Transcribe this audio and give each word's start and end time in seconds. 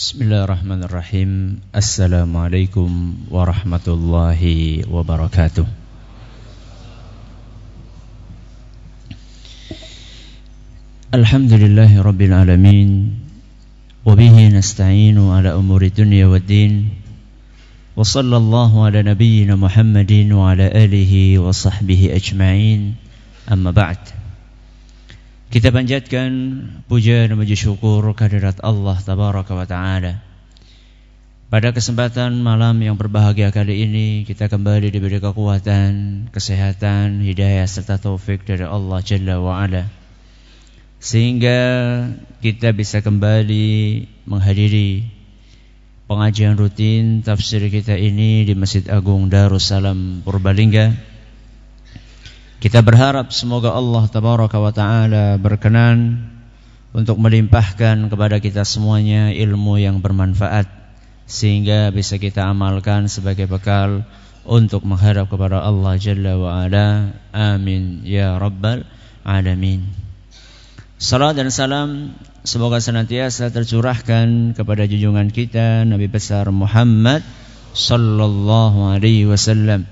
بسم 0.00 0.21
الله 0.21 0.43
الرحمن 0.43 0.83
الرحيم 0.83 1.59
السلام 1.75 2.37
عليكم 2.37 3.15
ورحمة 3.31 3.85
الله 3.87 4.41
وبركاته 4.91 5.65
الحمد 11.13 11.53
لله 11.53 12.01
رب 12.01 12.21
العالمين 12.21 12.89
وبه 14.05 14.47
نستعين 14.47 15.17
على 15.19 15.49
أمور 15.53 15.81
الدنيا 15.81 16.25
والدين 16.25 16.89
وصلى 17.95 18.37
الله 18.37 18.85
على 18.85 19.03
نبينا 19.03 19.55
محمد 19.55 20.11
وعلى 20.31 20.65
آله 20.85 21.39
وصحبه 21.39 22.01
أجمعين 22.15 22.95
أما 23.51 23.71
بعد 23.71 23.97
Kita 25.51 25.67
panjatkan 25.67 26.31
puja 26.87 27.27
dan 27.27 27.35
puji 27.35 27.59
syukur 27.59 28.07
kehadirat 28.15 28.63
Allah 28.63 28.95
Tabaraka 28.95 29.51
wa 29.51 29.67
Ta'ala. 29.67 30.23
Pada 31.51 31.75
kesempatan 31.75 32.39
malam 32.39 32.79
yang 32.79 32.95
berbahagia 32.95 33.51
kali 33.51 33.83
ini 33.83 34.23
kita 34.23 34.47
kembali 34.47 34.87
diberi 34.87 35.19
kekuatan, 35.19 36.31
kesehatan, 36.31 37.19
hidayah 37.19 37.67
serta 37.67 37.99
taufik 37.99 38.47
dari 38.47 38.63
Allah 38.63 39.03
Jalla 39.03 39.43
wa 39.43 39.59
Ala. 39.59 39.91
Sehingga 41.03 41.59
kita 42.39 42.71
bisa 42.71 43.03
kembali 43.03 44.07
menghadiri 44.23 45.03
pengajian 46.07 46.55
rutin 46.55 47.27
tafsir 47.27 47.59
kita 47.67 47.99
ini 47.99 48.47
di 48.47 48.55
Masjid 48.55 48.87
Agung 48.87 49.27
Darussalam 49.27 50.23
Purbalingga 50.23 51.10
kita 52.61 52.85
berharap 52.85 53.33
semoga 53.33 53.73
Allah 53.73 54.05
tabaraka 54.05 54.61
wa 54.61 54.69
taala 54.69 55.41
berkenan 55.41 56.29
untuk 56.93 57.17
melimpahkan 57.17 58.05
kepada 58.05 58.37
kita 58.37 58.61
semuanya 58.69 59.33
ilmu 59.33 59.81
yang 59.81 59.97
bermanfaat 59.97 60.69
sehingga 61.25 61.89
bisa 61.89 62.21
kita 62.21 62.45
amalkan 62.45 63.09
sebagai 63.09 63.49
bekal 63.49 64.05
untuk 64.45 64.85
menghadap 64.85 65.25
kepada 65.25 65.65
Allah 65.65 65.97
Jalla 65.97 66.37
wa 66.37 66.61
Ala. 66.61 67.17
Amin 67.33 68.05
ya 68.05 68.37
rabbal 68.37 68.85
alamin. 69.25 69.89
Salam 71.01 71.33
dan 71.33 71.49
salam 71.49 72.13
semoga 72.45 72.77
senantiasa 72.77 73.49
tercurahkan 73.49 74.53
kepada 74.53 74.85
junjungan 74.85 75.33
kita 75.33 75.81
Nabi 75.81 76.05
besar 76.05 76.45
Muhammad 76.53 77.25
sallallahu 77.73 78.85
alaihi 78.93 79.25
wasallam 79.25 79.89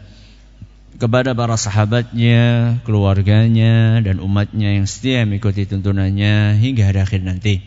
kepada 1.00 1.32
para 1.32 1.56
sahabatnya, 1.56 2.78
keluarganya, 2.84 4.04
dan 4.04 4.20
umatnya 4.20 4.76
yang 4.76 4.84
setia 4.84 5.24
mengikuti 5.24 5.64
tuntunannya 5.64 6.60
hingga 6.60 6.92
hari 6.92 7.00
akhir 7.00 7.24
nanti. 7.24 7.64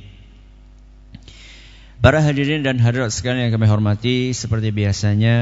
Para 2.05 2.20
hadirin 2.20 2.60
dan 2.60 2.77
hadirat 2.77 3.08
sekalian 3.08 3.48
yang 3.48 3.55
kami 3.56 3.70
hormati, 3.72 4.36
seperti 4.36 4.69
biasanya 4.69 5.36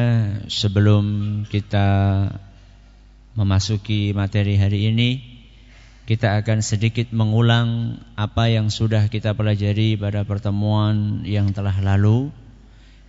sebelum 0.47 1.03
kita 1.51 1.89
memasuki 3.35 4.15
materi 4.15 4.55
hari 4.55 4.93
ini, 4.95 5.11
kita 6.07 6.39
akan 6.39 6.63
sedikit 6.63 7.11
mengulang 7.11 7.99
apa 8.15 8.55
yang 8.55 8.71
sudah 8.71 9.11
kita 9.11 9.35
pelajari 9.35 9.99
pada 9.99 10.23
pertemuan 10.23 11.27
yang 11.27 11.51
telah 11.51 11.75
lalu 11.83 12.31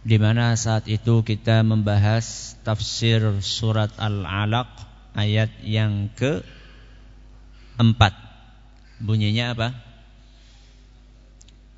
di 0.02 0.18
mana 0.18 0.58
saat 0.58 0.90
itu 0.90 1.22
kita 1.22 1.62
membahas 1.62 2.58
tafsir 2.66 3.22
surat 3.46 3.94
Al-Alaq 4.02 4.70
ayat 5.14 5.54
yang 5.62 6.10
ke 6.18 6.42
empat. 7.78 8.14
Bunyinya 8.98 9.54
apa? 9.54 9.70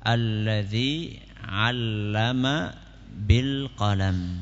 Alladzi 0.04 1.20
'allama 1.40 2.72
bil 3.12 3.68
qalam. 3.76 4.40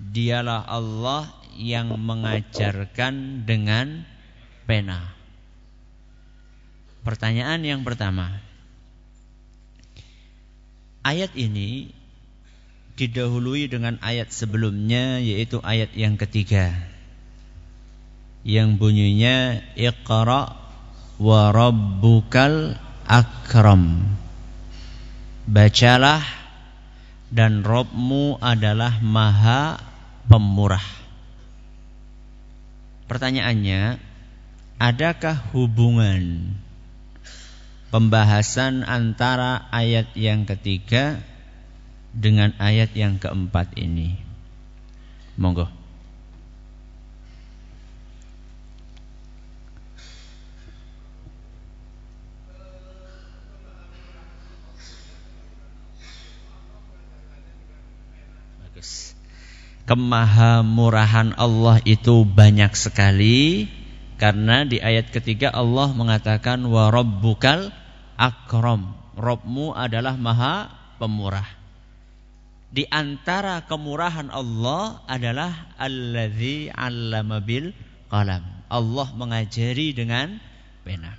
Dialah 0.00 0.68
Allah 0.68 1.28
yang 1.56 1.92
mengajarkan 1.96 3.44
dengan 3.44 4.08
pena. 4.64 5.12
Pertanyaan 7.04 7.60
yang 7.60 7.80
pertama. 7.84 8.40
Ayat 11.02 11.34
ini 11.34 12.01
didahului 12.96 13.68
dengan 13.72 13.96
ayat 14.04 14.28
sebelumnya 14.30 15.18
yaitu 15.18 15.58
ayat 15.64 15.92
yang 15.96 16.20
ketiga. 16.20 16.72
Yang 18.42 18.76
bunyinya 18.76 19.62
Iqra 19.78 20.58
wa 21.22 21.40
rabbukal 21.54 22.74
akram. 23.06 24.02
Bacalah 25.46 26.22
dan 27.32 27.64
Robmu 27.64 28.38
adalah 28.42 28.98
maha 29.02 29.78
pemurah. 30.26 30.84
Pertanyaannya 33.06 34.12
Adakah 34.82 35.54
hubungan 35.54 36.58
Pembahasan 37.94 38.82
antara 38.82 39.70
ayat 39.70 40.10
yang 40.18 40.42
ketiga 40.42 41.22
dengan 42.12 42.52
ayat 42.60 42.92
yang 42.92 43.16
keempat 43.16 43.72
ini. 43.80 44.20
Monggo. 45.40 45.64
Bagus. 58.60 59.16
Kemahamurahan 59.88 61.32
Allah 61.40 61.80
itu 61.88 62.28
banyak 62.28 62.76
sekali 62.76 63.72
karena 64.20 64.68
di 64.68 64.78
ayat 64.78 65.08
ketiga 65.10 65.48
Allah 65.48 65.90
mengatakan 65.96 66.60
wa 66.68 66.92
rabbukal 66.92 67.72
akram. 68.20 69.00
Robmu 69.12 69.76
adalah 69.76 70.16
maha 70.16 70.72
pemurah 70.96 71.61
di 72.72 72.88
antara 72.88 73.68
kemurahan 73.68 74.32
Allah 74.32 75.04
adalah 75.04 75.76
allazi 75.76 76.72
'allama 76.72 77.44
bil 77.44 77.76
qalam. 78.08 78.40
Allah 78.72 79.08
mengajari 79.12 79.92
dengan 79.92 80.40
pena. 80.80 81.12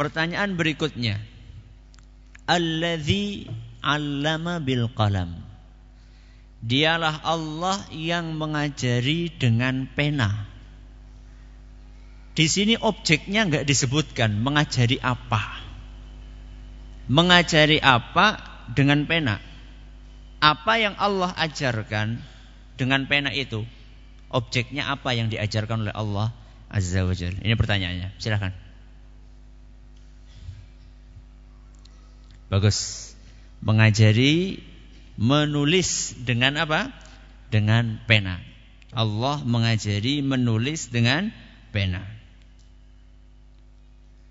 Pertanyaan 0.00 0.56
berikutnya. 0.56 1.20
Allazi 2.48 3.44
'allama 3.84 4.64
bil 4.64 4.88
qalam. 4.96 5.36
Dialah 6.64 7.20
Allah 7.20 7.84
yang 7.92 8.40
mengajari 8.40 9.28
dengan 9.28 9.84
pena. 9.92 10.48
Di 12.32 12.48
sini 12.48 12.80
objeknya 12.80 13.44
enggak 13.44 13.68
disebutkan 13.68 14.40
mengajari 14.40 14.96
apa. 15.04 15.60
Mengajari 17.12 17.76
apa 17.84 18.40
dengan 18.72 19.04
pena 19.04 19.53
apa 20.44 20.76
yang 20.76 20.92
Allah 21.00 21.32
ajarkan 21.40 22.20
dengan 22.76 23.08
pena 23.08 23.32
itu? 23.32 23.64
Objeknya 24.28 24.92
apa 24.92 25.16
yang 25.16 25.32
diajarkan 25.32 25.88
oleh 25.88 25.94
Allah 25.96 26.36
Azza 26.68 27.00
wa 27.08 27.16
Jalla? 27.16 27.40
Ini 27.40 27.56
pertanyaannya. 27.56 28.20
Silahkan 28.20 28.52
bagus. 32.52 33.10
Mengajari 33.64 34.62
menulis 35.16 36.14
dengan 36.22 36.60
apa? 36.60 36.92
Dengan 37.48 37.98
pena. 38.04 38.38
Allah 38.94 39.42
mengajari 39.42 40.22
menulis 40.22 40.92
dengan 40.92 41.34
pena. 41.74 42.04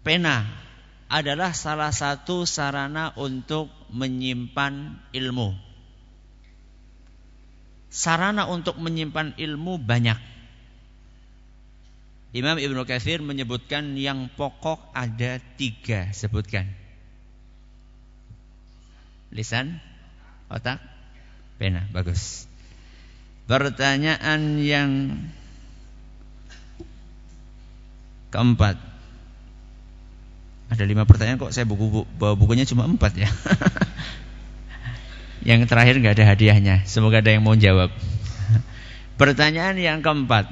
Pena 0.06 0.47
adalah 1.12 1.52
salah 1.52 1.91
satu 1.91 2.47
sarana 2.47 3.12
untuk 3.19 3.68
menyimpan 3.91 5.02
ilmu 5.12 5.72
sarana 7.93 8.49
untuk 8.49 8.81
menyimpan 8.81 9.37
ilmu 9.37 9.78
banyak. 9.78 10.17
Imam 12.34 12.57
Ibnu 12.57 12.81
Katsir 12.90 13.22
menyebutkan 13.22 13.93
yang 13.93 14.25
pokok 14.34 14.90
ada 14.97 15.37
tiga 15.61 16.09
sebutkan. 16.09 16.66
Lisan, 19.29 19.78
otak, 20.49 20.81
pena, 21.61 21.85
bagus. 21.93 22.49
Pertanyaan 23.45 24.57
yang 24.57 24.90
keempat. 28.34 28.81
Ada 30.73 30.90
lima 30.90 31.05
pertanyaan 31.05 31.37
kok 31.37 31.53
saya 31.53 31.69
buku 31.69 32.09
bawa 32.17 32.34
bukunya 32.34 32.66
cuma 32.66 32.90
empat 32.90 33.13
ya. 33.13 33.29
Yang 35.43 35.67
terakhir 35.67 35.99
nggak 35.99 36.16
ada 36.16 36.25
hadiahnya. 36.34 36.75
Semoga 36.87 37.19
ada 37.19 37.35
yang 37.35 37.43
mau 37.43 37.55
jawab. 37.59 37.91
Pertanyaan 39.19 39.75
yang 39.75 39.99
keempat. 39.99 40.47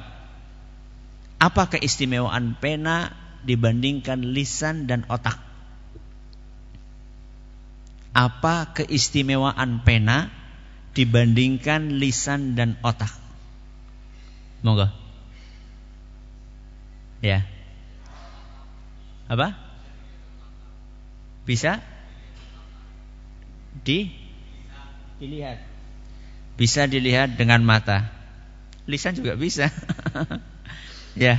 Apa 1.40 1.72
keistimewaan 1.72 2.54
pena 2.60 3.16
dibandingkan 3.42 4.22
lisan 4.22 4.86
dan 4.86 5.08
otak? 5.08 5.40
Apa 8.12 8.76
keistimewaan 8.76 9.80
pena 9.82 10.28
dibandingkan 10.92 11.96
lisan 11.96 12.52
dan 12.52 12.76
otak? 12.84 13.10
Monggo. 14.60 14.92
Ya. 17.24 17.48
Apa? 19.26 19.56
Bisa? 21.48 21.80
Di 23.82 24.21
dilihat. 25.22 25.58
Bisa 26.58 26.90
dilihat 26.90 27.38
dengan 27.38 27.62
mata. 27.62 28.10
Lisan 28.90 29.14
juga 29.14 29.38
bisa. 29.38 29.70
ya. 31.14 31.38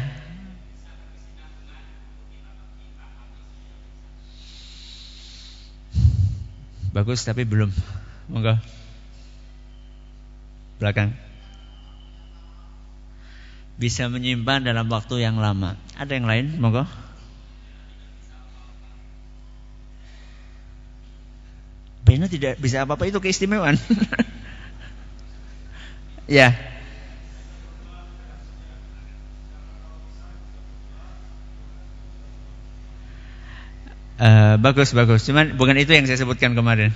Bagus 6.95 7.27
tapi 7.27 7.44
belum. 7.44 7.75
Monggo. 8.31 8.56
Belakang. 10.79 11.12
Bisa 13.75 14.07
menyimpan 14.07 14.63
dalam 14.63 14.88
waktu 14.88 15.27
yang 15.27 15.36
lama. 15.44 15.75
Ada 16.00 16.15
yang 16.15 16.27
lain? 16.29 16.45
Monggo. 16.56 17.02
Pena 22.03 22.27
tidak 22.27 22.59
bisa 22.59 22.83
apa-apa 22.83 23.07
itu 23.07 23.23
keistimewaan. 23.23 23.79
ya. 26.27 26.51
Uh, 34.19 34.55
bagus 34.61 34.94
bagus. 34.94 35.25
Cuman 35.25 35.57
bukan 35.57 35.79
itu 35.79 35.95
yang 35.95 36.05
saya 36.07 36.19
sebutkan 36.19 36.53
kemarin. 36.53 36.94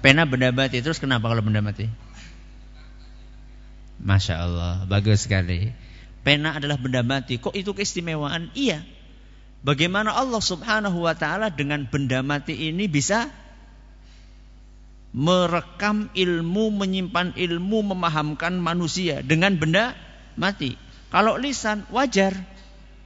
Pena 0.00 0.24
benda 0.24 0.48
mati 0.48 0.80
terus 0.80 0.96
kenapa 0.96 1.28
kalau 1.28 1.44
benda 1.44 1.60
mati? 1.60 1.84
Masya 4.00 4.34
Allah, 4.40 4.74
bagus 4.88 5.28
sekali. 5.28 5.76
Pena 6.24 6.56
adalah 6.56 6.80
benda 6.80 7.04
mati. 7.04 7.36
Kok 7.36 7.52
itu 7.52 7.76
keistimewaan? 7.76 8.48
Iya. 8.56 8.80
Bagaimana 9.60 10.16
Allah 10.16 10.40
Subhanahu 10.40 11.04
wa 11.04 11.12
taala 11.12 11.52
dengan 11.52 11.84
benda 11.84 12.24
mati 12.24 12.72
ini 12.72 12.88
bisa 12.88 13.28
merekam 15.12 16.08
ilmu, 16.16 16.72
menyimpan 16.72 17.36
ilmu, 17.36 17.92
memahamkan 17.92 18.56
manusia 18.56 19.20
dengan 19.20 19.58
benda 19.60 19.92
mati. 20.38 20.78
Kalau 21.10 21.36
lisan 21.36 21.84
wajar, 21.90 22.32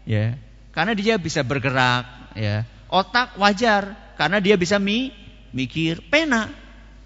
ya. 0.05 0.37
Karena 0.71 0.93
dia 0.95 1.17
bisa 1.19 1.47
bergerak 1.47 2.35
ya. 2.35 2.67
Otak 2.91 3.39
wajar 3.39 4.15
karena 4.19 4.39
dia 4.43 4.59
bisa 4.59 4.79
mi 4.79 5.11
mikir. 5.55 6.03
Pena 6.07 6.50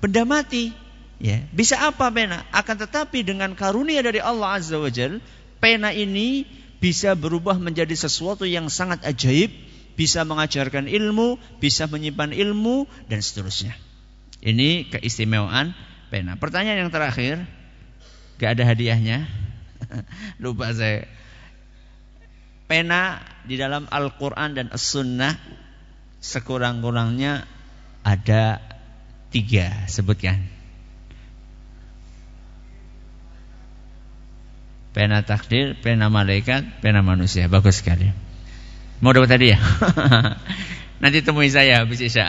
benda 0.01 0.25
mati 0.25 0.73
ya. 1.21 1.41
Bisa 1.53 1.77
apa 1.89 2.09
pena? 2.09 2.49
Akan 2.51 2.81
tetapi 2.81 3.25
dengan 3.25 3.53
karunia 3.53 4.01
dari 4.01 4.19
Allah 4.21 4.57
azza 4.57 4.81
wajal 4.81 5.21
pena 5.61 5.93
ini 5.93 6.49
bisa 6.79 7.15
berubah 7.19 7.59
menjadi 7.59 7.95
sesuatu 7.95 8.47
yang 8.47 8.71
sangat 8.71 9.03
ajaib 9.03 9.51
bisa 9.99 10.23
mengajarkan 10.23 10.87
ilmu 10.87 11.43
bisa 11.59 11.91
menyimpan 11.91 12.31
ilmu 12.31 12.87
dan 13.11 13.19
seterusnya. 13.19 13.75
Ini 14.39 14.87
keistimewaan 14.95 15.75
pena. 16.15 16.39
Pertanyaan 16.39 16.87
yang 16.87 16.93
terakhir 16.95 17.43
gak 18.39 18.55
ada 18.55 18.65
hadiahnya? 18.71 19.27
Lupa 20.43 20.71
saya. 20.71 21.11
Pena 22.69 23.25
di 23.49 23.57
dalam 23.59 23.89
Al-Quran 23.89 24.55
dan 24.55 24.67
As-Sunnah 24.71 25.35
sekurang-kurangnya 26.21 27.49
ada 28.05 28.61
tiga 29.33 29.89
sebutkan. 29.89 30.58
Pena 34.99 35.23
takdir, 35.23 35.79
pena 35.79 36.11
malaikat, 36.11 36.83
pena 36.83 37.07
manusia. 37.07 37.47
Bagus 37.47 37.79
sekali. 37.79 38.11
Mau 38.99 39.15
dapat 39.15 39.39
ya? 39.39 39.55
Nanti 41.03 41.23
temui 41.23 41.47
saya 41.55 41.87
habis 41.87 42.03
Isya. 42.03 42.27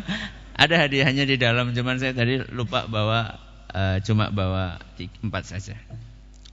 ada 0.62 0.74
hadiahnya 0.76 1.24
di 1.24 1.40
dalam, 1.40 1.72
cuman 1.72 1.96
saya 1.96 2.12
tadi 2.12 2.36
lupa 2.52 2.84
bawa 2.84 3.40
uh, 3.72 3.96
cuma 4.04 4.28
bawa 4.28 4.76
empat 5.24 5.56
saja. 5.56 5.80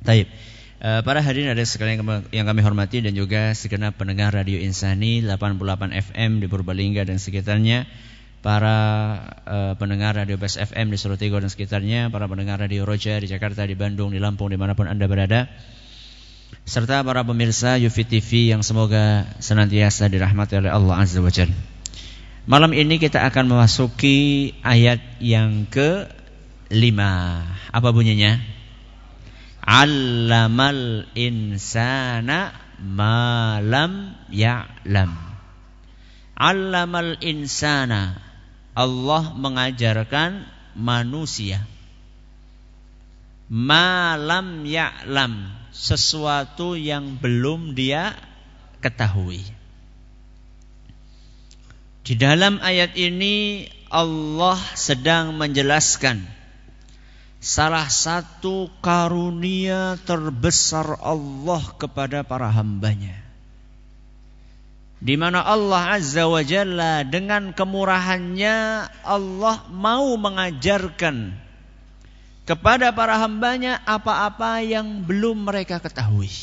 Taib. 0.08 0.32
Eh, 0.80 1.02
para 1.04 1.20
hadirin 1.20 1.52
ada 1.52 1.60
sekalian 1.60 2.08
yang 2.32 2.48
kami 2.48 2.64
hormati 2.64 3.04
dan 3.04 3.12
juga 3.12 3.52
segenap 3.52 4.00
pendengar 4.00 4.32
Radio 4.32 4.64
Insani 4.64 5.20
88 5.20 5.92
FM 5.92 6.40
di 6.40 6.48
Purbalingga 6.48 7.04
dan 7.04 7.20
sekitarnya, 7.20 7.84
para 8.40 8.78
uh, 9.44 9.74
pendengar 9.76 10.16
Radio 10.16 10.40
Best 10.40 10.56
FM 10.56 10.92
di 10.92 10.98
Surutigo 10.98 11.36
dan 11.40 11.52
sekitarnya, 11.52 12.08
para 12.08 12.28
pendengar 12.32 12.60
Radio 12.64 12.88
Roja 12.88 13.20
di 13.20 13.28
Jakarta, 13.28 13.68
di 13.68 13.76
Bandung, 13.76 14.16
di 14.16 14.20
Lampung, 14.20 14.48
di 14.48 14.56
mana 14.56 14.76
pun 14.80 14.88
anda 14.88 15.08
berada, 15.12 15.52
serta 16.64 17.04
para 17.04 17.26
pemirsa 17.28 17.76
Yufi 17.76 18.08
TV 18.08 18.56
yang 18.56 18.64
semoga 18.64 19.28
senantiasa 19.44 20.08
dirahmati 20.08 20.56
oleh 20.56 20.72
Allah 20.72 20.96
Azza 21.04 21.20
wa. 21.20 21.32
Malam 22.50 22.72
ini 22.74 22.98
kita 22.98 23.22
akan 23.28 23.46
memasuki 23.52 24.52
ayat 24.66 25.22
yang 25.22 25.70
ke 25.70 26.10
lima. 26.72 27.46
Apa 27.70 27.94
bunyinya? 27.94 28.42
Allamal 29.62 31.06
insana 31.14 32.56
malam 32.82 34.18
ya'lam. 34.32 35.14
Allamal 36.40 37.20
insana. 37.20 38.29
Allah 38.80 39.36
mengajarkan 39.36 40.48
manusia. 40.80 41.60
Malam 43.52 44.64
ya'lam. 44.64 45.52
Sesuatu 45.76 46.80
yang 46.80 47.20
belum 47.20 47.76
dia 47.76 48.16
ketahui. 48.80 49.44
Di 52.08 52.16
dalam 52.16 52.58
ayat 52.64 52.96
ini 52.96 53.68
Allah 53.92 54.58
sedang 54.74 55.36
menjelaskan 55.36 56.24
salah 57.40 57.88
satu 57.88 58.68
karunia 58.84 59.96
terbesar 60.04 61.00
Allah 61.00 61.64
kepada 61.80 62.26
para 62.28 62.50
hambanya. 62.52 63.29
Di 65.00 65.16
mana 65.16 65.40
Allah 65.40 65.96
Azza 65.96 66.28
wa 66.28 66.44
Jalla 66.44 67.08
dengan 67.08 67.56
kemurahannya 67.56 68.58
Allah 69.08 69.58
mau 69.72 70.12
mengajarkan 70.20 71.32
kepada 72.44 72.92
para 72.92 73.16
hambanya 73.16 73.80
apa-apa 73.88 74.60
yang 74.60 75.08
belum 75.08 75.48
mereka 75.48 75.80
ketahui. 75.80 76.34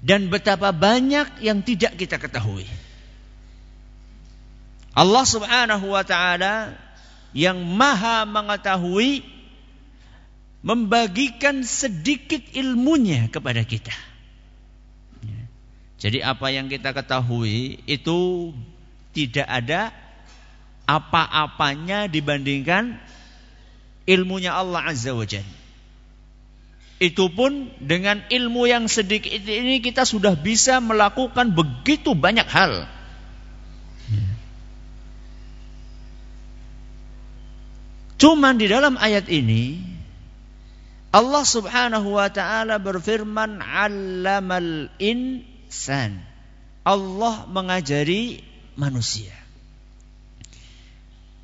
Dan 0.00 0.30
betapa 0.30 0.70
banyak 0.70 1.42
yang 1.42 1.60
tidak 1.66 1.98
kita 1.98 2.16
ketahui. 2.16 2.64
Allah 4.94 5.24
subhanahu 5.26 5.92
wa 5.92 6.04
ta'ala 6.06 6.76
yang 7.32 7.58
maha 7.62 8.26
mengetahui 8.26 9.22
membagikan 10.60 11.64
sedikit 11.64 12.42
ilmunya 12.52 13.32
kepada 13.32 13.64
kita. 13.64 14.09
Jadi 16.00 16.24
apa 16.24 16.48
yang 16.48 16.72
kita 16.72 16.96
ketahui 16.96 17.84
itu 17.84 18.50
tidak 19.12 19.44
ada 19.44 19.92
apa-apanya 20.88 22.08
dibandingkan 22.08 22.96
ilmunya 24.08 24.56
Allah 24.56 24.88
Azza 24.88 25.12
wa 25.12 25.28
Jalla. 25.28 25.60
Itu 27.00 27.32
pun 27.32 27.72
dengan 27.80 28.20
ilmu 28.28 28.68
yang 28.68 28.84
sedikit 28.88 29.32
ini 29.44 29.80
kita 29.80 30.04
sudah 30.04 30.36
bisa 30.36 30.80
melakukan 30.84 31.52
begitu 31.52 32.12
banyak 32.16 32.48
hal. 32.48 32.84
Cuman 38.20 38.60
di 38.60 38.68
dalam 38.68 39.00
ayat 39.00 39.32
ini 39.32 39.80
Allah 41.08 41.40
Subhanahu 41.40 42.20
wa 42.20 42.28
taala 42.28 42.76
berfirman 42.76 43.64
'allamal 43.64 44.92
insan. 45.70 46.18
Allah 46.82 47.46
mengajari 47.46 48.42
manusia. 48.74 49.30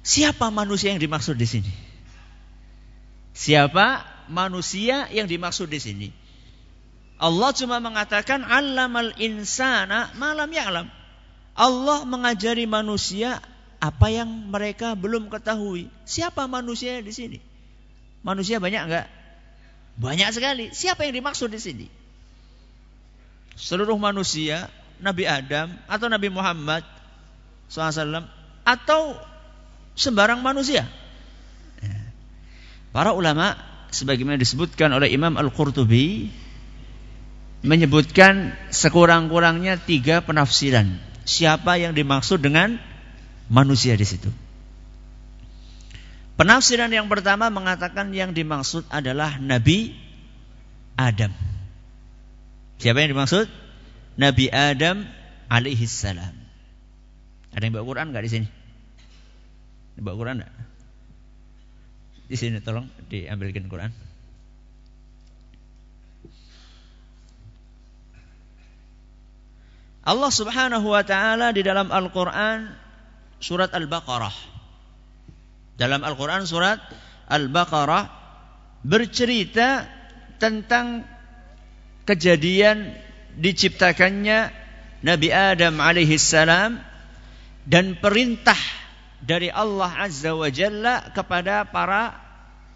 Siapa 0.03 0.51
manusia 0.51 0.91
yang 0.91 1.03
dimaksud 1.03 1.39
di 1.39 1.47
sini? 1.47 1.73
Siapa 3.31 4.03
manusia 4.27 5.07
yang 5.15 5.31
dimaksud 5.31 5.71
di 5.71 5.79
sini? 5.79 6.09
Allah 7.23 7.55
cuma 7.55 7.79
mengatakan 7.79 8.43
'allamal 8.43 9.15
insana 9.23 10.11
malam 10.19 10.51
ya'lam. 10.51 10.87
Allah 11.57 11.99
mengajari 12.05 12.69
manusia 12.69 13.41
apa 13.79 14.11
yang 14.11 14.29
mereka 14.51 14.99
belum 14.99 15.31
ketahui. 15.31 15.89
Siapa 16.05 16.51
manusia 16.51 16.99
di 17.01 17.13
sini? 17.15 17.39
Manusia 18.27 18.59
banyak 18.59 18.83
enggak? 18.91 19.07
Banyak 19.97 20.29
sekali. 20.35 20.65
Siapa 20.77 21.09
yang 21.09 21.17
dimaksud 21.17 21.49
di 21.49 21.61
sini? 21.63 21.87
Seluruh 23.57 23.97
manusia, 23.97 24.69
Nabi 25.01 25.25
Adam 25.25 25.73
atau 25.89 26.07
Nabi 26.13 26.29
Muhammad 26.29 26.85
SAW 27.69 28.29
atau 28.63 29.17
sembarang 29.97 30.45
manusia. 30.45 30.85
Ya. 31.81 31.99
Para 32.93 33.17
ulama 33.17 33.57
sebagaimana 33.93 34.37
disebutkan 34.37 34.93
oleh 34.93 35.09
Imam 35.13 35.35
Al-Qurtubi 35.41 36.29
menyebutkan 37.65 38.55
sekurang-kurangnya 38.69 39.81
tiga 39.81 40.23
penafsiran. 40.23 41.01
Siapa 41.27 41.81
yang 41.81 41.97
dimaksud 41.97 42.39
dengan 42.39 42.79
manusia 43.51 43.99
di 43.99 44.07
situ? 44.07 44.31
Penafsiran 46.37 46.93
yang 46.93 47.09
pertama 47.09 47.49
mengatakan 47.49 48.13
yang 48.13 48.37
dimaksud 48.37 48.85
adalah 48.93 49.41
Nabi 49.41 49.97
Adam. 50.95 51.46
Siapa 52.77 53.01
yang 53.01 53.17
dimaksud? 53.17 53.49
Nabi 54.17 54.49
Adam 54.53 55.05
alaihi 55.49 55.89
salam. 55.89 56.33
Ada 57.57 57.63
yang 57.65 57.75
bawa 57.77 57.87
Quran 57.89 58.07
nggak 58.13 58.25
di 58.25 58.31
sini? 58.33 58.49
Bawa 59.97 60.17
Quran 60.17 60.37
enggak? 60.45 60.53
Di 62.27 62.37
sini 62.37 62.61
tolong 62.61 62.91
diambilkan 63.09 63.71
Quran. 63.71 63.91
Allah 70.07 70.31
Subhanahu 70.31 70.87
wa 70.87 71.03
taala 71.03 71.51
di 71.51 71.67
dalam 71.67 71.91
Al-Qur'an 71.91 72.71
surat 73.43 73.75
Al-Baqarah. 73.75 74.37
Dalam 75.75 76.07
Al-Qur'an 76.07 76.47
surat 76.47 76.79
Al-Baqarah 77.27 78.05
bercerita 78.87 79.83
tentang 80.39 81.03
kejadian 82.07 82.95
diciptakannya 83.37 84.55
Nabi 85.05 85.29
Adam 85.29 85.83
alaihi 85.83 86.17
salam 86.17 86.81
dan 87.67 87.99
perintah 87.99 88.59
dari 89.21 89.51
Allah 89.51 90.07
Azza 90.07 90.33
wa 90.33 90.49
Jalla 90.49 91.11
kepada 91.13 91.67
para 91.69 92.15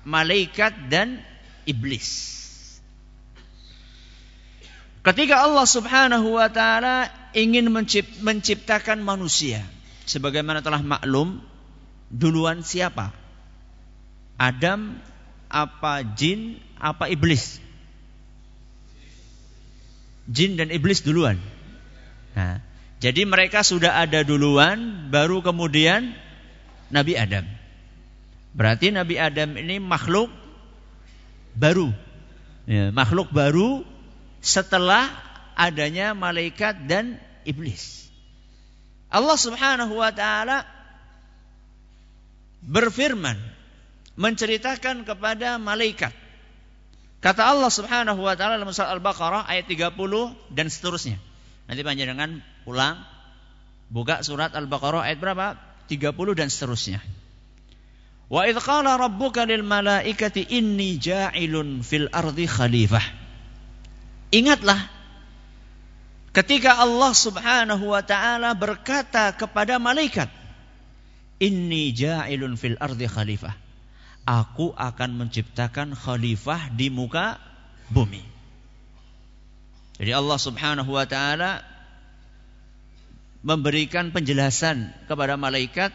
malaikat 0.02 0.90
dan 0.90 1.22
iblis. 1.64 2.38
Ketika 5.00 5.48
Allah 5.48 5.64
Subhanahu 5.64 6.36
wa 6.36 6.48
taala 6.52 7.08
ingin 7.32 7.72
menciptakan 8.20 9.00
manusia, 9.00 9.64
sebagaimana 10.04 10.60
telah 10.60 10.84
maklum, 10.84 11.40
duluan 12.12 12.60
siapa? 12.60 13.14
Adam 14.36 15.00
apa 15.48 16.04
jin 16.04 16.60
apa 16.76 17.08
iblis? 17.08 17.69
Jin 20.30 20.54
dan 20.54 20.70
iblis 20.70 21.02
duluan. 21.02 21.42
Nah, 22.38 22.62
jadi 23.02 23.26
mereka 23.26 23.66
sudah 23.66 23.98
ada 23.98 24.22
duluan, 24.22 25.10
baru 25.10 25.42
kemudian 25.42 26.14
Nabi 26.94 27.18
Adam. 27.18 27.42
Berarti 28.54 28.94
Nabi 28.94 29.18
Adam 29.18 29.58
ini 29.58 29.82
makhluk 29.82 30.30
baru. 31.58 31.90
Ya, 32.70 32.94
makhluk 32.94 33.34
baru 33.34 33.82
setelah 34.38 35.10
adanya 35.58 36.14
malaikat 36.14 36.86
dan 36.86 37.18
iblis. 37.42 38.06
Allah 39.10 39.34
Subhanahu 39.34 39.98
wa 39.98 40.14
taala 40.14 40.62
berfirman 42.62 43.38
menceritakan 44.14 45.02
kepada 45.08 45.56
malaikat. 45.56 46.12
Kata 47.20 47.52
Allah 47.52 47.68
Subhanahu 47.68 48.24
wa 48.24 48.32
taala 48.32 48.56
dalam 48.56 48.72
surat 48.72 48.96
Al-Baqarah 48.96 49.44
ayat 49.44 49.68
30 49.68 49.92
dan 50.56 50.72
seterusnya. 50.72 51.20
Nanti 51.68 51.84
panjenengan 51.84 52.40
pulang 52.64 52.96
buka 53.92 54.24
surat 54.24 54.56
Al-Baqarah 54.56 55.04
ayat 55.04 55.20
berapa? 55.20 55.60
30 55.92 56.16
dan 56.32 56.48
seterusnya. 56.48 57.04
Wa 58.32 58.48
idh 58.48 58.56
qala 58.62 58.96
rabbuka 58.96 59.44
lil 59.44 59.60
malaikati 59.60 60.48
inni 60.48 60.96
ja'ilun 60.96 61.84
fil 61.84 62.08
ardi 62.08 62.48
khalifah. 62.48 63.04
Ingatlah 64.32 64.80
ketika 66.32 66.80
Allah 66.80 67.12
Subhanahu 67.12 67.90
wa 67.90 68.00
taala 68.00 68.56
berkata 68.56 69.34
kepada 69.36 69.76
malaikat, 69.76 70.32
"Inni 71.36 71.92
ja'ilun 71.92 72.56
fil 72.56 72.80
ardi 72.80 73.10
khalifah." 73.10 73.69
Aku 74.30 74.70
akan 74.78 75.18
menciptakan 75.18 75.98
khalifah 75.98 76.70
di 76.70 76.86
muka 76.86 77.42
bumi. 77.90 78.22
Jadi 79.98 80.14
Allah 80.14 80.38
Subhanahu 80.38 80.94
wa 80.94 81.02
taala 81.10 81.66
memberikan 83.42 84.14
penjelasan 84.14 84.94
kepada 85.10 85.34
malaikat 85.34 85.90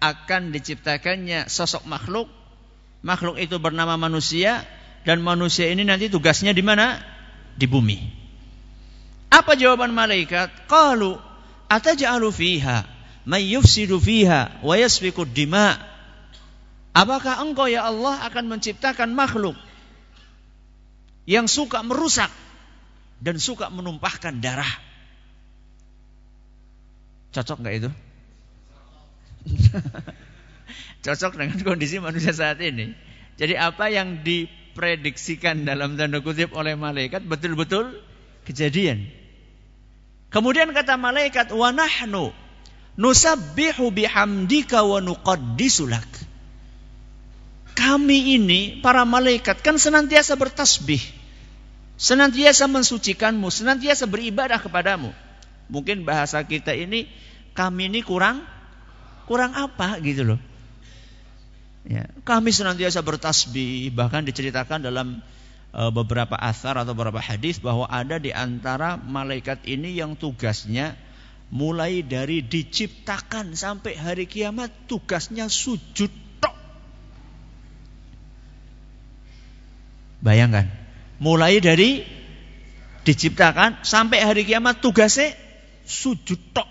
akan 0.00 0.48
diciptakannya 0.56 1.52
sosok 1.52 1.84
makhluk. 1.84 2.32
Makhluk 3.04 3.36
itu 3.36 3.60
bernama 3.60 4.00
manusia 4.00 4.64
dan 5.04 5.20
manusia 5.20 5.68
ini 5.68 5.84
nanti 5.84 6.08
tugasnya 6.08 6.56
di 6.56 6.64
mana? 6.64 7.14
di 7.54 7.66
bumi. 7.70 7.98
Apa 9.30 9.54
jawaban 9.58 9.94
malaikat? 9.94 10.50
Qalu 10.70 11.18
ataj'alu 11.70 12.28
fiha 12.30 12.86
may 13.26 13.46
yufsidu 13.54 13.98
fiha 13.98 14.62
wa 14.62 14.74
dima. 15.30 15.93
Apakah 16.94 17.42
engkau 17.42 17.66
ya 17.66 17.90
Allah 17.90 18.22
akan 18.30 18.54
menciptakan 18.54 19.10
makhluk 19.12 19.58
yang 21.26 21.50
suka 21.50 21.82
merusak 21.82 22.30
dan 23.18 23.42
suka 23.42 23.66
menumpahkan 23.68 24.38
darah? 24.38 24.70
Cocok 27.34 27.66
nggak 27.66 27.74
itu? 27.82 27.90
Cocok 31.04 31.32
dengan 31.34 31.58
kondisi 31.66 31.98
manusia 31.98 32.30
saat 32.30 32.62
ini. 32.62 32.94
Jadi 33.34 33.58
apa 33.58 33.90
yang 33.90 34.22
di 34.22 34.46
diprediksikan 34.74 35.62
dalam 35.62 35.94
tanda 35.94 36.18
kutip 36.18 36.50
oleh 36.50 36.74
malaikat 36.74 37.22
betul-betul 37.22 37.94
kejadian. 38.42 39.06
Kemudian 40.34 40.74
kata 40.74 40.98
malaikat 40.98 41.54
wa 41.54 41.70
nahnu 41.70 42.34
nusabbihu 42.98 43.94
bihamdika 43.94 44.82
wa 44.82 44.98
nuqaddisulak. 44.98 46.10
Kami 47.74 48.38
ini 48.38 48.60
para 48.78 49.02
malaikat 49.02 49.60
kan 49.60 49.76
senantiasa 49.76 50.38
bertasbih. 50.38 51.02
Senantiasa 51.94 52.66
mensucikanmu, 52.66 53.50
senantiasa 53.50 54.06
beribadah 54.06 54.58
kepadamu. 54.58 55.14
Mungkin 55.70 56.02
bahasa 56.06 56.42
kita 56.42 56.74
ini 56.74 57.06
kami 57.54 57.90
ini 57.90 58.02
kurang 58.02 58.42
kurang 59.30 59.54
apa 59.54 59.98
gitu 60.02 60.34
loh. 60.34 60.40
Ya, 61.84 62.08
kami 62.24 62.48
senantiasa 62.48 63.04
bertasbih, 63.04 63.92
bahkan 63.92 64.24
diceritakan 64.24 64.88
dalam 64.88 65.20
e, 65.68 65.82
beberapa 65.92 66.32
asar 66.40 66.80
atau 66.80 66.96
beberapa 66.96 67.20
hadis 67.20 67.60
bahwa 67.60 67.84
ada 67.92 68.16
di 68.16 68.32
antara 68.32 68.96
malaikat 68.96 69.68
ini 69.68 69.92
yang 70.00 70.16
tugasnya 70.16 70.96
mulai 71.52 72.00
dari 72.00 72.40
diciptakan 72.40 73.52
sampai 73.52 74.00
hari 74.00 74.24
kiamat 74.24 74.72
tugasnya 74.88 75.52
sujud 75.52 76.08
tok. 76.40 76.56
Bayangkan, 80.24 80.72
mulai 81.20 81.60
dari 81.60 82.00
diciptakan 83.04 83.84
sampai 83.84 84.24
hari 84.24 84.48
kiamat 84.48 84.80
tugasnya 84.80 85.36
sujud 85.84 86.40
tok. 86.56 86.68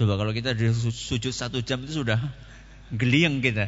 Coba 0.00 0.16
kalau 0.16 0.32
kita 0.32 0.56
sujud 0.80 1.32
satu 1.32 1.60
jam 1.60 1.84
itu 1.84 2.04
sudah 2.04 2.20
Geliang 2.94 3.42
kita. 3.42 3.66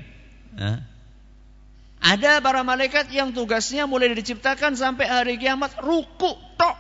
Ada 1.99 2.39
para 2.39 2.63
malaikat 2.63 3.11
yang 3.11 3.35
tugasnya 3.35 3.91
mulai 3.91 4.15
diciptakan 4.15 4.79
sampai 4.79 5.11
hari 5.11 5.35
kiamat 5.43 5.75
ruku 5.83 6.39
tok. 6.55 6.77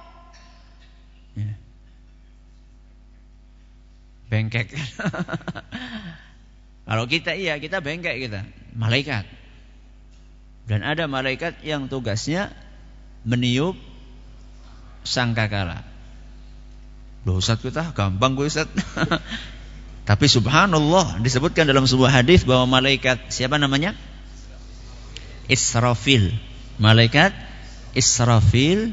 Ya. 1.35 1.59
Bengkek. 4.31 4.71
Kalau 6.89 7.05
kita 7.11 7.35
iya, 7.35 7.59
kita 7.59 7.83
bengkek 7.83 8.31
kita. 8.31 8.47
Malaikat. 8.79 9.27
Dan 10.69 10.85
ada 10.85 11.09
malaikat 11.09 11.65
yang 11.65 11.89
tugasnya 11.89 12.53
meniup 13.25 13.73
sangkakala. 15.01 15.81
Loh 17.25 17.41
Ustaz 17.41 17.65
kita 17.65 17.97
gampang 17.97 18.37
gue 18.37 18.53
Ustaz. 18.53 18.69
Tapi 20.09 20.25
subhanallah 20.29 21.25
disebutkan 21.25 21.65
dalam 21.69 21.89
sebuah 21.89 22.21
hadis 22.21 22.45
bahwa 22.45 22.81
malaikat 22.81 23.33
siapa 23.33 23.57
namanya? 23.57 23.97
Israfil. 25.49 26.37
Malaikat 26.77 27.33
Israfil 27.97 28.93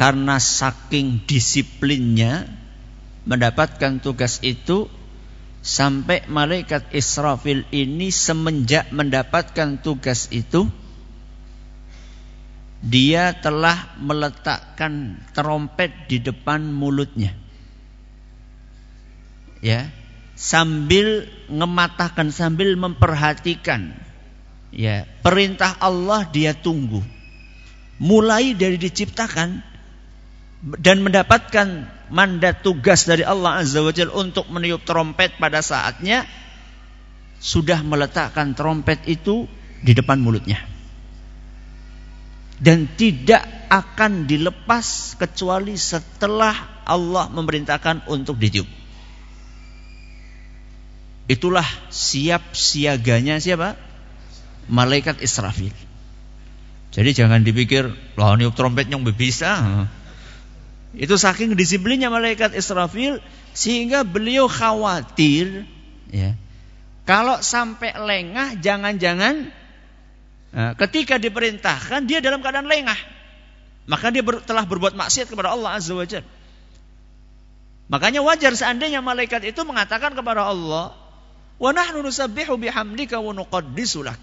karena 0.00 0.40
saking 0.40 1.28
disiplinnya 1.28 2.48
mendapatkan 3.28 4.00
tugas 4.00 4.40
itu 4.40 4.88
sampai 5.60 6.24
malaikat 6.28 6.88
Israfil 6.96 7.68
ini 7.68 8.08
semenjak 8.08 8.88
mendapatkan 8.92 9.80
tugas 9.84 10.32
itu 10.32 10.68
dia 12.80 13.36
telah 13.36 13.92
meletakkan 14.00 15.20
terompet 15.36 15.92
di 16.08 16.16
depan 16.16 16.72
mulutnya. 16.72 17.36
Ya 19.60 19.92
sambil 20.32 21.28
ngematahkan 21.52 22.32
sambil 22.32 22.72
memperhatikan. 22.80 23.92
Ya 24.72 25.04
perintah 25.20 25.76
Allah 25.76 26.24
dia 26.24 26.56
tunggu. 26.56 27.04
Mulai 28.00 28.56
dari 28.56 28.80
diciptakan 28.80 29.60
dan 30.80 31.04
mendapatkan 31.04 31.99
mandat 32.10 32.60
tugas 32.66 33.06
dari 33.06 33.22
Allah 33.22 33.62
Azza 33.62 33.80
wa 33.80 33.94
Jalla 33.94 34.12
untuk 34.18 34.50
meniup 34.50 34.82
trompet 34.82 35.38
pada 35.38 35.62
saatnya 35.62 36.26
sudah 37.40 37.80
meletakkan 37.80 38.52
trompet 38.52 39.00
itu 39.08 39.48
di 39.80 39.96
depan 39.96 40.20
mulutnya 40.20 40.60
dan 42.60 42.84
tidak 42.92 43.40
akan 43.72 44.28
dilepas 44.28 45.16
kecuali 45.16 45.80
setelah 45.80 46.84
Allah 46.84 47.32
memerintahkan 47.32 48.04
untuk 48.12 48.36
ditiup. 48.36 48.68
Itulah 51.30 51.64
siap 51.88 52.52
siaganya 52.52 53.40
siapa? 53.40 53.80
Malaikat 54.68 55.24
Israfil. 55.24 55.72
Jadi 56.90 57.10
jangan 57.14 57.46
dipikir, 57.46 57.86
lah 58.18 58.34
niup 58.34 58.58
trompet 58.58 58.90
yang 58.90 59.06
bisa. 59.06 59.86
Itu 60.90 61.14
saking 61.14 61.54
disiplinnya 61.54 62.10
malaikat 62.10 62.54
Israfil 62.54 63.22
sehingga 63.54 64.02
beliau 64.02 64.50
khawatir 64.50 65.66
ya. 66.10 66.34
Kalau 67.06 67.42
sampai 67.42 67.94
lengah 67.94 68.58
jangan-jangan 68.58 69.60
Nah, 70.50 70.74
ketika 70.74 71.14
diperintahkan 71.14 72.10
dia 72.10 72.18
dalam 72.18 72.42
keadaan 72.42 72.66
lengah. 72.66 72.98
Maka 73.86 74.10
dia 74.10 74.22
ber, 74.22 74.42
telah 74.42 74.66
berbuat 74.66 74.94
maksiat 74.98 75.30
kepada 75.30 75.54
Allah 75.54 75.78
Azza 75.78 75.94
wa. 75.94 76.06
Makanya 77.90 78.22
wajar 78.22 78.54
seandainya 78.54 79.02
malaikat 79.02 79.42
itu 79.50 79.62
mengatakan 79.66 80.14
kepada 80.14 80.46
Allah, 80.46 80.94
"Wa 81.58 81.70
nahnu 81.74 82.06
nusabbihu 82.06 82.54
bihamdika 82.54 83.18
wa 83.18 83.34
nuqaddisu 83.34 84.06
lak." 84.06 84.22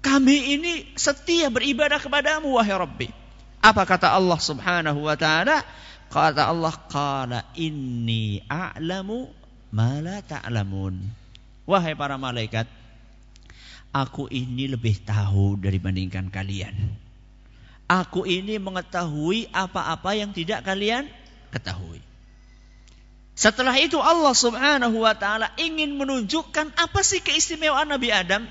Kami 0.00 0.56
ini 0.56 0.72
setia 0.96 1.52
beribadah 1.52 2.00
kepadamu 2.00 2.56
wahai 2.56 2.74
Rabbi. 2.76 3.08
Apa 3.62 3.86
kata 3.86 4.10
Allah 4.10 4.38
Subhanahu 4.42 5.06
wa 5.06 5.14
taala? 5.14 5.62
Kata 6.10 6.50
Allah, 6.50 6.74
"Qala 6.90 7.38
inni 7.54 8.42
a'lamu 8.50 9.30
ma 9.72 10.02
la 10.02 10.18
ta'lamun." 10.20 10.98
Wahai 11.62 11.94
para 11.94 12.18
malaikat, 12.18 12.66
Aku 13.92 14.24
ini 14.32 14.72
lebih 14.72 15.04
tahu 15.04 15.60
dibandingkan 15.60 16.32
kalian. 16.32 16.72
Aku 17.84 18.24
ini 18.24 18.56
mengetahui 18.56 19.52
apa-apa 19.52 20.16
yang 20.16 20.32
tidak 20.32 20.64
kalian 20.64 21.04
ketahui. 21.52 22.00
Setelah 23.36 23.76
itu 23.76 24.00
Allah 24.00 24.32
Subhanahu 24.32 25.04
wa 25.04 25.12
taala 25.12 25.52
ingin 25.60 25.92
menunjukkan 26.00 26.72
apa 26.72 27.00
sih 27.04 27.20
keistimewaan 27.20 27.92
Nabi 27.92 28.08
Adam? 28.08 28.48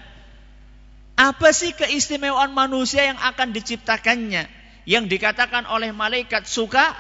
Apa 1.18 1.50
sih 1.58 1.74
keistimewaan 1.74 2.54
manusia 2.54 3.10
yang 3.10 3.18
akan 3.18 3.50
diciptakannya? 3.50 4.61
Yang 4.84 5.18
dikatakan 5.18 5.70
oleh 5.70 5.94
malaikat 5.94 6.50
suka 6.50 6.98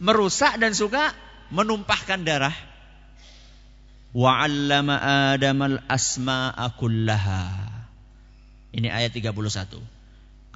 merusak 0.00 0.56
dan 0.60 0.72
suka 0.76 1.12
menumpahkan 1.52 2.24
darah 2.24 2.56
wa 4.16 4.40
'allama 4.40 4.96
Adam 5.36 5.58
al-asma'a 5.76 6.72
kullaha. 6.80 7.44
Ini 8.72 8.88
ayat 8.92 9.12
31. 9.12 9.80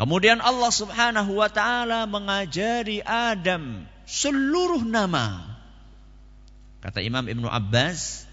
Kemudian 0.00 0.40
Allah 0.40 0.72
Subhanahu 0.72 1.44
wa 1.44 1.48
taala 1.52 2.08
mengajari 2.08 3.04
Adam 3.04 3.84
seluruh 4.08 4.80
nama. 4.80 5.44
Kata 6.80 7.04
Imam 7.04 7.28
Ibnu 7.28 7.44
Abbas, 7.44 8.24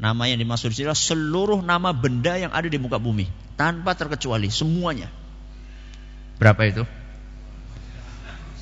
nama 0.00 0.24
yang 0.24 0.40
dimaksud 0.40 0.72
adalah 0.72 0.96
seluruh 0.96 1.60
nama 1.60 1.92
benda 1.92 2.40
yang 2.40 2.48
ada 2.48 2.64
di 2.64 2.80
muka 2.80 2.96
bumi 2.96 3.28
tanpa 3.60 3.92
terkecuali 3.92 4.48
semuanya. 4.48 5.12
Berapa 6.40 6.64
itu? 6.64 6.82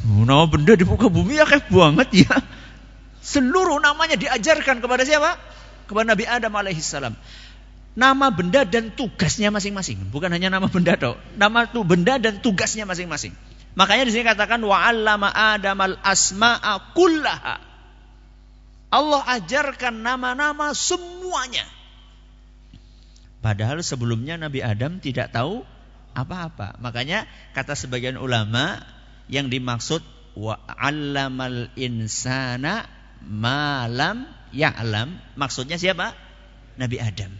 Nama 0.04 0.44
benda 0.48 0.72
di 0.76 0.84
muka 0.88 1.12
bumi 1.12 1.36
ya 1.36 1.44
kayak 1.44 1.68
banget 1.68 2.24
ya. 2.24 2.34
Seluruh 3.20 3.76
namanya 3.84 4.16
diajarkan 4.16 4.80
kepada 4.80 5.04
siapa? 5.04 5.36
kepada 5.90 6.14
Nabi 6.14 6.22
Adam 6.30 6.54
alaihissalam. 6.54 7.18
Nama 7.98 8.26
benda 8.30 8.62
dan 8.62 8.94
tugasnya 8.94 9.50
masing-masing. 9.50 9.98
Bukan 10.14 10.30
hanya 10.30 10.46
nama 10.54 10.70
benda 10.70 10.94
toh. 10.94 11.18
Nama 11.34 11.66
tu 11.66 11.82
benda 11.82 12.22
dan 12.22 12.38
tugasnya 12.38 12.86
masing-masing. 12.86 13.34
Makanya 13.74 14.06
di 14.06 14.14
sini 14.14 14.22
katakan 14.22 14.62
wa 14.62 14.78
'allama 14.78 15.26
Adam 15.34 15.82
al 15.82 15.98
asma'a 16.06 16.94
kullaha. 16.94 17.58
Allah 18.94 19.22
ajarkan 19.34 20.06
nama-nama 20.06 20.70
semuanya. 20.70 21.66
Padahal 23.42 23.82
sebelumnya 23.82 24.38
Nabi 24.38 24.62
Adam 24.62 25.02
tidak 25.02 25.34
tahu 25.34 25.66
apa-apa. 26.14 26.78
Makanya 26.78 27.26
kata 27.58 27.74
sebagian 27.74 28.14
ulama 28.14 28.78
yang 29.30 29.46
dimaksud 29.46 30.02
wa 30.34 30.58
'allamal 30.66 31.70
insana 31.78 32.84
malam 33.22 34.26
ya'lam 34.50 35.16
maksudnya 35.38 35.78
siapa? 35.78 36.12
Nabi 36.74 36.98
Adam. 36.98 37.30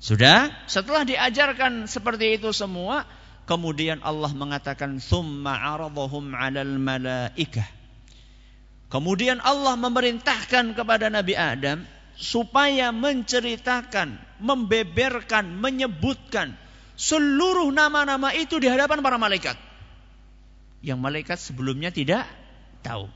Sudah? 0.00 0.52
Setelah 0.68 1.04
diajarkan 1.04 1.88
seperti 1.88 2.36
itu 2.40 2.52
semua, 2.52 3.08
kemudian 3.44 4.00
Allah 4.00 4.32
mengatakan 4.32 5.00
summa 5.00 5.60
'aradhum 5.60 6.32
'alal 6.32 6.76
malaikah. 6.80 7.68
Kemudian 8.88 9.42
Allah 9.42 9.74
memerintahkan 9.74 10.76
kepada 10.76 11.10
Nabi 11.10 11.34
Adam 11.34 11.82
supaya 12.14 12.94
menceritakan, 12.94 14.38
membeberkan, 14.38 15.50
menyebutkan 15.50 16.54
seluruh 16.94 17.74
nama-nama 17.74 18.30
itu 18.38 18.62
di 18.62 18.70
hadapan 18.70 19.02
para 19.02 19.18
malaikat. 19.18 19.58
Yang 20.84 20.98
malaikat 21.00 21.38
sebelumnya 21.40 21.88
tidak 21.88 22.28
tahu. 22.84 23.08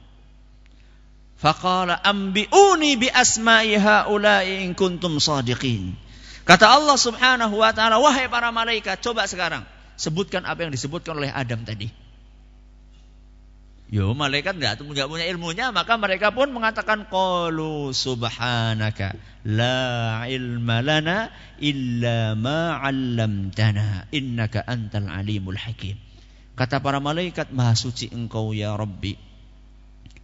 Faqala 1.37 2.01
ambi'uni 2.01 2.97
bi 2.97 3.13
asma'i 3.13 3.77
haula'i 3.77 4.65
in 4.65 4.73
kuntum 4.73 5.21
sadiqin. 5.21 5.95
Kata 6.49 6.65
Allah 6.65 6.97
Subhanahu 6.97 7.61
wa 7.61 7.71
taala, 7.77 8.01
wahai 8.01 8.27
para 8.33 8.49
malaikat, 8.49 9.05
coba 9.05 9.29
sekarang 9.29 9.69
sebutkan 10.01 10.49
apa 10.49 10.65
yang 10.65 10.73
disebutkan 10.73 11.21
oleh 11.21 11.29
Adam 11.29 11.61
tadi. 11.69 11.93
Yo, 13.89 14.17
malaikat 14.17 14.57
enggak 14.57 14.81
punya 14.85 15.29
ilmunya, 15.29 15.73
maka 15.73 15.97
mereka 16.01 16.33
pun 16.33 16.53
mengatakan 16.53 17.09
qalu 17.09 17.93
subhanaka 17.93 19.17
la 19.45 20.25
ilma 20.29 20.85
lana 20.85 21.33
illa 21.61 22.33
ma 22.37 22.81
'allamtana 22.81 24.09
innaka 24.13 24.65
antal 24.65 25.09
alimul 25.09 25.57
hakim. 25.57 26.08
Kata 26.59 26.83
para 26.83 26.99
malaikat, 26.99 27.55
Maha 27.55 27.79
suci 27.79 28.11
Engkau 28.11 28.51
ya 28.51 28.75
Rabbi. 28.75 29.15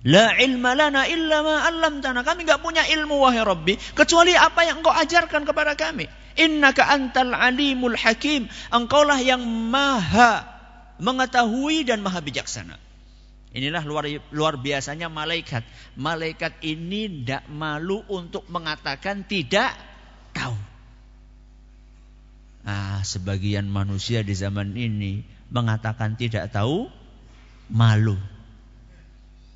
La 0.05 0.37
ilma 0.37 0.75
lana 0.77 1.07
illa 1.07 1.41
ma 1.41 1.65
'allamtana. 1.65 2.27
Kami 2.27 2.45
enggak 2.45 2.61
punya 2.61 2.85
ilmu 2.85 3.23
wahai 3.23 3.41
Rabbi 3.41 3.79
kecuali 3.95 4.37
apa 4.37 4.67
yang 4.67 4.83
Engkau 4.83 4.93
ajarkan 4.93 5.47
kepada 5.47 5.79
kami. 5.79 6.11
Innaka 6.35 6.91
antal 6.91 7.33
alimul 7.33 7.97
hakim. 7.97 8.51
Engkaulah 8.69 9.23
yang 9.23 9.41
maha 9.47 10.45
mengetahui 10.99 11.87
dan 11.87 12.03
maha 12.03 12.21
bijaksana. 12.21 12.77
Inilah 13.55 13.87
luar 13.87 14.11
luar 14.35 14.59
biasanya 14.59 15.07
malaikat. 15.07 15.63
Malaikat 15.95 16.59
ini 16.67 17.07
tidak 17.07 17.47
malu 17.49 18.03
untuk 18.11 18.43
mengatakan 18.51 19.23
tidak 19.25 19.73
tahu. 20.35 20.59
Ah, 22.67 23.01
sebagian 23.07 23.71
manusia 23.71 24.27
di 24.27 24.35
zaman 24.35 24.75
ini 24.75 25.34
mengatakan 25.55 26.19
tidak 26.19 26.51
tahu 26.51 26.91
malu. 27.71 28.19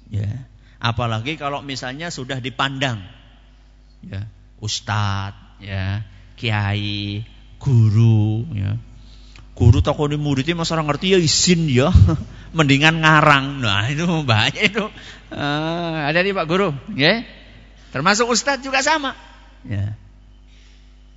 Ya. 0.09 0.47
Apalagi 0.79 1.35
kalau 1.35 1.59
misalnya 1.61 2.15
sudah 2.15 2.39
dipandang 2.39 3.03
ya, 4.07 4.31
ustadz, 4.63 5.59
ya, 5.59 6.07
kiai, 6.39 7.27
guru, 7.59 8.47
ya. 8.55 8.79
Guru 9.59 9.83
takoni 9.83 10.15
muridnya 10.15 10.55
masa 10.55 10.79
orang 10.79 10.95
ngerti 10.95 11.07
ya 11.11 11.19
izin 11.19 11.67
ya. 11.67 11.91
Mendingan 12.57 13.03
ngarang. 13.03 13.59
Nah, 13.59 13.91
itu 13.91 14.07
bahaya 14.23 14.63
itu. 14.63 14.87
Uh, 15.35 15.99
ada 16.07 16.23
di 16.23 16.31
Pak 16.31 16.47
Guru, 16.47 16.71
ya. 16.95 17.27
Termasuk 17.91 18.31
ustadz 18.31 18.63
juga 18.63 18.87
sama. 18.87 19.19
Ya. 19.67 19.99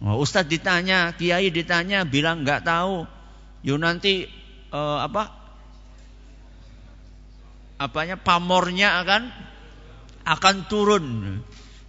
Oh, 0.01 0.17
ustadz 0.17 0.49
ditanya, 0.49 1.13
kiai 1.13 1.53
ditanya, 1.53 2.01
bilang 2.01 2.41
nggak 2.41 2.65
tahu. 2.65 3.05
Yuk 3.61 3.77
nanti 3.77 4.25
uh, 4.71 4.99
apa 5.05 5.29
apanya 7.77 8.15
pamornya 8.17 9.03
akan 9.03 9.21
akan 10.25 10.55
turun. 10.71 11.05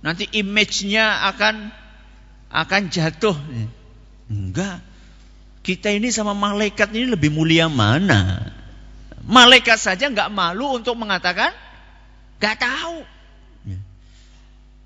Nanti 0.02 0.26
image-nya 0.34 1.30
akan 1.32 1.70
akan 2.50 2.82
jatuh. 2.90 3.36
Enggak. 4.28 4.82
Kita 5.62 5.94
ini 5.94 6.10
sama 6.10 6.34
malaikat 6.34 6.90
ini 6.90 7.14
lebih 7.14 7.30
mulia 7.30 7.70
mana? 7.70 8.50
Malaikat 9.22 9.78
saja 9.78 10.10
enggak 10.10 10.32
malu 10.34 10.74
untuk 10.74 10.98
mengatakan 10.98 11.54
enggak 12.40 12.56
tahu. 12.58 13.06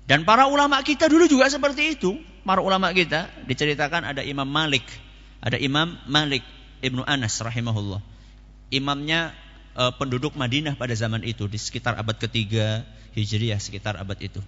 Dan 0.07 0.23
para 0.23 0.47
ulama 0.47 0.79
kita 0.87 1.11
dulu 1.11 1.27
juga 1.27 1.51
seperti 1.51 1.99
itu. 1.99 2.15
Para 2.47 2.63
ulama 2.63 2.95
kita 2.95 3.27
diceritakan 3.43 4.15
ada 4.15 4.23
Imam 4.23 4.47
Malik, 4.47 4.87
ada 5.43 5.59
Imam 5.59 5.99
Malik 6.07 6.47
Ibnu 6.81 7.01
Anas 7.05 7.37
rahimahullah. 7.41 8.01
Imamnya 8.69 9.33
e, 9.73 9.83
penduduk 9.95 10.35
Madinah 10.35 10.75
pada 10.75 10.93
zaman 10.93 11.23
itu 11.23 11.47
di 11.47 11.57
sekitar 11.57 11.95
abad 11.97 12.17
ketiga 12.19 12.85
Hijriah 13.17 13.57
sekitar 13.57 13.97
abad 13.97 14.17
itu. 14.21 14.41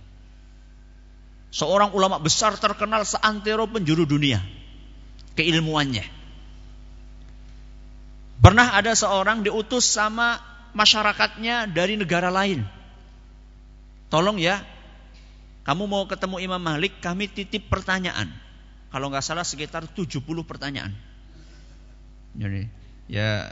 Seorang 1.49 1.97
ulama 1.97 2.21
besar 2.21 2.53
terkenal 2.61 3.01
seantero 3.07 3.65
penjuru 3.65 4.05
dunia 4.05 4.37
keilmuannya. 5.33 6.05
Pernah 8.39 8.75
ada 8.75 8.91
seorang 8.95 9.43
diutus 9.43 9.87
sama 9.87 10.39
masyarakatnya 10.75 11.71
dari 11.71 11.95
negara 11.95 12.27
lain. 12.27 12.63
Tolong 14.11 14.39
ya, 14.39 14.63
kamu 15.63 15.85
mau 15.85 16.03
ketemu 16.07 16.37
Imam 16.43 16.61
Malik, 16.61 16.97
kami 17.03 17.27
titip 17.29 17.67
pertanyaan. 17.67 18.31
Kalau 18.89 19.11
nggak 19.11 19.21
salah 19.21 19.45
sekitar 19.45 19.85
70 19.85 20.23
pertanyaan. 20.43 20.91
Jadi, 22.37 22.69
ya 23.09 23.49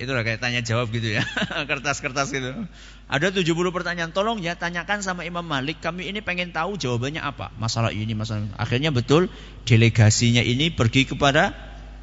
itulah 0.00 0.26
kayak 0.26 0.42
tanya 0.42 0.60
jawab 0.64 0.90
gitu 0.90 1.16
ya, 1.16 1.22
kertas-kertas 1.70 2.32
gitu. 2.34 2.66
Ada 3.04 3.30
70 3.30 3.44
pertanyaan, 3.68 4.10
tolong 4.10 4.40
ya 4.40 4.56
tanyakan 4.56 5.04
sama 5.04 5.28
Imam 5.28 5.44
Malik, 5.44 5.84
kami 5.84 6.08
ini 6.08 6.24
pengen 6.24 6.50
tahu 6.50 6.80
jawabannya 6.80 7.20
apa. 7.20 7.52
Masalah 7.60 7.92
ini, 7.92 8.16
masalah 8.16 8.48
ini. 8.48 8.52
Akhirnya 8.56 8.90
betul 8.90 9.28
delegasinya 9.68 10.40
ini 10.40 10.72
pergi 10.72 11.04
kepada 11.04 11.52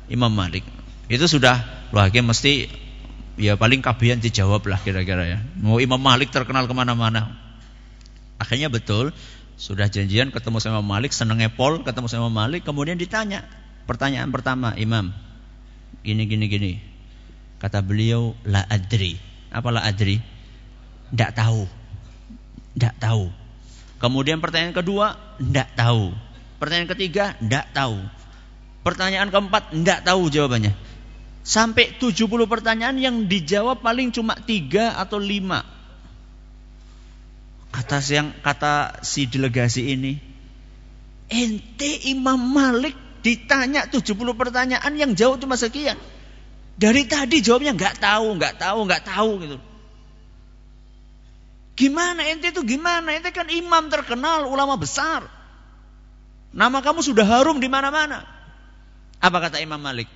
Imam 0.07 0.29
Malik. 0.29 0.61
Itu 1.09 1.25
sudah, 1.25 1.89
wah 1.91 2.07
mesti 2.07 2.69
ya 3.41 3.57
paling 3.57 3.81
kabian 3.81 4.21
dijawab 4.21 4.61
lah 4.69 4.79
kira-kira 4.79 5.25
ya. 5.25 5.39
Mau 5.57 5.81
Imam 5.81 5.99
Malik 5.99 6.29
terkenal 6.29 6.69
ke 6.69 6.73
mana-mana. 6.77 7.33
Akhirnya 8.37 8.69
betul, 8.69 9.13
sudah 9.57 9.89
janjian 9.89 10.33
ketemu 10.33 10.57
sama 10.57 10.81
Malik, 10.81 11.13
senengnya 11.13 11.49
Pol 11.53 11.85
ketemu 11.85 12.07
sama 12.09 12.29
Malik, 12.33 12.65
kemudian 12.65 12.97
ditanya. 12.97 13.45
Pertanyaan 13.85 14.29
pertama, 14.29 14.73
Imam, 14.77 15.13
gini 16.01 16.23
gini 16.29 16.45
gini. 16.49 16.73
Kata 17.61 17.85
beliau, 17.85 18.33
la 18.45 18.65
adri. 18.65 19.21
Apa 19.53 19.69
la 19.69 19.85
adri? 19.85 20.17
Tidak 21.13 21.31
tahu. 21.37 21.63
Tidak 22.73 22.95
tahu. 22.97 23.29
Kemudian 24.01 24.41
pertanyaan 24.41 24.73
kedua, 24.73 25.13
tidak 25.37 25.69
tahu. 25.77 26.09
Pertanyaan 26.57 26.89
ketiga, 26.89 27.37
tidak 27.37 27.69
tahu. 27.69 28.01
Pertanyaan 28.81 29.29
keempat, 29.29 29.77
tidak 29.77 29.99
tahu 30.01 30.33
jawabannya. 30.33 30.73
Sampai 31.45 31.93
70 32.01 32.25
pertanyaan 32.49 32.97
yang 32.97 33.29
dijawab 33.29 33.81
paling 33.81 34.13
cuma 34.13 34.37
tiga 34.37 34.93
atau 34.97 35.17
lima 35.17 35.65
Kata 37.71 38.03
yang 38.11 38.35
kata 38.43 38.99
si 38.99 39.31
delegasi 39.31 39.95
ini, 39.95 40.19
ente 41.31 42.11
Imam 42.11 42.35
Malik 42.35 42.99
ditanya 43.21 43.85
70 43.87 44.13
pertanyaan 44.35 44.93
yang 44.97 45.11
jauh 45.13 45.37
cuma 45.37 45.57
sekian. 45.57 45.97
Dari 46.77 47.05
tadi 47.05 47.45
jawabnya 47.45 47.77
nggak 47.77 48.01
tahu, 48.01 48.27
nggak 48.41 48.55
tahu, 48.57 48.79
nggak 48.89 49.03
tahu 49.05 49.31
gitu. 49.45 49.57
Gimana 51.77 52.25
ente 52.27 52.53
itu 52.53 52.61
gimana? 52.65 53.13
Ente 53.13 53.33
kan 53.33 53.49
imam 53.49 53.89
terkenal, 53.89 54.45
ulama 54.49 54.77
besar. 54.77 55.25
Nama 56.51 56.77
kamu 56.83 56.99
sudah 56.99 57.23
harum 57.23 57.63
di 57.63 57.71
mana-mana. 57.71 58.27
Apa 59.21 59.37
kata 59.39 59.61
Imam 59.63 59.79
Malik? 59.79 60.09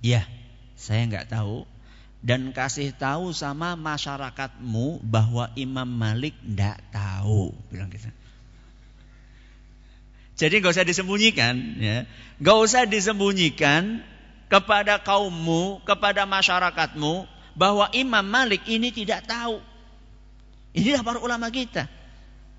Ya, 0.00 0.26
saya 0.74 1.06
nggak 1.06 1.30
tahu 1.30 1.68
dan 2.20 2.52
kasih 2.52 2.92
tahu 2.92 3.32
sama 3.32 3.76
masyarakatmu 3.76 5.04
bahwa 5.04 5.52
Imam 5.56 5.86
Malik 5.86 6.36
tidak 6.40 6.80
tahu 6.92 7.52
bilang 7.68 7.92
gitu. 7.92 8.08
Jadi 10.40 10.64
nggak 10.64 10.72
usah 10.72 10.88
disembunyikan 10.88 11.54
ya. 11.76 12.08
Nggak 12.40 12.56
usah 12.64 12.82
disembunyikan 12.88 14.00
kepada 14.48 14.96
kaummu, 15.04 15.84
kepada 15.84 16.24
masyarakatmu 16.24 17.28
bahwa 17.52 17.92
Imam 17.92 18.24
Malik 18.24 18.64
ini 18.64 18.88
tidak 18.88 19.28
tahu. 19.28 19.60
Inilah 20.72 21.04
para 21.04 21.20
ulama 21.20 21.52
kita. 21.52 21.92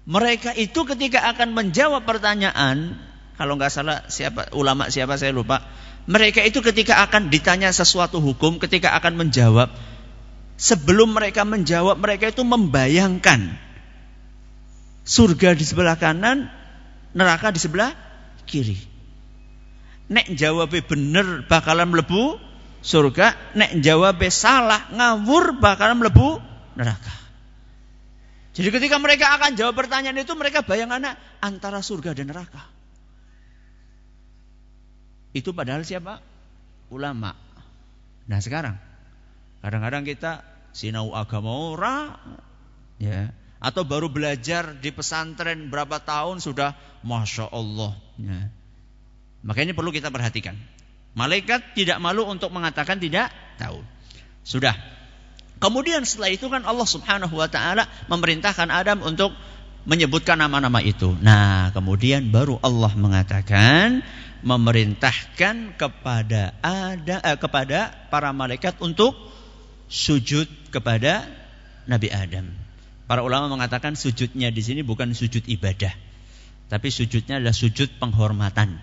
Mereka 0.05 0.53
itu 0.61 0.85
ketika 0.85 1.25
akan 1.33 1.57
menjawab 1.57 2.05
pertanyaan, 2.05 3.01
kalau 3.33 3.57
nggak 3.57 3.73
salah 3.73 4.05
siapa 4.13 4.53
ulama 4.53 4.93
siapa 4.93 5.17
saya 5.17 5.33
lupa, 5.33 5.65
mereka 6.05 6.45
itu 6.45 6.61
ketika 6.61 7.01
akan 7.01 7.33
ditanya 7.33 7.73
sesuatu 7.73 8.21
hukum, 8.21 8.61
ketika 8.61 8.93
akan 8.93 9.17
menjawab, 9.17 9.73
sebelum 10.57 11.17
mereka 11.17 11.45
menjawab, 11.45 11.97
mereka 11.97 12.29
itu 12.29 12.45
membayangkan 12.45 13.57
surga 15.01 15.57
di 15.57 15.65
sebelah 15.65 15.97
kanan, 15.97 16.60
neraka 17.15 17.51
di 17.51 17.59
sebelah 17.59 17.91
kiri. 18.47 18.77
Nek 20.11 20.35
jawabnya 20.35 20.83
bener 20.83 21.27
bakalan 21.47 21.87
melebu 21.91 22.35
surga, 22.83 23.55
nek 23.55 23.79
jawabnya 23.79 24.31
salah 24.33 24.91
ngawur 24.91 25.55
bakalan 25.59 26.03
melebu 26.03 26.39
neraka. 26.75 27.15
Jadi 28.51 28.67
ketika 28.67 28.99
mereka 28.99 29.31
akan 29.39 29.55
jawab 29.55 29.79
pertanyaan 29.79 30.19
itu 30.19 30.35
mereka 30.35 30.67
bayangannya 30.67 31.15
antara 31.39 31.79
surga 31.79 32.11
dan 32.11 32.27
neraka. 32.27 32.67
Itu 35.31 35.55
padahal 35.55 35.87
siapa? 35.87 36.19
Ulama. 36.91 37.31
Nah 38.27 38.39
sekarang, 38.43 38.75
kadang-kadang 39.63 40.03
kita 40.03 40.43
sinau 40.75 41.15
agama 41.15 41.71
ora, 41.71 42.19
ya, 42.99 43.31
atau 43.61 43.85
baru 43.85 44.09
belajar 44.09 44.73
di 44.81 44.89
pesantren 44.89 45.69
berapa 45.69 46.01
tahun 46.01 46.41
sudah, 46.41 46.73
masya 47.05 47.45
Allah. 47.53 47.93
Ya. 48.17 48.49
Makanya 49.45 49.77
perlu 49.77 49.93
kita 49.93 50.09
perhatikan. 50.09 50.57
Malaikat 51.13 51.77
tidak 51.77 52.01
malu 52.01 52.25
untuk 52.25 52.49
mengatakan 52.49 52.97
tidak 52.97 53.29
tahu. 53.61 53.85
Sudah. 54.41 54.73
Kemudian 55.61 56.01
setelah 56.09 56.33
itu 56.33 56.49
kan 56.49 56.65
Allah 56.65 56.89
Subhanahu 56.89 57.37
wa 57.37 57.45
taala 57.45 57.85
memerintahkan 58.09 58.73
Adam 58.73 59.05
untuk 59.05 59.29
menyebutkan 59.85 60.41
nama-nama 60.41 60.81
itu. 60.81 61.13
Nah, 61.21 61.69
kemudian 61.69 62.33
baru 62.33 62.57
Allah 62.65 62.93
mengatakan 62.97 64.01
memerintahkan 64.41 65.77
kepada 65.77 66.57
ada 66.65 67.17
eh, 67.21 67.37
kepada 67.37 67.93
para 68.09 68.33
malaikat 68.33 68.81
untuk 68.81 69.13
sujud 69.85 70.49
kepada 70.73 71.29
Nabi 71.85 72.09
Adam. 72.09 72.60
Para 73.11 73.27
ulama 73.27 73.51
mengatakan 73.51 73.99
sujudnya 73.99 74.55
di 74.55 74.63
sini 74.63 74.87
bukan 74.87 75.11
sujud 75.11 75.43
ibadah, 75.43 75.91
tapi 76.71 76.87
sujudnya 76.87 77.43
adalah 77.43 77.51
sujud 77.51 77.99
penghormatan. 77.99 78.79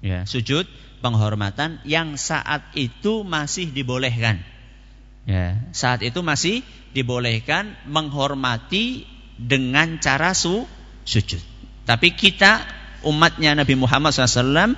Ya, 0.00 0.24
sujud 0.24 0.64
penghormatan 1.04 1.84
yang 1.84 2.16
saat 2.16 2.72
itu 2.72 3.28
masih 3.28 3.68
dibolehkan. 3.68 4.40
Ya, 5.28 5.60
saat 5.76 6.00
itu 6.00 6.24
masih 6.24 6.64
dibolehkan 6.96 7.76
menghormati 7.84 9.04
dengan 9.36 10.00
cara 10.00 10.32
su 10.32 10.64
sujud. 11.04 11.44
Tapi 11.84 12.16
kita 12.16 12.64
umatnya 13.04 13.52
Nabi 13.52 13.76
Muhammad 13.76 14.16
SAW 14.16 14.72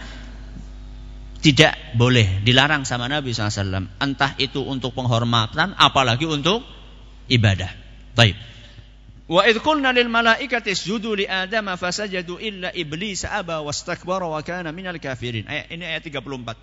tidak 1.38 1.78
boleh 1.94 2.42
dilarang 2.42 2.82
sama 2.82 3.06
Nabi 3.06 3.30
SAW. 3.30 3.94
Entah 4.02 4.34
itu 4.42 4.58
untuk 4.66 4.90
penghormatan, 4.98 5.78
apalagi 5.78 6.26
untuk 6.26 6.66
ibadah. 7.30 7.80
Baik. 8.14 8.35
Wa 9.31 9.46
idh 9.46 9.62
qulna 9.62 9.94
lil 9.94 10.11
malaikati 10.11 10.75
isjudu 10.75 11.14
li 11.14 11.27
Adam 11.31 11.70
fasajadu 11.79 12.42
illa 12.42 12.75
iblis 12.75 13.23
aba 13.23 13.62
wastakbara 13.62 14.27
wa 14.27 14.42
kana 14.42 14.75
minal 14.75 14.99
kafirin. 14.99 15.46
Ayat 15.46 15.70
ini 15.70 15.87
ayat 15.87 16.03
34. 16.03 16.59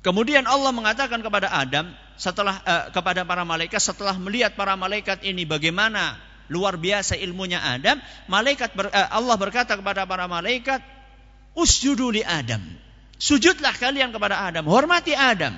Kemudian 0.00 0.48
Allah 0.48 0.72
mengatakan 0.72 1.20
kepada 1.20 1.52
Adam 1.52 1.92
setelah 2.16 2.56
uh, 2.64 2.88
kepada 2.88 3.28
para 3.28 3.44
malaikat 3.44 3.84
setelah 3.84 4.16
melihat 4.16 4.56
para 4.56 4.72
malaikat 4.80 5.20
ini 5.20 5.44
bagaimana 5.44 6.16
luar 6.48 6.80
biasa 6.80 7.20
ilmunya 7.20 7.60
Adam, 7.60 8.00
malaikat 8.24 8.72
ber, 8.72 8.88
uh, 8.88 9.08
Allah 9.12 9.36
berkata 9.36 9.76
kepada 9.76 10.08
para 10.08 10.24
malaikat, 10.24 10.80
"Usjudu 11.52 12.16
li 12.16 12.24
Adam." 12.24 12.64
Sujudlah 13.20 13.76
kalian 13.76 14.16
kepada 14.16 14.40
Adam, 14.48 14.64
hormati 14.64 15.12
Adam. 15.12 15.52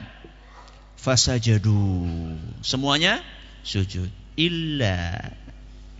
Fasajadu. 0.98 2.34
Semuanya 2.66 3.22
sujud. 3.62 4.21
Illa 4.36 5.20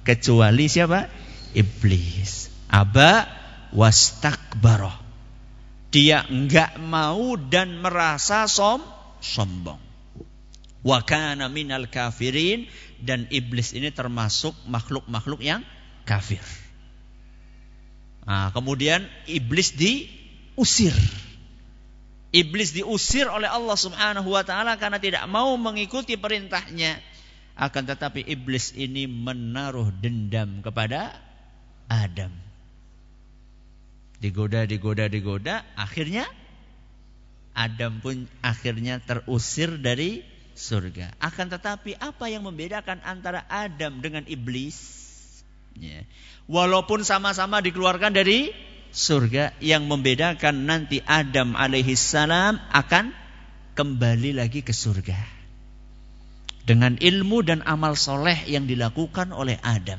kecuali 0.03 0.67
siapa? 0.67 1.07
Iblis. 1.53 2.49
Aba 2.73 3.29
wastakbarah. 3.77 5.01
Dia 5.93 6.25
enggak 6.25 6.81
mau 6.81 7.37
dan 7.37 7.85
merasa 7.85 8.49
som 8.49 8.81
sombong. 9.21 9.81
Wa 10.83 11.05
kana 11.05 11.53
minal 11.53 11.87
kafirin 11.87 12.67
dan 12.99 13.29
iblis 13.29 13.77
ini 13.77 13.93
termasuk 13.93 14.57
makhluk-makhluk 14.67 15.45
yang 15.45 15.63
kafir. 16.09 16.43
Nah, 18.23 18.51
kemudian 18.55 19.05
iblis 19.29 19.75
diusir. 19.77 20.95
Iblis 22.33 22.73
diusir 22.73 23.29
oleh 23.29 23.47
Allah 23.47 23.77
Subhanahu 23.77 24.33
wa 24.33 24.41
taala 24.43 24.81
karena 24.81 24.97
tidak 24.97 25.29
mau 25.29 25.53
mengikuti 25.61 26.17
perintahnya. 26.17 26.97
Akan 27.63 27.87
tetapi 27.87 28.27
iblis 28.27 28.75
ini 28.75 29.07
menaruh 29.07 29.95
dendam 30.03 30.67
kepada 30.67 31.15
Adam. 31.87 32.35
Digoda, 34.19 34.67
digoda, 34.67 35.07
digoda, 35.07 35.63
akhirnya 35.79 36.27
Adam 37.55 38.03
pun 38.03 38.27
akhirnya 38.43 38.99
terusir 38.99 39.79
dari 39.79 40.27
surga. 40.59 41.15
Akan 41.23 41.55
tetapi 41.55 41.95
apa 42.03 42.27
yang 42.27 42.43
membedakan 42.43 42.99
antara 43.07 43.47
Adam 43.47 44.03
dengan 44.03 44.27
iblis? 44.27 44.79
Ya. 45.79 46.03
Walaupun 46.51 47.07
sama-sama 47.07 47.63
dikeluarkan 47.63 48.11
dari 48.11 48.51
surga, 48.91 49.55
yang 49.63 49.87
membedakan 49.87 50.67
nanti 50.67 50.99
Adam 51.07 51.55
alaihissalam 51.55 52.59
akan 52.75 53.15
kembali 53.79 54.35
lagi 54.35 54.67
ke 54.67 54.75
surga. 54.75 55.42
Dengan 56.63 56.95
ilmu 56.95 57.43
dan 57.43 57.61
amal 57.67 57.99
soleh 57.99 58.39
yang 58.47 58.71
dilakukan 58.71 59.35
oleh 59.35 59.59
Adam. 59.67 59.99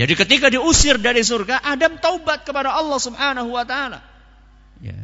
Jadi 0.00 0.12
ketika 0.16 0.48
diusir 0.48 0.96
dari 0.96 1.20
surga, 1.20 1.60
Adam 1.60 2.00
taubat 2.00 2.48
kepada 2.48 2.72
Allah 2.72 2.96
Subhanahu 2.96 3.52
wa 3.52 3.64
taala. 3.68 4.00
Ya. 4.80 4.96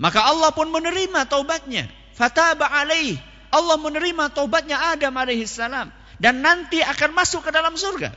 Maka 0.00 0.24
Allah 0.24 0.50
pun 0.56 0.72
menerima 0.72 1.28
taubatnya. 1.28 1.86
Fataba 2.16 2.72
alaih. 2.72 3.20
Allah 3.52 3.76
menerima 3.76 4.32
taubatnya 4.32 4.80
Adam 4.96 5.12
alaihissalam 5.12 5.92
dan 6.16 6.34
nanti 6.40 6.80
akan 6.80 7.12
masuk 7.12 7.44
ke 7.44 7.50
dalam 7.52 7.76
surga. 7.76 8.16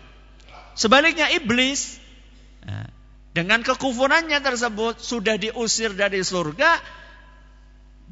Sebaliknya 0.80 1.28
iblis 1.36 2.00
ya, 2.64 2.88
dengan 3.36 3.60
kekufurannya 3.66 4.40
tersebut 4.40 5.04
sudah 5.04 5.36
diusir 5.36 5.92
dari 5.92 6.24
surga, 6.24 6.80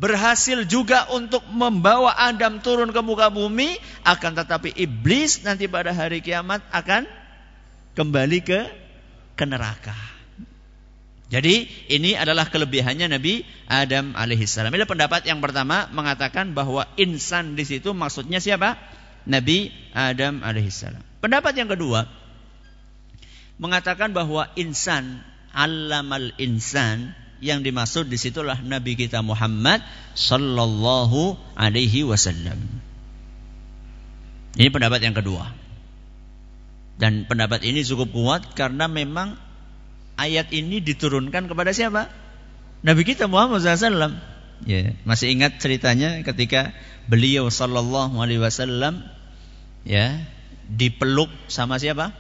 berhasil 0.04 0.68
juga 0.68 1.08
untuk 1.16 1.40
membawa 1.48 2.12
Adam 2.20 2.60
turun 2.60 2.92
ke 2.92 3.00
muka 3.00 3.32
bumi, 3.32 3.80
akan 4.04 4.36
tetapi 4.36 4.76
iblis 4.76 5.40
nanti 5.48 5.72
pada 5.72 5.96
hari 5.96 6.20
kiamat 6.20 6.60
akan 6.76 7.08
kembali 7.96 8.40
ke 8.44 8.60
ke 9.40 9.46
neraka. 9.48 9.96
Jadi 11.32 11.66
ini 11.88 12.20
adalah 12.20 12.52
kelebihannya 12.52 13.16
Nabi 13.16 13.48
Adam 13.72 14.12
alaihissalam. 14.12 14.76
Ini 14.76 14.84
pendapat 14.84 15.24
yang 15.24 15.40
pertama 15.40 15.88
mengatakan 15.96 16.52
bahwa 16.52 16.84
insan 17.00 17.56
di 17.56 17.64
situ 17.64 17.96
maksudnya 17.96 18.44
siapa? 18.44 18.76
Nabi 19.24 19.72
Adam 19.96 20.44
alaihissalam. 20.44 21.00
Pendapat 21.24 21.56
yang 21.56 21.72
kedua 21.72 22.12
mengatakan 23.56 24.12
bahwa 24.12 24.52
insan 24.60 25.24
alamal 25.56 26.36
insan 26.36 27.16
yang 27.44 27.62
dimaksud 27.62 28.08
di 28.08 28.16
situlah 28.16 28.64
Nabi 28.64 28.96
kita 28.96 29.20
Muhammad 29.20 29.84
Sallallahu 30.16 31.36
Alaihi 31.60 32.08
Wasallam. 32.08 32.58
Ini 34.56 34.70
pendapat 34.72 35.04
yang 35.04 35.18
kedua. 35.18 35.52
Dan 36.96 37.26
pendapat 37.28 37.66
ini 37.68 37.82
cukup 37.84 38.14
kuat 38.14 38.42
karena 38.56 38.88
memang 38.88 39.36
ayat 40.16 40.54
ini 40.54 40.80
diturunkan 40.80 41.50
kepada 41.50 41.74
siapa? 41.74 42.08
Nabi 42.86 43.02
kita 43.04 43.26
Muhammad 43.28 43.66
SAW. 43.66 44.14
Ya, 44.64 44.96
masih 45.04 45.36
ingat 45.36 45.60
ceritanya 45.60 46.24
ketika 46.24 46.72
beliau 47.12 47.52
Sallallahu 47.52 48.16
Alaihi 48.16 48.40
Wasallam 48.40 49.04
ya 49.84 50.24
dipeluk 50.72 51.28
sama 51.52 51.82
siapa? 51.82 52.16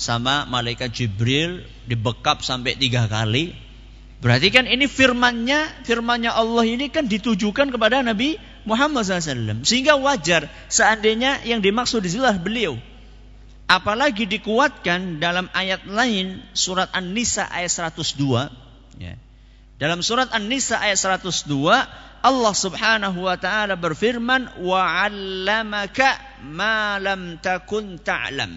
Sama 0.00 0.50
malaikat 0.50 0.90
Jibril 0.90 1.62
dibekap 1.86 2.42
sampai 2.42 2.74
tiga 2.74 3.06
kali. 3.06 3.54
Berarti 4.22 4.54
kan 4.54 4.70
ini 4.70 4.86
firmannya, 4.86 5.82
firmannya 5.82 6.30
Allah 6.30 6.62
ini 6.62 6.86
kan 6.94 7.10
ditujukan 7.10 7.74
kepada 7.74 8.06
Nabi 8.06 8.38
Muhammad 8.62 9.02
SAW. 9.02 9.66
Sehingga 9.66 9.98
wajar 9.98 10.46
seandainya 10.70 11.42
yang 11.42 11.58
dimaksud 11.58 12.06
di 12.06 12.14
situlah 12.14 12.38
beliau. 12.38 12.78
Apalagi 13.66 14.30
dikuatkan 14.30 15.18
dalam 15.18 15.50
ayat 15.50 15.90
lain 15.90 16.38
surat 16.54 16.86
An-Nisa 16.94 17.50
ayat 17.50 17.90
102 17.90 19.02
ya. 19.02 19.18
Dalam 19.82 19.98
surat 20.06 20.30
An-Nisa 20.30 20.78
ayat 20.78 21.02
102 21.02 22.22
Allah 22.22 22.54
Subhanahu 22.54 23.26
wa 23.26 23.34
taala 23.34 23.74
berfirman 23.74 24.62
wa 24.62 25.10
ma 26.46 27.02
lam 27.02 27.42
takun 27.42 27.98
ta'lam. 27.98 28.54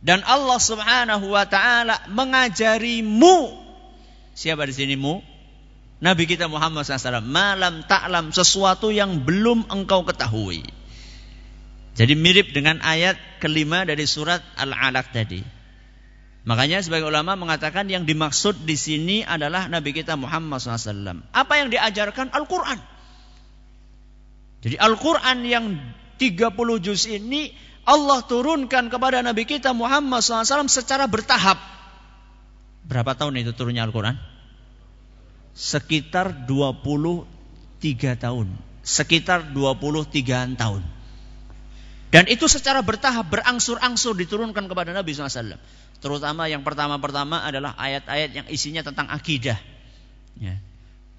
Dan 0.00 0.24
Allah 0.24 0.56
Subhanahu 0.56 1.28
wa 1.28 1.44
taala 1.44 2.08
mengajarimu 2.08 3.65
siapa 4.36 4.68
di 4.68 4.74
sini 4.76 4.94
mu? 5.00 5.24
Nabi 5.96 6.28
kita 6.28 6.44
Muhammad 6.44 6.84
SAW 6.84 7.24
malam 7.24 7.80
taklam 7.88 8.28
sesuatu 8.28 8.92
yang 8.92 9.24
belum 9.24 9.72
engkau 9.72 10.04
ketahui. 10.04 10.60
Jadi 11.96 12.12
mirip 12.12 12.52
dengan 12.52 12.84
ayat 12.84 13.16
kelima 13.40 13.88
dari 13.88 14.04
surat 14.04 14.44
Al-Alaq 14.60 15.16
tadi. 15.16 15.40
Makanya 16.46 16.84
sebagai 16.84 17.08
ulama 17.08 17.34
mengatakan 17.34 17.88
yang 17.88 18.04
dimaksud 18.04 18.68
di 18.68 18.76
sini 18.76 19.24
adalah 19.24 19.66
Nabi 19.66 19.96
kita 19.96 20.14
Muhammad 20.14 20.60
SAW. 20.60 21.32
Apa 21.32 21.52
yang 21.58 21.72
diajarkan 21.72 22.30
Al-Quran. 22.30 22.78
Jadi 24.62 24.76
Al-Quran 24.76 25.38
yang 25.48 25.64
30 26.20 26.84
juz 26.84 27.08
ini 27.08 27.50
Allah 27.88 28.22
turunkan 28.26 28.92
kepada 28.92 29.24
Nabi 29.26 29.42
kita 29.42 29.72
Muhammad 29.72 30.22
SAW 30.22 30.68
secara 30.68 31.08
bertahap. 31.10 31.56
Berapa 32.86 33.18
tahun 33.18 33.42
itu 33.42 33.50
turunnya 33.50 33.82
Al-Quran? 33.82 34.14
Sekitar 35.56 36.46
23 36.46 37.26
tahun. 38.14 38.46
Sekitar 38.86 39.50
23 39.50 40.54
tahun. 40.54 40.82
Dan 42.14 42.24
itu 42.30 42.46
secara 42.46 42.80
bertahap, 42.86 43.26
berangsur-angsur 43.26 44.14
diturunkan 44.14 44.70
kepada 44.70 44.94
Nabi 44.94 45.10
SAW. 45.10 45.58
Terutama 45.98 46.46
yang 46.46 46.62
pertama-pertama 46.62 47.42
adalah 47.42 47.74
ayat-ayat 47.74 48.30
yang 48.30 48.46
isinya 48.46 48.86
tentang 48.86 49.10
akidah. 49.10 49.58
Ya. 50.38 50.60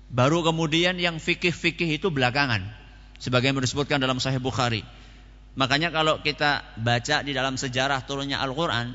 Baru 0.07 0.39
kemudian 0.47 0.95
yang 0.95 1.19
fikih-fikih 1.19 1.99
itu 1.99 2.07
belakangan. 2.07 2.63
Sebagai 3.19 3.51
yang 3.51 3.59
disebutkan 3.59 3.99
dalam 3.99 4.23
Sahih 4.23 4.39
Bukhari. 4.39 4.85
Makanya 5.57 5.89
kalau 5.89 6.21
kita 6.21 6.63
baca 6.79 7.25
di 7.25 7.33
dalam 7.33 7.57
sejarah 7.57 8.05
turunnya 8.05 8.39
Al-Quran, 8.39 8.93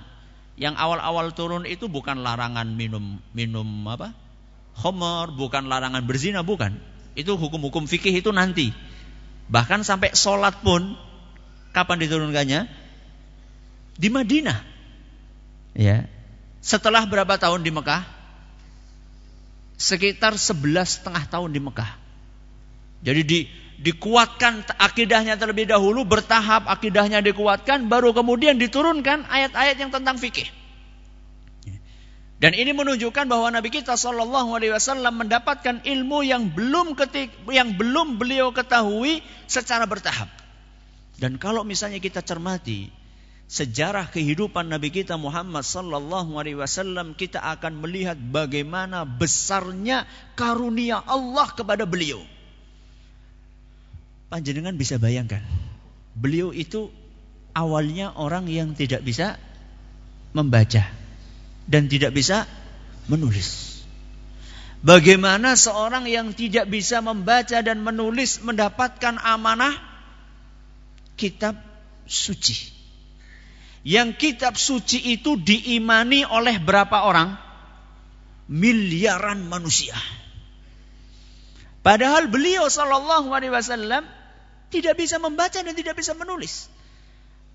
yang 0.57 0.77
awal-awal 0.77 1.33
turun 1.33 1.65
itu 1.65 1.89
bukan 1.89 2.21
larangan 2.21 2.69
minum 2.77 3.21
minum 3.33 3.67
apa? 3.89 4.13
Homer, 4.73 5.33
bukan 5.37 5.69
larangan 5.69 6.05
berzina, 6.05 6.41
bukan. 6.41 6.77
Itu 7.13 7.37
hukum-hukum 7.37 7.85
fikih 7.85 8.25
itu 8.25 8.33
nanti. 8.33 8.73
Bahkan 9.53 9.85
sampai 9.85 10.17
sholat 10.17 10.65
pun 10.65 10.97
Kapan 11.73 12.05
diturunkannya? 12.05 12.61
Di 13.97 14.09
Madinah. 14.13 14.61
Ya. 15.73 16.05
Setelah 16.61 17.09
berapa 17.09 17.41
tahun 17.41 17.65
di 17.65 17.73
Mekah? 17.73 18.05
Sekitar 19.81 20.37
sebelas 20.37 21.01
setengah 21.01 21.25
tahun 21.27 21.51
di 21.57 21.61
Mekah. 21.65 21.97
Jadi 23.03 23.21
di, 23.25 23.39
dikuatkan 23.83 24.63
akidahnya 24.79 25.35
terlebih 25.35 25.67
dahulu, 25.67 26.07
bertahap 26.07 26.71
akidahnya 26.71 27.19
dikuatkan, 27.21 27.91
baru 27.91 28.15
kemudian 28.15 28.57
diturunkan 28.57 29.27
ayat-ayat 29.27 29.77
yang 29.77 29.91
tentang 29.91 30.17
fikih. 30.17 30.47
Dan 32.43 32.59
ini 32.59 32.75
menunjukkan 32.75 33.31
bahwa 33.31 33.55
Nabi 33.55 33.71
kita 33.71 33.95
Shallallahu 33.95 34.51
Alaihi 34.59 34.75
Wasallam 34.75 35.15
mendapatkan 35.15 35.87
ilmu 35.87 36.27
yang 36.27 36.51
belum 36.51 36.99
ketik, 36.99 37.31
yang 37.51 37.79
belum 37.79 38.19
beliau 38.19 38.51
ketahui 38.51 39.23
secara 39.47 39.87
bertahap. 39.87 40.27
Dan 41.23 41.39
kalau 41.39 41.63
misalnya 41.63 42.03
kita 42.03 42.19
cermati 42.19 42.91
sejarah 43.53 44.09
kehidupan 44.09 44.73
Nabi 44.73 44.89
kita 44.89 45.21
Muhammad 45.21 45.61
sallallahu 45.61 46.41
alaihi 46.41 46.57
wasallam, 46.57 47.13
kita 47.13 47.37
akan 47.37 47.85
melihat 47.85 48.17
bagaimana 48.17 49.05
besarnya 49.05 50.09
karunia 50.33 51.05
Allah 51.05 51.53
kepada 51.53 51.85
beliau. 51.85 52.25
Panjenengan 54.33 54.73
bisa 54.81 54.97
bayangkan, 54.97 55.45
beliau 56.17 56.57
itu 56.57 56.89
awalnya 57.53 58.17
orang 58.17 58.49
yang 58.49 58.73
tidak 58.73 59.05
bisa 59.05 59.37
membaca 60.33 60.89
dan 61.69 61.85
tidak 61.85 62.17
bisa 62.17 62.49
menulis. 63.13 63.85
Bagaimana 64.81 65.53
seorang 65.53 66.09
yang 66.09 66.33
tidak 66.33 66.65
bisa 66.73 67.05
membaca 67.05 67.61
dan 67.61 67.85
menulis 67.85 68.41
mendapatkan 68.41 69.21
amanah 69.21 69.77
kitab 71.21 71.61
suci. 72.09 72.73
Yang 73.85 74.17
kitab 74.17 74.57
suci 74.57 75.13
itu 75.13 75.37
diimani 75.37 76.25
oleh 76.25 76.57
berapa 76.57 77.05
orang? 77.05 77.37
Miliaran 78.49 79.45
manusia. 79.45 79.95
Padahal 81.85 82.33
beliau 82.33 82.65
Shallallahu 82.73 83.29
Alaihi 83.29 83.53
Wasallam 83.53 84.22
tidak 84.73 84.97
bisa 84.97 85.21
membaca 85.21 85.61
dan 85.61 85.77
tidak 85.77 86.01
bisa 86.01 86.17
menulis. 86.17 86.73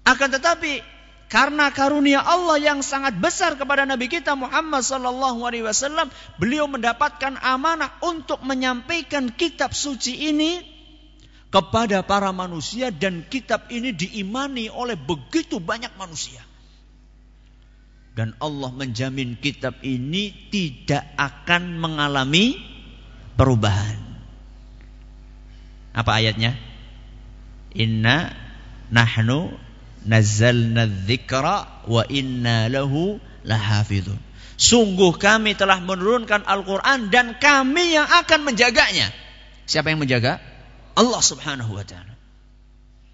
Akan 0.05 0.29
tetapi 0.29 0.85
karena 1.27 1.67
karunia 1.75 2.23
Allah 2.23 2.55
yang 2.55 2.79
sangat 2.79 3.19
besar 3.19 3.59
kepada 3.59 3.83
Nabi 3.83 4.07
kita 4.07 4.31
Muhammad 4.39 4.79
Sallallahu 4.79 5.43
Alaihi 5.43 5.67
Wasallam, 5.67 6.07
beliau 6.39 6.71
mendapatkan 6.71 7.35
amanah 7.43 7.99
untuk 7.99 8.39
menyampaikan 8.47 9.33
kitab 9.35 9.75
suci 9.75 10.31
ini 10.31 10.63
kepada 11.51 12.03
para 12.07 12.31
manusia 12.31 12.95
dan 12.95 13.27
kitab 13.27 13.67
ini 13.67 13.91
diimani 13.91 14.71
oleh 14.71 14.95
begitu 14.95 15.59
banyak 15.59 15.91
manusia. 15.99 16.39
Dan 18.15 18.33
Allah 18.41 18.71
menjamin 18.73 19.37
kitab 19.37 19.77
ini 19.83 20.49
tidak 20.49 21.05
akan 21.19 21.77
mengalami 21.77 22.57
perubahan. 23.37 23.99
Apa 25.93 26.23
ayatnya? 26.23 26.66
Inna 27.77 28.33
nahnu 28.89 29.53
nazzalna 30.03 30.89
dzikra 30.89 31.85
wa 31.85 32.03
inna 32.09 32.67
lahu 32.73 33.21
lahafidun. 33.45 34.17
Sungguh 34.57 35.13
kami 35.21 35.53
telah 35.53 35.77
menurunkan 35.77 36.41
Al-Quran 36.41 37.13
dan 37.13 37.37
kami 37.37 37.93
yang 37.93 38.09
akan 38.09 38.41
menjaganya. 38.41 39.13
Siapa 39.69 39.93
yang 39.93 40.01
menjaga? 40.01 40.41
Allah 40.97 41.21
subhanahu 41.21 41.77
wa 41.77 41.85
ta'ala. 41.85 42.17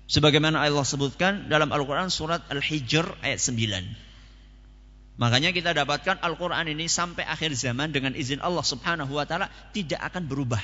Sebagaimana 0.07 0.63
Allah 0.63 0.87
sebutkan 0.87 1.51
dalam 1.51 1.67
Al-Quran 1.75 2.07
surat 2.07 2.47
Al-Hijr 2.47 3.19
ayat 3.19 3.43
9. 3.43 5.19
Makanya 5.19 5.51
kita 5.51 5.75
dapatkan 5.75 6.23
Al-Quran 6.23 6.71
ini 6.71 6.87
sampai 6.87 7.27
akhir 7.27 7.51
zaman 7.59 7.91
dengan 7.91 8.15
izin 8.15 8.39
Allah 8.39 8.63
subhanahu 8.63 9.11
wa 9.11 9.27
ta'ala 9.27 9.51
tidak 9.75 9.99
akan 9.99 10.23
berubah. 10.31 10.63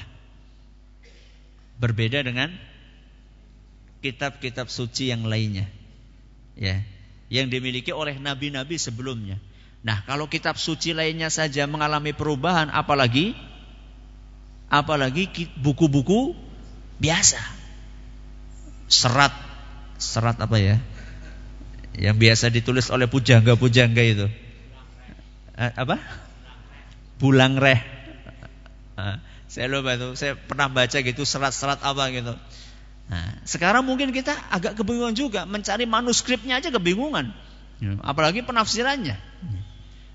Berbeda 1.75 2.23
dengan 2.23 2.55
kitab-kitab 3.99 4.71
suci 4.71 5.12
yang 5.12 5.27
lainnya. 5.27 5.67
Ya, 6.59 6.83
yang 7.31 7.47
dimiliki 7.47 7.93
oleh 7.93 8.17
nabi-nabi 8.17 8.75
sebelumnya. 8.75 9.39
Nah, 9.79 10.03
kalau 10.03 10.27
kitab 10.27 10.59
suci 10.59 10.91
lainnya 10.91 11.31
saja 11.31 11.63
mengalami 11.69 12.12
perubahan, 12.12 12.67
apalagi 12.67 13.31
apalagi 14.67 15.29
buku-buku 15.55 16.35
biasa. 16.99 17.39
Serat 18.89 19.31
serat 19.99 20.39
apa 20.39 20.57
ya? 20.57 20.81
Yang 21.99 22.15
biasa 22.17 22.45
ditulis 22.49 22.88
oleh 22.89 23.05
pujangga-pujangga 23.12 24.03
itu. 24.03 24.27
Eh, 25.59 25.71
apa? 25.75 25.99
Bulang 27.19 27.59
reh. 27.59 27.79
Ah, 28.95 29.19
saya 29.51 29.67
lupa 29.67 29.95
itu, 29.95 30.15
saya 30.15 30.35
pernah 30.39 30.71
baca 30.71 30.95
gitu 30.95 31.23
serat-serat 31.27 31.83
apa 31.83 32.03
gitu. 32.15 32.33
Nah, 33.09 33.41
sekarang 33.41 33.89
mungkin 33.89 34.13
kita 34.13 34.37
agak 34.53 34.77
kebingungan 34.77 35.17
juga 35.17 35.49
mencari 35.49 35.89
manuskripnya 35.89 36.61
aja 36.61 36.69
kebingungan. 36.69 37.33
Apalagi 38.05 38.45
penafsirannya. 38.45 39.17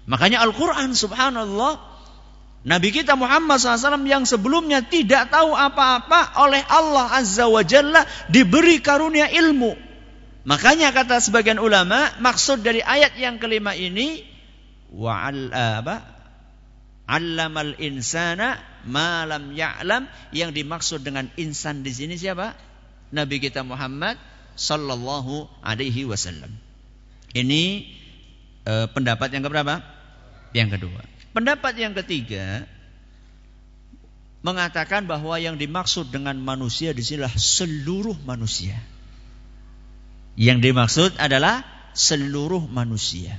Makanya 0.04 0.44
Al-Quran 0.44 0.92
subhanallah 0.92 1.94
Nabi 2.64 2.96
kita 2.96 3.12
Muhammad 3.12 3.60
SAW 3.60 4.08
yang 4.08 4.24
sebelumnya 4.24 4.80
tidak 4.80 5.28
tahu 5.28 5.52
apa-apa 5.52 6.40
oleh 6.40 6.64
Allah 6.64 7.12
Azza 7.12 7.44
wa 7.44 7.60
Jalla 7.60 8.08
diberi 8.32 8.80
karunia 8.80 9.28
ilmu. 9.28 9.76
Makanya 10.48 10.92
kata 10.92 11.20
sebagian 11.20 11.60
ulama 11.60 12.08
maksud 12.24 12.64
dari 12.64 12.80
ayat 12.80 13.20
yang 13.20 13.36
kelima 13.36 13.76
ini 13.76 14.24
wa 14.92 15.28
apa? 15.52 15.96
Allamal 17.04 17.76
insana 17.84 18.56
ma 18.88 19.28
lam 19.28 19.52
ya'lam 19.52 20.08
yang 20.32 20.56
dimaksud 20.56 21.04
dengan 21.04 21.28
insan 21.36 21.84
di 21.84 21.92
sini 21.92 22.16
siapa? 22.16 22.56
Nabi 23.14 23.38
kita 23.38 23.62
Muhammad 23.62 24.18
sallallahu 24.58 25.46
alaihi 25.62 26.02
wasallam. 26.02 26.50
Ini 27.30 27.62
eh, 28.66 28.86
pendapat 28.90 29.30
yang 29.30 29.46
keberapa? 29.46 29.78
Yang 30.50 30.78
kedua. 30.78 31.00
Pendapat 31.34 31.74
yang 31.78 31.94
ketiga 31.94 32.66
mengatakan 34.44 35.08
bahwa 35.08 35.40
yang 35.40 35.56
dimaksud 35.56 36.12
dengan 36.12 36.36
manusia 36.36 36.92
di 36.92 37.00
sinilah 37.00 37.32
seluruh 37.32 38.14
manusia. 38.26 38.76
Yang 40.34 40.58
dimaksud 40.70 41.10
adalah 41.16 41.62
seluruh 41.94 42.66
manusia. 42.66 43.38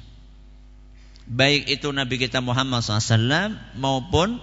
Baik 1.28 1.68
itu 1.68 1.92
Nabi 1.92 2.16
kita 2.18 2.40
Muhammad 2.40 2.82
SAW 2.82 3.54
maupun 3.76 4.40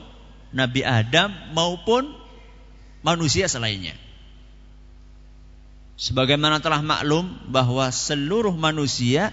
Nabi 0.53 0.85
Adam 0.85 1.33
maupun 1.57 2.13
manusia 3.01 3.49
selainnya. 3.49 3.97
Sebagaimana 6.03 6.59
telah 6.59 6.83
maklum 6.83 7.31
bahwa 7.47 7.87
seluruh 7.95 8.51
manusia 8.59 9.31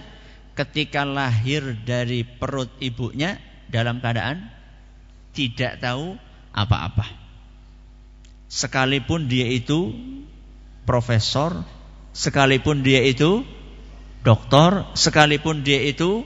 ketika 0.54 1.02
lahir 1.02 1.74
dari 1.82 2.22
perut 2.22 2.70
ibunya 2.78 3.42
dalam 3.74 3.98
keadaan 3.98 4.54
tidak 5.34 5.82
tahu 5.82 6.14
apa-apa. 6.54 7.10
Sekalipun 8.54 9.26
dia 9.26 9.50
itu 9.50 9.98
profesor, 10.86 11.66
sekalipun 12.14 12.86
dia 12.86 13.02
itu 13.02 13.42
doktor, 14.22 14.94
sekalipun 14.94 15.66
dia 15.66 15.82
itu 15.82 16.22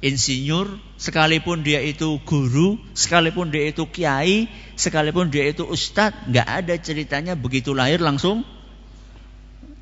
insinyur, 0.00 0.80
sekalipun 0.96 1.60
dia 1.60 1.84
itu 1.84 2.16
guru, 2.24 2.80
sekalipun 2.96 3.52
dia 3.52 3.68
itu 3.68 3.84
kiai, 3.92 4.48
sekalipun 4.72 5.28
dia 5.28 5.52
itu 5.52 5.68
ustadz, 5.68 6.32
nggak 6.32 6.48
ada 6.48 6.74
ceritanya 6.80 7.36
begitu 7.36 7.76
lahir 7.76 8.00
langsung 8.00 8.55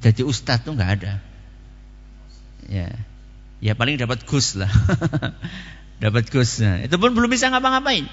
jadi 0.05 0.21
ustadz 0.21 0.69
tuh 0.69 0.77
nggak 0.77 0.91
ada. 1.01 1.13
Ya 2.69 2.93
ya 3.65 3.73
paling 3.73 3.97
dapat 3.97 4.29
gus 4.29 4.53
lah. 4.61 4.69
dapat 6.05 6.29
gus. 6.29 6.61
Nah, 6.61 6.85
itu 6.85 7.01
pun 7.01 7.17
belum 7.17 7.33
bisa 7.33 7.49
ngapa-ngapain. 7.49 8.05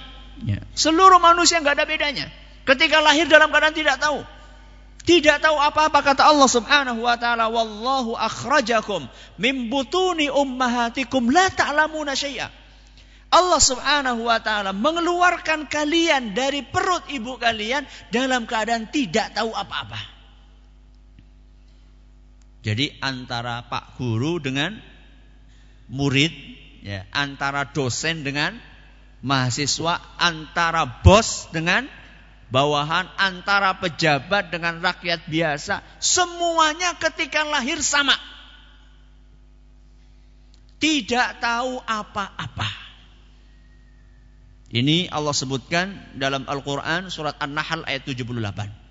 Ya. 0.47 0.63
Seluruh 0.71 1.19
manusia 1.19 1.59
nggak 1.59 1.75
ada 1.75 1.83
bedanya. 1.83 2.31
Ketika 2.63 3.03
lahir 3.03 3.27
dalam 3.27 3.51
keadaan 3.51 3.75
tidak 3.75 3.99
tahu. 3.99 4.23
Tidak 5.01 5.41
tahu 5.41 5.57
apa-apa 5.57 6.13
kata 6.13 6.29
Allah 6.29 6.45
Subhanahu 6.45 7.01
wa 7.01 7.17
taala, 7.17 7.49
"Wallahu 7.49 8.13
akhrajakum 8.13 9.09
min 9.41 9.67
butuni 9.67 10.29
ummahatikum 10.29 11.33
la 11.33 11.49
ta'lamuna 11.49 12.13
syai'a." 12.13 12.53
Allah 13.33 13.57
Subhanahu 13.57 14.29
wa 14.29 14.37
taala 14.37 14.77
mengeluarkan 14.77 15.65
kalian 15.65 16.37
dari 16.37 16.61
perut 16.61 17.01
ibu 17.09 17.33
kalian 17.41 17.81
dalam 18.13 18.45
keadaan 18.45 18.93
tidak 18.93 19.33
tahu 19.33 19.49
apa-apa. 19.49 20.20
Jadi 22.61 22.93
antara 23.01 23.65
Pak 23.65 23.97
Guru 23.97 24.37
dengan 24.37 24.77
murid, 25.89 26.29
ya, 26.85 27.09
antara 27.09 27.65
dosen 27.73 28.21
dengan 28.21 28.53
mahasiswa, 29.25 29.97
antara 30.21 31.01
bos 31.01 31.49
dengan 31.49 31.89
bawahan, 32.53 33.09
antara 33.17 33.81
pejabat 33.81 34.53
dengan 34.53 34.77
rakyat 34.77 35.25
biasa, 35.25 35.81
semuanya 35.97 36.93
ketika 37.01 37.41
lahir 37.47 37.81
sama. 37.81 38.13
Tidak 40.77 41.41
tahu 41.41 41.81
apa-apa. 41.81 42.69
Ini 44.71 45.11
Allah 45.11 45.35
sebutkan 45.35 46.15
dalam 46.15 46.47
Al-Quran 46.47 47.11
surat 47.11 47.37
An-Nahl 47.37 47.85
ayat 47.85 48.07
78. 48.07 48.90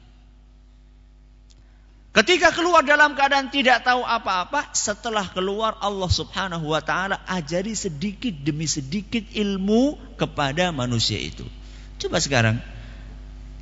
Ketika 2.11 2.51
keluar 2.51 2.83
dalam 2.83 3.15
keadaan 3.15 3.55
tidak 3.55 3.87
tahu 3.87 4.03
apa-apa, 4.03 4.75
setelah 4.75 5.31
keluar 5.31 5.79
Allah 5.79 6.11
Subhanahu 6.11 6.75
wa 6.75 6.83
taala 6.83 7.23
ajari 7.23 7.79
sedikit 7.79 8.35
demi 8.35 8.67
sedikit 8.67 9.23
ilmu 9.31 9.95
kepada 10.19 10.75
manusia 10.75 11.23
itu. 11.23 11.47
Coba 12.03 12.19
sekarang 12.19 12.59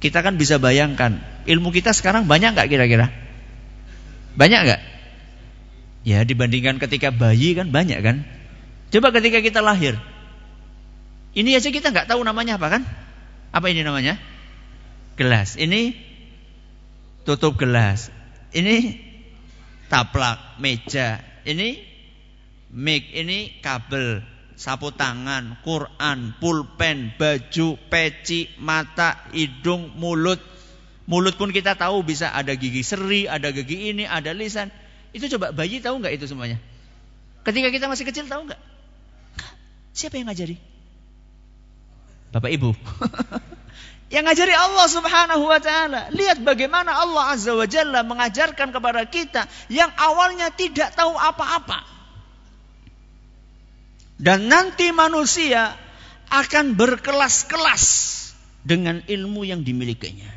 kita 0.01 0.25
kan 0.25 0.41
bisa 0.41 0.57
bayangkan, 0.57 1.21
ilmu 1.45 1.69
kita 1.77 1.93
sekarang 1.93 2.25
banyak 2.25 2.57
nggak 2.57 2.73
kira-kira? 2.73 3.13
Banyak 4.33 4.61
nggak? 4.65 4.81
Ya 6.09 6.25
dibandingkan 6.25 6.81
ketika 6.81 7.13
bayi 7.13 7.53
kan 7.53 7.69
banyak 7.69 8.01
kan? 8.01 8.25
Coba 8.89 9.13
ketika 9.13 9.45
kita 9.45 9.61
lahir, 9.61 10.01
ini 11.37 11.53
aja 11.53 11.69
kita 11.69 11.93
nggak 11.93 12.09
tahu 12.09 12.25
namanya 12.25 12.57
apa 12.57 12.81
kan? 12.81 12.83
Apa 13.53 13.69
ini 13.69 13.85
namanya? 13.85 14.17
Gelas. 15.21 15.61
Ini 15.61 15.93
tutup 17.29 17.61
gelas 17.61 18.09
ini 18.55 18.97
taplak 19.89 20.61
meja, 20.61 21.21
ini 21.45 21.81
mic, 22.73 23.09
ini 23.13 23.61
kabel, 23.65 24.21
sapu 24.57 24.93
tangan, 24.93 25.61
Quran, 25.65 26.37
pulpen, 26.37 27.17
baju, 27.17 27.69
peci, 27.89 28.49
mata, 28.61 29.29
hidung, 29.33 29.97
mulut. 29.97 30.41
Mulut 31.09 31.41
pun 31.41 31.49
kita 31.49 31.73
tahu 31.73 32.05
bisa 32.05 32.37
ada 32.37 32.53
gigi 32.53 32.85
seri, 32.85 33.25
ada 33.25 33.49
gigi 33.49 33.97
ini, 33.97 34.05
ada 34.05 34.37
lisan. 34.37 34.69
Itu 35.17 35.25
coba 35.33 35.57
bayi 35.57 35.81
tahu 35.81 36.05
nggak 36.05 36.21
itu 36.21 36.29
semuanya? 36.29 36.61
Ketika 37.49 37.73
kita 37.73 37.89
masih 37.89 38.05
kecil 38.05 38.29
tahu 38.29 38.45
nggak? 38.45 38.61
Siapa 39.97 40.21
yang 40.21 40.29
ngajari? 40.29 40.61
Bapak 42.29 42.53
Ibu. 42.53 42.71
Yang 44.09 44.25
ngajari 44.25 44.55
Allah 44.57 44.87
subhanahu 44.89 45.45
wa 45.45 45.61
ta'ala. 45.61 46.01
Lihat 46.17 46.41
bagaimana 46.41 46.97
Allah 46.97 47.37
azza 47.37 47.53
wa 47.53 47.69
jalla 47.69 48.01
mengajarkan 48.01 48.73
kepada 48.73 49.05
kita 49.05 49.45
yang 49.69 49.93
awalnya 50.01 50.49
tidak 50.49 50.97
tahu 50.97 51.13
apa-apa. 51.13 51.85
Dan 54.17 54.49
nanti 54.49 54.91
manusia 54.97 55.77
akan 56.33 56.73
berkelas-kelas 56.75 57.85
dengan 58.65 59.05
ilmu 59.05 59.45
yang 59.45 59.61
dimilikinya. 59.61 60.33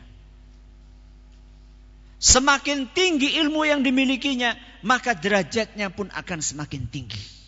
Semakin 2.21 2.85
tinggi 2.93 3.33
ilmu 3.41 3.65
yang 3.65 3.81
dimilikinya, 3.81 4.53
maka 4.85 5.17
derajatnya 5.17 5.89
pun 5.89 6.11
akan 6.13 6.39
semakin 6.43 6.85
tinggi. 6.85 7.40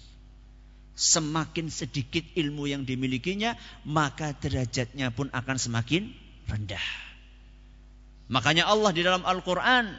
Semakin 0.93 1.73
sedikit 1.73 2.21
ilmu 2.37 2.69
yang 2.69 2.85
dimilikinya, 2.85 3.57
maka 3.85 4.37
derajatnya 4.37 5.09
pun 5.09 5.29
akan 5.33 5.57
semakin 5.57 6.13
rendah. 6.45 6.85
Makanya 8.29 8.69
Allah 8.69 8.91
di 8.93 9.01
dalam 9.01 9.25
Al-Quran 9.25 9.93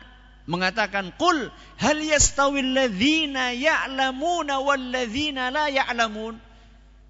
mengatakan, 0.46 1.14
Qul 1.18 1.50
hal 1.78 1.98
yastawil 2.00 2.72
ladhina 2.72 3.52
ya'lamuna 3.52 4.62
wal 4.62 4.80
ladhina 4.80 5.50
la 5.50 5.68
ya'lamun. 5.68 6.38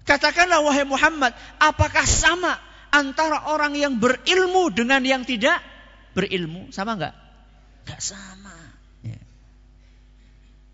Katakanlah 0.05 0.61
wahai 0.61 0.85
Muhammad, 0.85 1.33
apakah 1.57 2.05
sama 2.05 2.57
antara 2.93 3.49
orang 3.49 3.73
yang 3.73 3.97
berilmu 3.97 4.69
dengan 4.69 5.01
yang 5.01 5.25
tidak 5.25 5.61
berilmu? 6.13 6.69
Sama 6.69 6.93
enggak? 6.93 7.15
Enggak 7.85 8.01
sama. 8.01 8.74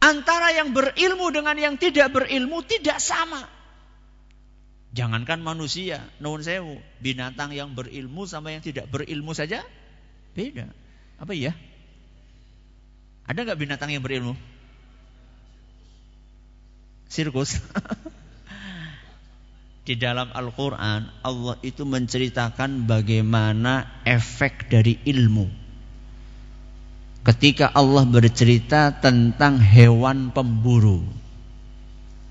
Antara 0.02 0.50
yang 0.58 0.74
berilmu 0.74 1.30
dengan 1.30 1.54
yang 1.54 1.78
tidak 1.78 2.10
berilmu 2.10 2.66
tidak 2.66 2.98
sama. 2.98 3.46
Jangankan 4.92 5.40
manusia, 5.40 6.04
nuwun 6.20 6.44
sewu, 6.44 6.82
binatang 7.00 7.54
yang 7.54 7.78
berilmu 7.78 8.28
sama 8.28 8.52
yang 8.52 8.66
tidak 8.66 8.90
berilmu 8.90 9.32
saja 9.32 9.64
beda. 10.34 10.68
Apa 11.22 11.38
ya? 11.38 11.54
Ada 13.30 13.46
nggak 13.46 13.62
binatang 13.62 13.94
yang 13.94 14.02
berilmu? 14.02 14.34
Sirkus. 17.08 17.62
Di 19.88 19.96
dalam 19.96 20.34
Al-Quran 20.34 21.02
Allah 21.22 21.56
itu 21.62 21.86
menceritakan 21.86 22.90
bagaimana 22.90 24.02
efek 24.04 24.68
dari 24.68 24.98
ilmu. 25.06 25.61
Ketika 27.22 27.70
Allah 27.70 28.02
bercerita 28.10 28.98
tentang 28.98 29.62
hewan 29.62 30.34
pemburu 30.34 31.06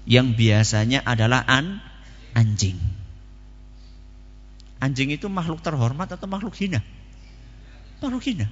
yang 0.06 0.34
biasanya 0.34 1.06
adalah 1.06 1.46
an 1.46 1.78
anjing. 2.34 2.74
Anjing 4.82 5.14
itu 5.14 5.30
makhluk 5.30 5.62
terhormat 5.62 6.10
atau 6.10 6.26
makhluk 6.26 6.56
hina? 6.58 6.82
Makhluk 8.02 8.24
hina. 8.26 8.50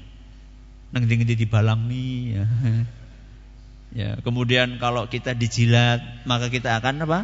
Nang 0.95 1.05
di 1.05 1.47
balang 1.49 1.91
nih 1.91 2.39
ya. 2.39 2.45
ya. 3.91 4.11
Kemudian 4.23 4.79
kalau 4.79 5.11
kita 5.11 5.35
dijilat 5.35 6.23
maka 6.29 6.53
kita 6.53 6.79
akan 6.79 7.03
apa? 7.09 7.21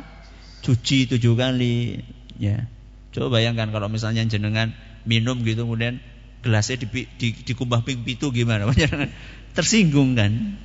cuci 0.64 1.04
tujuh 1.12 1.36
kali 1.36 2.00
ya 2.40 2.64
coba 3.12 3.38
bayangkan 3.38 3.68
kalau 3.68 3.92
misalnya 3.92 4.24
jenengan 4.24 4.72
minum 5.04 5.44
gitu 5.44 5.68
kemudian 5.68 6.00
gelasnya 6.44 6.84
di, 6.84 7.08
di, 7.16 7.28
dikumbah 7.32 7.80
ping 7.80 8.04
pitu 8.04 8.28
gimana? 8.28 8.68
Tersinggung 9.56 10.12
kan? 10.12 10.60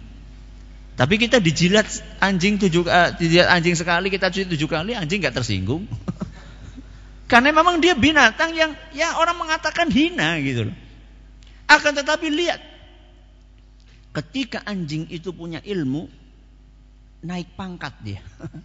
Tapi 1.00 1.16
kita 1.16 1.40
dijilat 1.40 1.88
anjing 2.20 2.60
tujuh 2.60 2.84
uh, 2.84 3.16
dijilat 3.16 3.48
anjing 3.48 3.80
sekali 3.80 4.12
kita 4.12 4.28
cuci 4.28 4.52
tujuh 4.52 4.68
kali 4.68 4.92
anjing 5.00 5.24
nggak 5.24 5.32
tersinggung. 5.32 5.88
Karena 7.32 7.56
memang 7.56 7.80
dia 7.80 7.96
binatang 7.96 8.52
yang 8.52 8.76
ya 8.92 9.16
orang 9.16 9.40
mengatakan 9.40 9.88
hina 9.88 10.36
gitu 10.44 10.68
loh. 10.68 10.76
Akan 11.72 11.96
tetapi 11.96 12.28
lihat 12.28 12.60
ketika 14.12 14.60
anjing 14.68 15.08
itu 15.08 15.32
punya 15.32 15.64
ilmu 15.64 16.12
naik 17.24 17.56
pangkat 17.56 17.96
dia. 18.04 18.22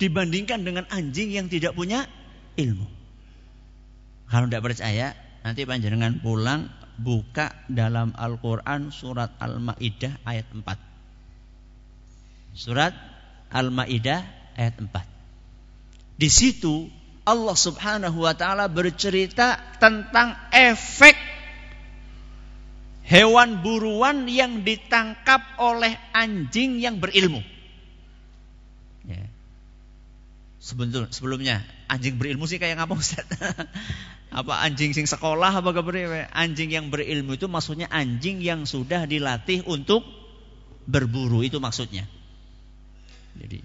Dibandingkan 0.00 0.62
dengan 0.62 0.86
anjing 0.94 1.34
yang 1.34 1.50
tidak 1.50 1.74
punya 1.74 2.06
ilmu. 2.54 2.86
Kalau 4.30 4.46
tidak 4.46 4.62
percaya, 4.62 5.16
nanti 5.48 5.64
panjenengan 5.64 6.20
pulang 6.20 6.68
buka 7.00 7.56
dalam 7.72 8.12
Al-Quran 8.12 8.92
surat 8.92 9.32
Al-Ma'idah 9.40 10.20
ayat 10.28 10.44
4. 10.52 10.60
Surat 12.52 12.92
Al-Ma'idah 13.48 14.20
ayat 14.60 14.76
4. 14.76 16.20
Di 16.20 16.28
situ 16.28 16.92
Allah 17.24 17.56
Subhanahu 17.56 18.28
wa 18.28 18.36
taala 18.36 18.68
bercerita 18.68 19.56
tentang 19.80 20.36
efek 20.52 21.16
hewan 23.08 23.64
buruan 23.64 24.28
yang 24.28 24.68
ditangkap 24.68 25.56
oleh 25.64 25.96
anjing 26.12 26.76
yang 26.76 27.00
berilmu. 27.00 27.40
Sebentul, 30.68 31.08
sebelumnya 31.08 31.64
anjing 31.88 32.20
berilmu 32.20 32.44
sih 32.44 32.60
kayak 32.60 32.76
ngapa 32.76 32.92
Ustaz? 32.92 33.24
apa 34.28 34.60
anjing 34.60 34.92
sing 34.92 35.08
sekolah 35.08 35.64
apa 35.64 35.70
kepriwe? 35.72 36.28
Anjing 36.36 36.68
yang 36.68 36.92
berilmu 36.92 37.40
itu 37.40 37.48
maksudnya 37.48 37.88
anjing 37.88 38.44
yang 38.44 38.68
sudah 38.68 39.08
dilatih 39.08 39.64
untuk 39.64 40.04
berburu 40.84 41.40
itu 41.40 41.56
maksudnya. 41.56 42.04
Jadi 43.38 43.64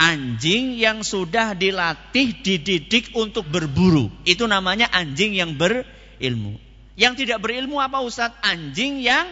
anjing 0.00 0.78
yang 0.80 1.02
sudah 1.04 1.52
dilatih 1.58 2.40
dididik 2.40 3.12
untuk 3.18 3.44
berburu 3.50 4.08
itu 4.22 4.46
namanya 4.46 4.88
anjing 4.94 5.34
yang 5.34 5.58
berilmu. 5.58 6.56
Yang 6.94 7.26
tidak 7.26 7.42
berilmu 7.42 7.82
apa 7.82 8.00
Ustaz? 8.00 8.32
Anjing 8.46 9.02
yang 9.02 9.26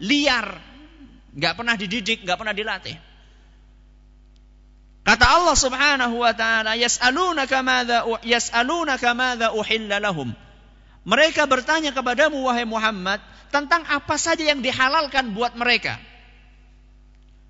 liar, 0.00 0.58
nggak 1.36 1.54
pernah 1.54 1.74
dididik, 1.76 2.24
nggak 2.24 2.38
pernah 2.38 2.54
dilatih. 2.54 3.09
Kata 5.00 5.24
Allah 5.24 5.56
Subhanahu 5.56 6.20
wa 6.20 6.32
taala, 6.36 6.76
"Yas'alunaka 6.76 7.64
madza 7.64 8.04
yas'alunaka 8.20 9.16
madza 9.16 9.56
uhilla 9.56 9.96
lahum." 9.96 10.36
Mereka 11.08 11.48
bertanya 11.48 11.96
kepadamu 11.96 12.44
wahai 12.44 12.68
Muhammad 12.68 13.24
tentang 13.48 13.82
apa 13.88 14.20
saja 14.20 14.44
yang 14.44 14.60
dihalalkan 14.60 15.32
buat 15.32 15.56
mereka. 15.56 15.96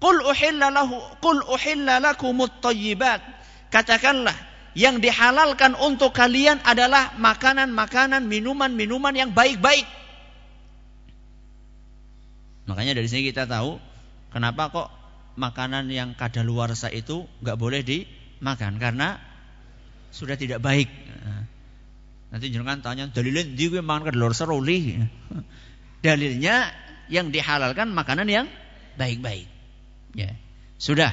Qul 0.01 0.23
uhilla 0.23 0.71
lahu 0.71 0.97
qul 1.21 1.43
uhilla 1.45 1.99
lakumut 1.99 2.63
thayyibat. 2.63 3.21
Katakanlah 3.75 4.35
yang 4.79 5.03
dihalalkan 5.03 5.75
untuk 5.75 6.15
kalian 6.15 6.63
adalah 6.63 7.19
makanan-makanan, 7.19 8.25
minuman-minuman 8.31 9.13
yang 9.13 9.31
baik-baik. 9.35 9.85
Makanya 12.71 12.95
dari 12.95 13.11
sini 13.11 13.35
kita 13.35 13.51
tahu 13.51 13.83
kenapa 14.31 14.71
kok 14.71 14.89
makanan 15.41 15.89
yang 15.89 16.13
kadaluarsa 16.13 16.93
itu 16.93 17.25
nggak 17.41 17.57
boleh 17.57 17.81
dimakan 17.81 18.77
karena 18.77 19.17
sudah 20.13 20.37
tidak 20.37 20.61
baik. 20.61 20.93
Nanti 22.31 22.47
jangan 22.53 22.79
tanya 22.85 23.11
dalilnya 23.11 23.43
di 23.43 23.65
gue 23.67 23.81
makan 23.81 24.13
kadaluarsa 24.13 24.45
roli. 24.47 25.01
Dalilnya 26.05 26.71
yang 27.11 27.33
dihalalkan 27.33 27.91
makanan 27.91 28.29
yang 28.31 28.47
baik-baik. 28.95 29.49
Ya. 30.15 30.37
Sudah. 30.79 31.11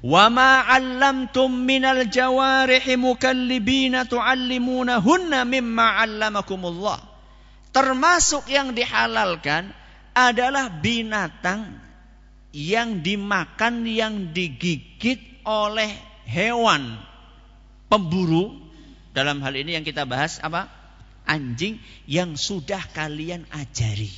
Wa 0.00 0.32
ma 0.32 0.64
'allamtum 0.64 1.52
minal 1.52 2.08
jawarihi 2.08 2.96
mukallibina 2.96 4.08
tu'allimunahunna 4.08 5.44
mimma 5.44 5.86
'allamakumullah. 6.00 6.98
Termasuk 7.70 8.48
yang 8.48 8.72
dihalalkan 8.72 9.76
adalah 10.16 10.80
binatang 10.80 11.79
yang 12.50 13.02
dimakan, 13.06 13.86
yang 13.86 14.34
digigit 14.34 15.22
oleh 15.46 15.90
hewan 16.26 16.98
pemburu. 17.86 18.58
Dalam 19.10 19.42
hal 19.42 19.54
ini 19.58 19.74
yang 19.74 19.86
kita 19.86 20.06
bahas 20.06 20.38
apa? 20.42 20.70
Anjing 21.26 21.78
yang 22.06 22.34
sudah 22.34 22.82
kalian 22.94 23.46
ajari. 23.50 24.10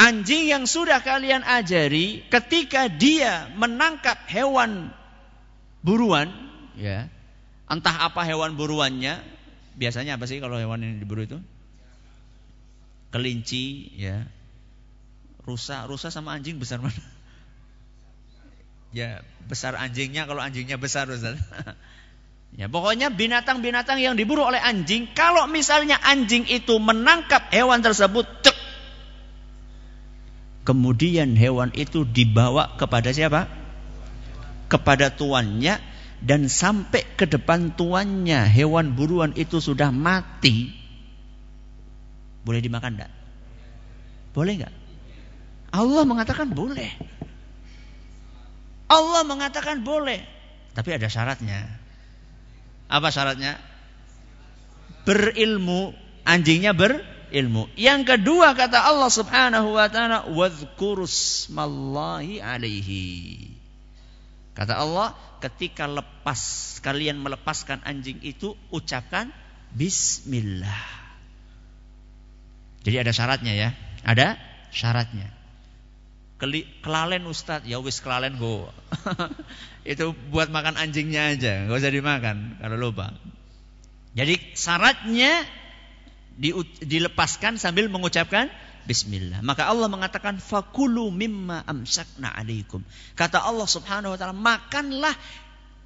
Anjing 0.00 0.48
yang 0.48 0.64
sudah 0.64 1.04
kalian 1.04 1.44
ajari 1.44 2.24
ketika 2.32 2.88
dia 2.88 3.52
menangkap 3.52 4.16
hewan 4.32 4.88
buruan, 5.84 6.32
ya. 6.76 7.12
Entah 7.68 8.08
apa 8.08 8.24
hewan 8.24 8.56
buruannya, 8.56 9.20
biasanya 9.76 10.16
apa 10.16 10.24
sih 10.24 10.40
kalau 10.40 10.56
hewan 10.56 10.80
yang 10.80 10.96
diburu 10.98 11.28
itu? 11.28 11.38
Kelinci, 13.12 13.92
ya, 14.00 14.24
Rusa, 15.44 15.88
rusa 15.88 16.12
sama 16.12 16.36
anjing 16.36 16.60
besar 16.60 16.80
mana? 16.80 17.00
Ya, 18.90 19.22
besar 19.46 19.78
anjingnya 19.78 20.26
kalau 20.26 20.42
anjingnya 20.42 20.76
besar 20.76 21.06
Ustaz. 21.08 21.38
Ya, 22.50 22.66
pokoknya 22.66 23.14
binatang-binatang 23.14 24.02
yang 24.02 24.18
diburu 24.18 24.42
oleh 24.42 24.58
anjing, 24.58 25.06
kalau 25.14 25.46
misalnya 25.46 26.02
anjing 26.02 26.50
itu 26.50 26.82
menangkap 26.82 27.46
hewan 27.54 27.78
tersebut, 27.78 28.26
cek. 28.42 28.58
Kemudian 30.66 31.38
hewan 31.38 31.70
itu 31.78 32.02
dibawa 32.02 32.74
kepada 32.74 33.14
siapa? 33.14 33.46
Kepada 34.66 35.14
tuannya 35.14 35.78
dan 36.20 36.50
sampai 36.50 37.06
ke 37.14 37.24
depan 37.30 37.72
tuannya 37.78 38.44
hewan 38.50 38.98
buruan 38.98 39.30
itu 39.38 39.62
sudah 39.62 39.94
mati. 39.94 40.74
Boleh 42.42 42.58
dimakan 42.58 42.98
enggak? 42.98 43.12
Boleh 44.34 44.52
enggak? 44.58 44.74
Allah 45.70 46.02
mengatakan 46.02 46.50
boleh. 46.50 46.90
Allah 48.90 49.22
mengatakan 49.22 49.86
boleh. 49.86 50.18
Tapi 50.74 50.90
ada 50.94 51.06
syaratnya. 51.06 51.62
Apa 52.90 53.14
syaratnya? 53.14 53.54
Berilmu. 55.06 55.94
Anjingnya 56.26 56.74
berilmu. 56.74 57.70
Yang 57.78 58.14
kedua 58.14 58.54
kata 58.58 58.82
Allah 58.82 59.10
subhanahu 59.10 59.78
wa 59.78 59.86
ta'ala. 59.86 60.26
Wadhkurusmallahi 60.34 62.42
alaihi. 62.42 63.54
Kata 64.58 64.74
Allah, 64.74 65.14
ketika 65.38 65.86
lepas 65.86 66.82
kalian 66.82 67.22
melepaskan 67.22 67.78
anjing 67.86 68.18
itu 68.26 68.58
ucapkan 68.74 69.30
bismillah. 69.70 70.98
Jadi 72.82 72.96
ada 72.98 73.14
syaratnya 73.14 73.54
ya. 73.54 73.70
Ada 74.02 74.34
syaratnya. 74.74 75.39
Keli, 76.40 76.64
kelalen 76.80 77.28
Ustadz, 77.28 77.68
ya 77.68 77.76
wis 77.84 78.00
kelalen 78.00 78.40
go. 78.40 78.72
itu 79.92 80.16
buat 80.32 80.48
makan 80.48 80.80
anjingnya 80.80 81.36
aja, 81.36 81.68
nggak 81.68 81.78
usah 81.84 81.92
dimakan 81.92 82.56
kalau 82.56 82.80
lupa. 82.80 83.12
Jadi 84.16 84.56
syaratnya 84.56 85.44
di, 86.40 86.56
dilepaskan 86.80 87.60
sambil 87.60 87.92
mengucapkan 87.92 88.48
Bismillah. 88.88 89.44
Maka 89.44 89.68
Allah 89.68 89.86
mengatakan 89.92 90.40
fakulu 90.40 91.12
mimma 91.12 91.62
amsakna 91.68 92.32
alaikum. 92.32 92.80
Kata 93.12 93.44
Allah 93.44 93.68
Subhanahu 93.68 94.16
wa 94.16 94.18
taala, 94.18 94.32
makanlah 94.32 95.12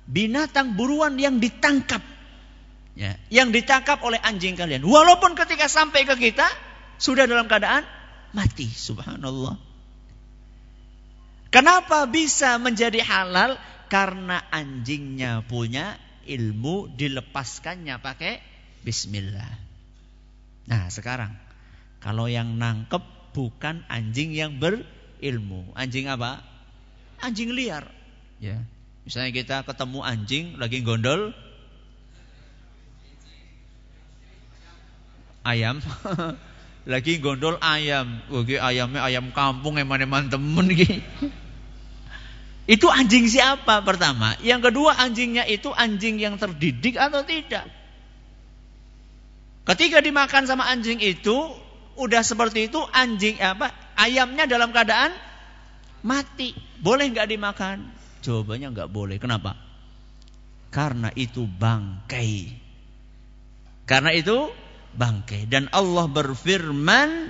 binatang 0.07 0.79
buruan 0.79 1.19
yang 1.19 1.43
ditangkap. 1.43 2.01
Ya, 2.95 3.19
yang 3.27 3.51
ditangkap 3.51 3.99
oleh 4.07 4.23
anjing 4.23 4.55
kalian. 4.55 4.87
Walaupun 4.87 5.35
ketika 5.35 5.67
sampai 5.67 6.07
ke 6.07 6.15
kita 6.15 6.47
sudah 7.03 7.27
dalam 7.27 7.51
keadaan 7.51 7.83
mati. 8.31 8.71
Subhanallah. 8.71 9.59
Kenapa 11.55 12.11
bisa 12.11 12.59
menjadi 12.59 12.99
halal? 13.07 13.55
Karena 13.87 14.43
anjingnya 14.51 15.47
punya 15.47 15.95
ilmu 16.27 16.91
dilepaskannya 16.99 17.95
pakai 18.03 18.43
bismillah. 18.83 19.55
Nah, 20.67 20.91
sekarang 20.91 21.31
kalau 22.03 22.27
yang 22.27 22.59
nangkep 22.59 22.99
bukan 23.31 23.87
anjing 23.87 24.35
yang 24.35 24.59
berilmu. 24.59 25.71
Anjing 25.79 26.11
apa? 26.11 26.43
Anjing 27.23 27.55
liar. 27.55 27.87
Ya. 28.43 28.59
Misalnya 29.07 29.31
kita 29.31 29.57
ketemu 29.63 30.03
anjing 30.03 30.59
lagi 30.59 30.83
gondol 30.83 31.31
ayam. 35.47 35.79
lagi 36.91 37.23
gondol 37.23 37.63
ayam. 37.63 38.27
Oke, 38.35 38.59
ayamnya 38.59 39.07
ayam 39.07 39.31
kampung 39.31 39.79
eman-eman 39.79 40.27
temen 40.27 40.67
gitu. 40.75 40.99
Itu 42.65 42.89
anjing 42.89 43.29
siapa? 43.29 43.85
Pertama? 43.85 44.41
Yang 44.41 44.73
kedua 44.73 44.97
anjingnya 44.97 45.45
itu 45.45 45.69
anjing 45.69 46.17
yang 46.17 46.41
terdidik 46.41 46.97
atau 46.97 47.21
tidak? 47.21 47.69
Ketika 49.69 50.01
dimakan 50.01 50.49
sama 50.49 50.69
anjing 50.73 51.01
itu 51.01 51.53
udah 52.01 52.25
seperti 52.25 52.73
itu 52.73 52.81
anjing 52.93 53.37
apa 53.41 53.73
ayamnya 54.01 54.49
dalam 54.49 54.73
keadaan 54.73 55.13
mati. 56.01 56.57
Boleh 56.81 57.13
nggak 57.13 57.29
dimakan? 57.29 57.85
Jawabannya 58.25 58.69
nggak 58.73 58.93
boleh. 58.93 59.17
Kenapa? 59.21 59.57
Karena 60.73 61.13
itu 61.13 61.45
bangkai. 61.45 62.49
Karena 63.85 64.11
itu 64.17 64.49
bangkai. 64.97 65.49
Dan 65.49 65.69
Allah 65.69 66.09
berfirman 66.09 67.29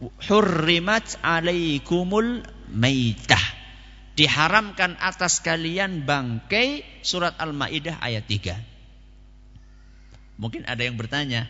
hurrimat 0.00 1.16
alaikumul 1.24 2.44
maitah 2.72 3.59
diharamkan 4.18 4.98
atas 4.98 5.42
kalian 5.42 6.06
bangkai 6.06 6.82
surat 7.04 7.36
al-maidah 7.38 7.98
ayat 8.02 8.26
3 8.26 8.58
mungkin 10.40 10.64
ada 10.66 10.82
yang 10.82 10.96
bertanya 10.96 11.46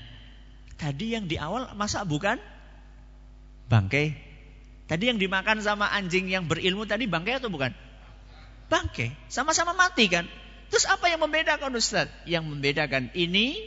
Tadi 0.81 1.13
yang 1.13 1.29
di 1.29 1.37
awal 1.37 1.77
masa 1.77 2.09
bukan 2.09 2.41
bangkai? 3.69 4.17
Tadi 4.89 5.13
yang 5.13 5.21
dimakan 5.21 5.61
sama 5.61 5.93
anjing 5.93 6.33
yang 6.33 6.49
berilmu 6.49 6.89
tadi 6.89 7.05
bangkai 7.05 7.37
atau 7.37 7.53
bukan? 7.53 7.69
Bangkai. 8.73 9.13
Sama-sama 9.29 9.77
mati 9.77 10.09
kan? 10.09 10.25
Terus 10.73 10.89
apa 10.89 11.13
yang 11.13 11.21
membedakan 11.21 11.77
Ustaz? 11.77 12.09
Yang 12.25 12.49
membedakan 12.49 13.13
ini 13.13 13.61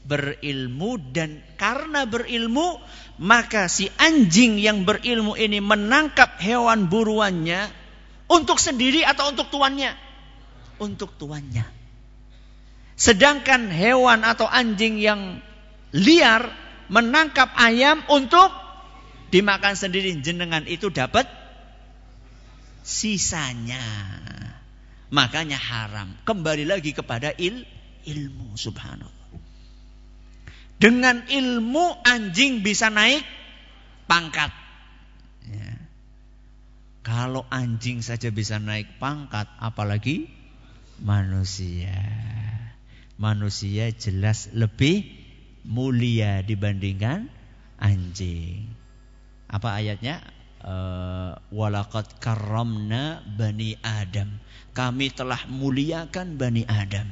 berilmu 0.00 0.96
dan 1.12 1.44
karena 1.60 2.08
berilmu 2.08 2.80
maka 3.20 3.68
si 3.68 3.92
anjing 4.00 4.56
yang 4.56 4.88
berilmu 4.88 5.36
ini 5.36 5.60
menangkap 5.60 6.40
hewan 6.40 6.88
buruannya 6.88 7.68
untuk 8.30 8.62
sendiri 8.62 9.02
atau 9.02 9.34
untuk 9.34 9.50
tuannya? 9.50 9.90
Untuk 10.78 11.18
tuannya. 11.18 11.66
Sedangkan 12.94 13.68
hewan 13.74 14.22
atau 14.22 14.46
anjing 14.46 15.02
yang 15.02 15.42
liar 15.90 16.46
menangkap 16.86 17.50
ayam 17.58 18.06
untuk 18.06 18.54
dimakan 19.34 19.74
sendiri 19.74 20.14
jenengan 20.22 20.62
itu 20.66 20.90
dapat 20.90 21.26
sisanya 22.80 23.82
makanya 25.10 25.58
haram 25.58 26.14
kembali 26.26 26.66
lagi 26.66 26.90
kepada 26.90 27.30
il 27.38 27.62
ilmu 28.06 28.58
subhanallah 28.58 29.20
dengan 30.80 31.28
ilmu 31.28 32.00
anjing 32.08 32.64
bisa 32.64 32.88
naik 32.88 33.20
pangkat. 34.08 34.48
Kalau 37.00 37.48
anjing 37.48 38.04
saja 38.04 38.28
bisa 38.28 38.60
naik 38.60 39.00
pangkat 39.00 39.48
apalagi 39.56 40.28
manusia 41.00 41.96
manusia 43.20 43.92
jelas 43.92 44.48
lebih 44.56 45.04
mulia 45.68 46.40
dibandingkan 46.40 47.28
anjing. 47.76 48.64
Apa 49.44 49.76
ayatnya? 49.76 50.24
Uh, 50.60 51.36
Walaqad 51.52 52.20
karramna 52.20 53.20
bani 53.24 53.76
Adam. 53.80 54.40
Kami 54.72 55.12
telah 55.12 55.44
muliakan 55.48 56.40
bani 56.40 56.64
Adam. 56.64 57.08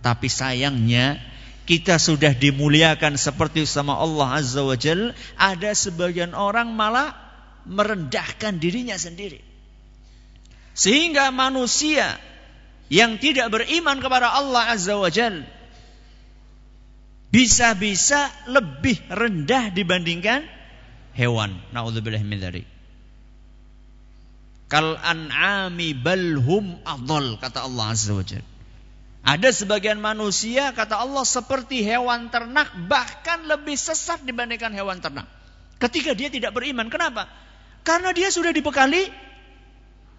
Tapi 0.00 0.28
sayangnya 0.32 1.20
kita 1.68 2.00
sudah 2.00 2.32
dimuliakan 2.32 3.20
seperti 3.20 3.68
sama 3.68 4.00
Allah 4.00 4.40
Azza 4.40 4.64
wa 4.64 4.76
Jal, 4.76 5.12
ada 5.36 5.70
sebagian 5.76 6.32
orang 6.32 6.72
malah 6.72 7.27
merendahkan 7.66 8.60
dirinya 8.60 8.94
sendiri. 8.94 9.40
Sehingga 10.78 11.34
manusia 11.34 12.20
yang 12.88 13.18
tidak 13.18 13.50
beriman 13.50 13.98
kepada 13.98 14.30
Allah 14.30 14.70
Azza 14.70 14.94
wa 14.94 15.10
Jal 15.10 15.42
bisa-bisa 17.28 18.30
lebih 18.48 18.96
rendah 19.10 19.74
dibandingkan 19.74 20.46
hewan. 21.12 21.58
Nauzubillah 21.74 22.22
min 22.24 22.40
dzalik. 22.40 22.66
Kal 24.68 25.00
an'ami 25.00 25.96
balhum 25.96 26.76
adol 26.84 27.40
kata 27.40 27.64
Allah 27.64 27.84
Azza 27.92 28.12
wa 28.12 28.24
Jalla. 28.24 28.48
Ada 29.28 29.52
sebagian 29.52 30.00
manusia 30.00 30.72
kata 30.72 31.04
Allah 31.04 31.24
seperti 31.26 31.84
hewan 31.84 32.32
ternak 32.32 32.72
bahkan 32.88 33.44
lebih 33.44 33.76
sesat 33.76 34.24
dibandingkan 34.24 34.72
hewan 34.72 35.04
ternak. 35.04 35.28
Ketika 35.76 36.16
dia 36.16 36.32
tidak 36.32 36.56
beriman, 36.56 36.88
kenapa? 36.88 37.28
Karena 37.88 38.12
dia 38.12 38.28
sudah 38.28 38.52
dibekali 38.52 39.08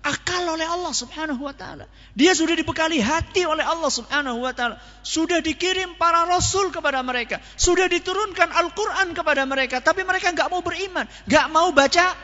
akal 0.02 0.42
oleh 0.50 0.66
Allah 0.66 0.90
Subhanahu 0.90 1.46
wa 1.46 1.54
taala. 1.54 1.86
Dia 2.18 2.34
sudah 2.34 2.58
dibekali 2.58 2.98
hati 2.98 3.46
oleh 3.46 3.62
Allah 3.62 3.94
Subhanahu 3.94 4.42
wa 4.42 4.58
taala. 4.58 4.82
Sudah 5.06 5.38
dikirim 5.38 5.94
para 6.02 6.26
rasul 6.26 6.74
kepada 6.74 7.06
mereka, 7.06 7.38
sudah 7.62 7.86
diturunkan 7.86 8.50
Al-Qur'an 8.50 9.14
kepada 9.14 9.46
mereka, 9.46 9.86
tapi 9.86 10.02
mereka 10.02 10.34
nggak 10.34 10.50
mau 10.50 10.66
beriman, 10.66 11.06
nggak 11.30 11.46
mau 11.54 11.70
baca 11.70 12.18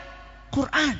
Quran. 0.50 0.96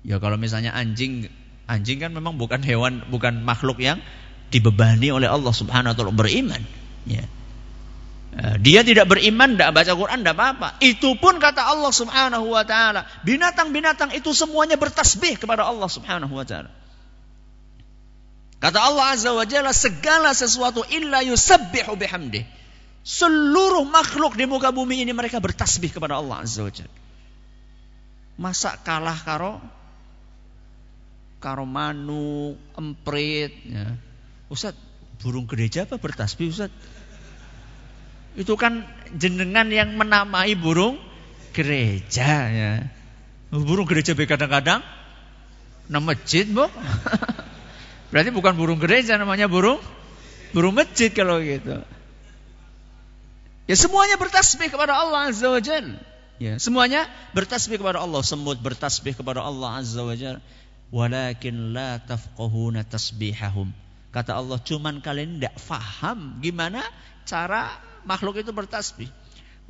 Ya 0.00 0.16
kalau 0.16 0.40
misalnya 0.40 0.72
anjing 0.72 1.28
anjing 1.68 2.00
kan 2.00 2.16
memang 2.16 2.40
bukan 2.40 2.64
hewan, 2.64 3.04
bukan 3.12 3.44
makhluk 3.44 3.84
yang 3.84 4.00
dibebani 4.48 5.12
oleh 5.12 5.28
Allah 5.28 5.52
Subhanahu 5.52 5.92
wa 5.92 5.96
taala 5.98 6.14
beriman, 6.16 6.64
ya. 7.04 7.28
Eh, 8.30 8.56
dia 8.62 8.86
tidak 8.86 9.10
beriman, 9.10 9.58
tidak 9.58 9.74
baca 9.74 9.92
Quran, 9.98 10.22
tidak 10.22 10.38
apa-apa. 10.38 10.68
Itu 10.78 11.18
pun 11.18 11.42
kata 11.42 11.66
Allah 11.66 11.90
Subhanahu 11.90 12.46
Wa 12.54 12.62
Taala, 12.62 13.02
binatang-binatang 13.26 14.14
itu 14.14 14.30
semuanya 14.30 14.78
bertasbih 14.78 15.34
kepada 15.34 15.66
Allah 15.66 15.90
Subhanahu 15.90 16.30
Wa 16.38 16.46
Taala. 16.46 16.70
Kata 18.60 18.76
Allah 18.76 19.16
Azza 19.16 19.32
wa 19.32 19.48
Jalla, 19.48 19.72
segala 19.72 20.36
sesuatu 20.36 20.84
illa 20.92 21.24
yusabbihu 21.24 21.96
bihamdih. 21.96 22.44
Seluruh 23.00 23.88
makhluk 23.88 24.36
di 24.36 24.44
muka 24.44 24.68
bumi 24.68 25.00
ini 25.00 25.16
mereka 25.16 25.40
bertasbih 25.40 25.88
kepada 25.88 26.20
Allah 26.20 26.44
Azza 26.44 26.60
wa 26.60 26.68
Jalla. 26.68 26.98
Masa 28.36 28.76
kalah 28.84 29.16
karo 29.24 29.58
karo 31.40 31.64
manu, 31.64 32.52
emprit, 32.76 33.56
ya. 33.64 33.96
Ustaz, 34.52 34.76
burung 35.24 35.48
gereja 35.48 35.88
apa 35.88 35.96
bertasbih 35.96 36.52
Ustaz? 36.52 36.68
Itu 38.40 38.56
kan 38.56 38.88
jenengan 39.12 39.68
yang 39.68 40.00
menamai 40.00 40.56
burung 40.56 40.96
gereja 41.52 42.48
ya. 42.48 42.72
Burung 43.52 43.84
gereja 43.84 44.16
kadang-kadang 44.16 44.80
nama 45.92 46.16
masjid, 46.16 46.48
Bu. 46.48 46.64
Berarti 48.10 48.30
bukan 48.32 48.56
burung 48.56 48.80
gereja 48.80 49.20
namanya 49.20 49.46
burung 49.46 49.76
burung 50.56 50.72
masjid 50.72 51.12
kalau 51.12 51.38
gitu. 51.44 51.84
Ya 53.70 53.76
semuanya 53.78 54.18
bertasbih 54.18 54.72
kepada 54.72 54.98
Allah 54.98 55.30
Azza 55.30 55.46
wa 55.46 55.62
Jal. 55.62 55.94
Ya, 56.40 56.56
semuanya 56.56 57.04
bertasbih 57.36 57.76
kepada 57.76 58.00
Allah. 58.00 58.24
Semut 58.24 58.56
bertasbih 58.58 59.12
kepada 59.12 59.44
Allah 59.44 59.84
Azza 59.84 60.00
wa 60.02 60.16
Jal. 60.16 60.40
Walakin 60.90 61.76
la 61.76 62.00
tafqahuna 62.02 62.82
tasbihahum. 62.82 63.70
Kata 64.10 64.34
Allah, 64.34 64.58
cuman 64.58 64.98
kalian 64.98 65.38
tidak 65.38 65.54
faham 65.62 66.42
gimana 66.42 66.82
cara 67.22 67.70
makhluk 68.10 68.42
itu 68.42 68.50
bertasbih. 68.50 69.06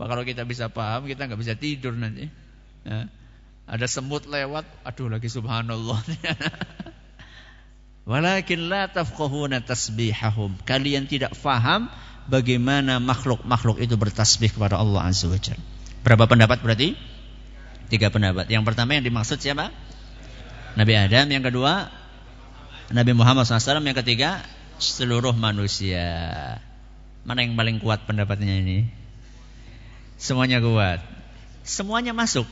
Wah, 0.01 0.09
kalau 0.09 0.25
kita 0.25 0.49
bisa 0.49 0.73
paham, 0.73 1.05
kita 1.05 1.29
nggak 1.29 1.41
bisa 1.41 1.53
tidur 1.53 1.93
nanti. 1.93 2.33
Ya. 2.89 3.13
Ada 3.69 3.85
semut 3.85 4.25
lewat, 4.25 4.65
aduh 4.83 5.13
lagi 5.13 5.29
subhanallah. 5.29 6.01
Walakin 8.11 8.73
la 8.73 8.89
tafqahuna 8.89 9.61
tasbihahum. 9.61 10.57
Kalian 10.65 11.05
tidak 11.05 11.37
faham 11.37 11.93
bagaimana 12.27 12.97
makhluk-makhluk 12.97 13.79
itu 13.79 13.95
bertasbih 14.01 14.57
kepada 14.57 14.81
Allah 14.81 15.05
Azza 15.05 15.29
wa 15.29 15.37
Jalla. 15.37 15.61
Berapa 16.01 16.25
pendapat 16.25 16.65
berarti? 16.65 16.97
Tiga 17.93 18.09
pendapat. 18.09 18.49
Yang 18.49 18.65
pertama 18.73 18.97
yang 18.97 19.05
dimaksud 19.05 19.37
siapa? 19.37 19.69
Nabi 20.75 20.97
Adam. 20.97 21.29
Yang 21.29 21.53
kedua 21.53 21.93
Nabi 22.91 23.13
Muhammad 23.13 23.45
SAW. 23.45 23.85
Yang 23.85 24.01
ketiga 24.03 24.43
seluruh 24.81 25.37
manusia. 25.37 26.57
Mana 27.25 27.45
yang 27.45 27.55
paling 27.55 27.79
kuat 27.81 28.09
pendapatnya 28.09 28.61
ini? 28.61 28.89
Semuanya 30.17 30.61
kuat. 30.61 31.01
Semuanya 31.65 32.17
masuk. 32.17 32.49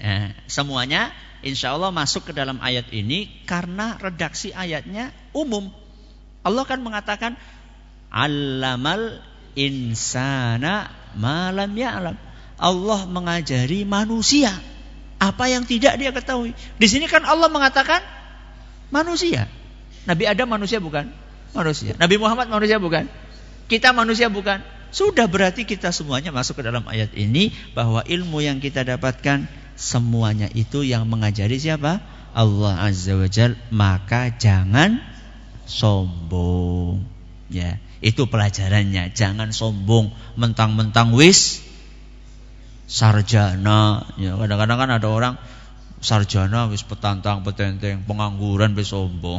Ya, 0.00 0.32
semuanya 0.48 1.12
insya 1.44 1.76
Allah 1.76 1.92
masuk 1.92 2.28
ke 2.28 2.32
dalam 2.32 2.56
ayat 2.64 2.88
ini 2.92 3.28
karena 3.44 4.00
redaksi 4.00 4.52
ayatnya 4.52 5.12
umum. 5.36 5.68
Allah 6.40 6.64
kan 6.64 6.80
mengatakan 6.80 7.36
Allamal 8.10 9.22
insana 9.54 10.90
malam 11.14 11.70
ya'lam. 11.76 12.16
Allah 12.60 13.00
mengajari 13.08 13.88
manusia 13.88 14.52
apa 15.20 15.52
yang 15.52 15.68
tidak 15.68 16.00
dia 16.00 16.10
ketahui. 16.12 16.56
Di 16.80 16.86
sini 16.88 17.04
kan 17.08 17.24
Allah 17.28 17.52
mengatakan 17.52 18.00
manusia. 18.88 19.48
Nabi 20.08 20.24
Adam 20.24 20.48
manusia 20.48 20.80
bukan? 20.80 21.12
Manusia. 21.52 21.92
Nabi 22.00 22.16
Muhammad 22.16 22.48
manusia 22.48 22.80
bukan? 22.80 23.04
Kita 23.70 23.94
manusia 23.94 24.26
bukan? 24.26 24.58
Sudah 24.90 25.30
berarti 25.30 25.62
kita 25.62 25.94
semuanya 25.94 26.34
masuk 26.34 26.58
ke 26.58 26.62
dalam 26.66 26.82
ayat 26.90 27.14
ini 27.14 27.54
bahwa 27.78 28.02
ilmu 28.02 28.42
yang 28.42 28.58
kita 28.58 28.82
dapatkan 28.82 29.46
semuanya 29.78 30.50
itu 30.50 30.82
yang 30.82 31.06
mengajari 31.06 31.62
siapa? 31.62 32.02
Allah 32.34 32.90
Azza 32.90 33.14
wa 33.14 33.30
Jal. 33.30 33.54
Maka 33.70 34.34
jangan 34.34 34.98
sombong. 35.70 37.06
Ya, 37.46 37.78
itu 38.02 38.26
pelajarannya. 38.26 39.14
Jangan 39.14 39.54
sombong 39.54 40.10
mentang-mentang 40.34 41.14
wis 41.14 41.62
sarjana. 42.90 44.10
Ya, 44.18 44.34
kadang-kadang 44.34 44.78
kan 44.82 44.90
ada 44.98 45.06
orang 45.06 45.34
sarjana 46.02 46.66
wis 46.66 46.82
petantang 46.82 47.46
petenteng, 47.46 48.02
pengangguran 48.02 48.74
wis 48.74 48.90
sombong. 48.90 49.38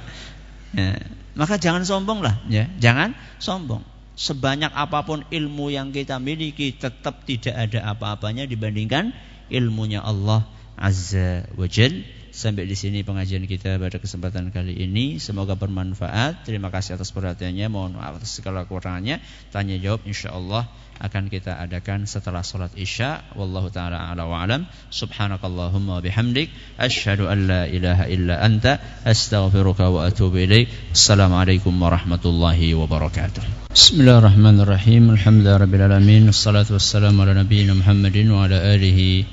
ya, 0.76 1.00
maka 1.38 1.56
jangan 1.56 1.82
sombong 1.86 2.20
lah, 2.20 2.40
ya. 2.48 2.68
Jangan 2.78 3.16
sombong 3.38 3.92
sebanyak 4.12 4.70
apa 4.72 5.02
pun 5.08 5.24
ilmu 5.32 5.72
yang 5.72 5.90
kita 5.90 6.20
miliki 6.20 6.76
tetap 6.76 7.24
tidak 7.24 7.56
ada 7.56 7.96
apa-apanya 7.96 8.44
dibandingkan 8.44 9.16
ilmunya 9.48 10.04
Allah 10.04 10.44
Azza 10.76 11.46
wa 11.56 11.68
Jal. 11.68 12.04
Sampai 12.32 12.64
di 12.64 12.72
sini 12.72 13.04
pengajian 13.04 13.44
kita 13.44 13.76
pada 13.76 14.00
kesempatan 14.00 14.48
kali 14.56 14.72
ini. 14.72 15.20
Semoga 15.20 15.52
bermanfaat. 15.52 16.48
Terima 16.48 16.72
kasih 16.72 16.96
atas 16.96 17.12
perhatiannya. 17.12 17.68
Mohon 17.68 18.00
maaf 18.00 18.24
atas 18.24 18.32
segala 18.40 18.64
kekurangannya. 18.64 19.20
Tanya 19.52 19.76
jawab 19.76 20.00
insya 20.08 20.32
Allah 20.32 20.64
akan 21.02 21.26
kita 21.26 21.58
adakan 21.58 22.06
setelah 22.06 22.46
sholat 22.46 22.70
isya. 22.78 23.26
Wallahu 23.34 23.74
taala 23.74 24.14
ala 24.14 24.22
wa 24.22 24.38
alam. 24.38 24.70
Subhanakallahumma 24.94 25.98
bihamdik. 25.98 26.54
Ashhadu 26.78 27.26
an 27.26 27.50
la 27.50 27.62
ilaha 27.66 28.06
illa 28.06 28.38
anta. 28.38 28.78
Astaghfiruka 29.02 29.90
wa 29.90 30.06
atubu 30.06 30.38
ilaik. 30.46 30.70
Assalamualaikum 30.94 31.74
warahmatullahi 31.74 32.78
wabarakatuh. 32.78 33.74
Bismillahirrahmanirrahim. 33.74 35.10
Alhamdulillah 35.18 35.66
rabbil 35.66 35.84
alamin. 35.90 36.30
Wassalatu 36.30 36.78
wassalamu 36.78 37.26
ala 37.26 37.34
nabiyyina 37.34 37.74
Muhammadin 37.74 38.30
wa 38.30 38.46
ala 38.46 38.62
alihi 38.62 39.26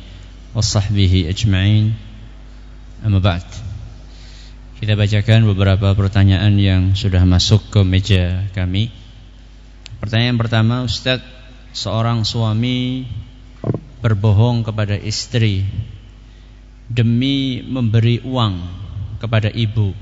wa 0.58 0.66
sahbihi 0.66 1.30
ajma'in. 1.30 1.94
Amma 3.06 3.22
ba'd. 3.22 3.46
Kita 4.82 4.98
bacakan 4.98 5.46
beberapa 5.46 5.94
pertanyaan 5.94 6.58
yang 6.58 6.98
sudah 6.98 7.22
masuk 7.30 7.70
ke 7.70 7.86
meja 7.86 8.50
kami. 8.58 8.90
Pertanyaan 10.00 10.40
pertama, 10.40 10.88
Ustadz, 10.88 11.39
seorang 11.76 12.26
suami 12.26 13.06
berbohong 14.00 14.64
kepada 14.64 14.96
istri 14.96 15.66
demi 16.90 17.62
memberi 17.62 18.24
uang 18.24 18.56
kepada 19.22 19.52
ibu. 19.52 19.94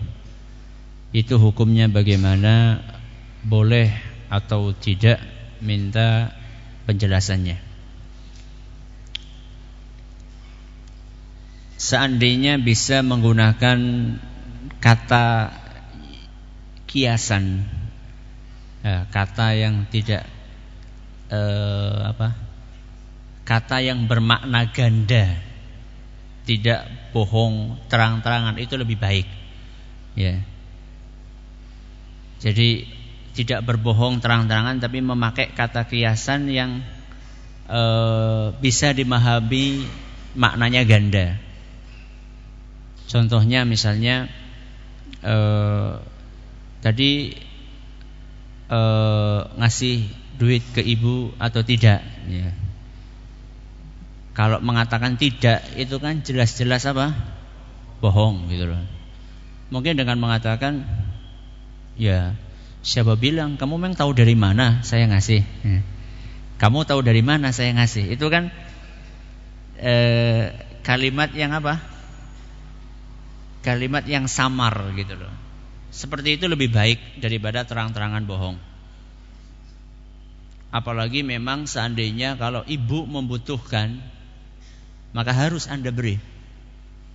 Itu 1.11 1.39
hukumnya 1.39 1.87
bagaimana? 1.89 2.83
Boleh 3.47 3.89
atau 4.27 4.75
tidak 4.75 5.23
minta 5.63 6.35
penjelasannya. 6.83 7.67
seandainya 11.77 12.57
bisa 12.57 13.05
menggunakan 13.05 13.79
kata 14.81 15.53
kiasan 16.89 17.63
ya, 18.81 19.05
kata 19.13 19.53
yang 19.53 19.85
tidak 19.87 20.25
eh, 21.31 21.99
apa? 22.11 22.35
Kata 23.47 23.79
yang 23.79 24.07
bermakna 24.11 24.67
ganda. 24.71 25.39
Tidak 26.47 27.11
bohong 27.11 27.75
terang-terangan 27.91 28.55
itu 28.59 28.79
lebih 28.79 28.95
baik. 28.95 29.27
Ya. 30.15 30.39
Jadi 32.39 32.87
tidak 33.37 33.67
berbohong 33.67 34.17
terang-terangan 34.17 34.81
tapi 34.81 35.03
memakai 35.03 35.53
kata 35.53 35.85
kiasan 35.85 36.49
yang 36.49 36.81
eh, 37.67 38.45
bisa 38.57 38.95
dimahami 38.95 39.85
maknanya 40.33 40.81
ganda. 40.87 41.37
Contohnya 43.07 43.63
misalnya 43.63 44.27
eh, 45.21 45.91
tadi 46.81 47.11
eh, 48.67 49.39
ngasih 49.57 49.97
duit 50.37 50.63
ke 50.73 50.81
ibu 50.81 51.33
atau 51.41 51.61
tidak. 51.65 52.01
Ya. 52.29 52.53
Kalau 54.37 54.61
mengatakan 54.61 55.17
tidak 55.17 55.65
itu 55.73 55.97
kan 55.97 56.21
jelas-jelas 56.21 56.85
apa? 56.85 57.13
Bohong 57.99 58.49
gitu 58.53 58.69
loh. 58.69 58.81
Mungkin 59.73 59.97
dengan 59.97 60.21
mengatakan 60.21 60.85
ya 61.97 62.37
siapa 62.85 63.17
bilang 63.17 63.57
kamu 63.57 63.81
memang 63.81 63.97
tahu 63.97 64.13
dari 64.13 64.37
mana 64.37 64.85
saya 64.85 65.09
ngasih. 65.09 65.41
Ya. 65.65 65.81
Kamu 66.57 66.85
tahu 66.85 67.01
dari 67.01 67.25
mana 67.25 67.49
saya 67.49 67.73
ngasih. 67.73 68.13
Itu 68.13 68.29
kan 68.29 68.53
eh, 69.81 70.53
kalimat 70.85 71.33
yang 71.33 71.53
apa? 71.53 71.97
kalimat 73.67 74.07
yang 74.07 74.31
samar 74.31 74.95
gitu 74.95 75.19
loh. 75.19 75.33
Seperti 75.91 76.39
itu 76.39 76.47
lebih 76.47 76.71
baik 76.71 77.19
daripada 77.19 77.67
terang-terangan 77.67 78.23
bohong. 78.23 78.55
Apalagi 80.67 81.23
memang 81.23 81.63
seandainya 81.63 82.35
kalau 82.35 82.63
ibu 82.67 83.07
membutuhkan 83.07 84.03
maka 85.15 85.31
harus 85.31 85.65
Anda 85.71 85.89
beri. 85.89 86.19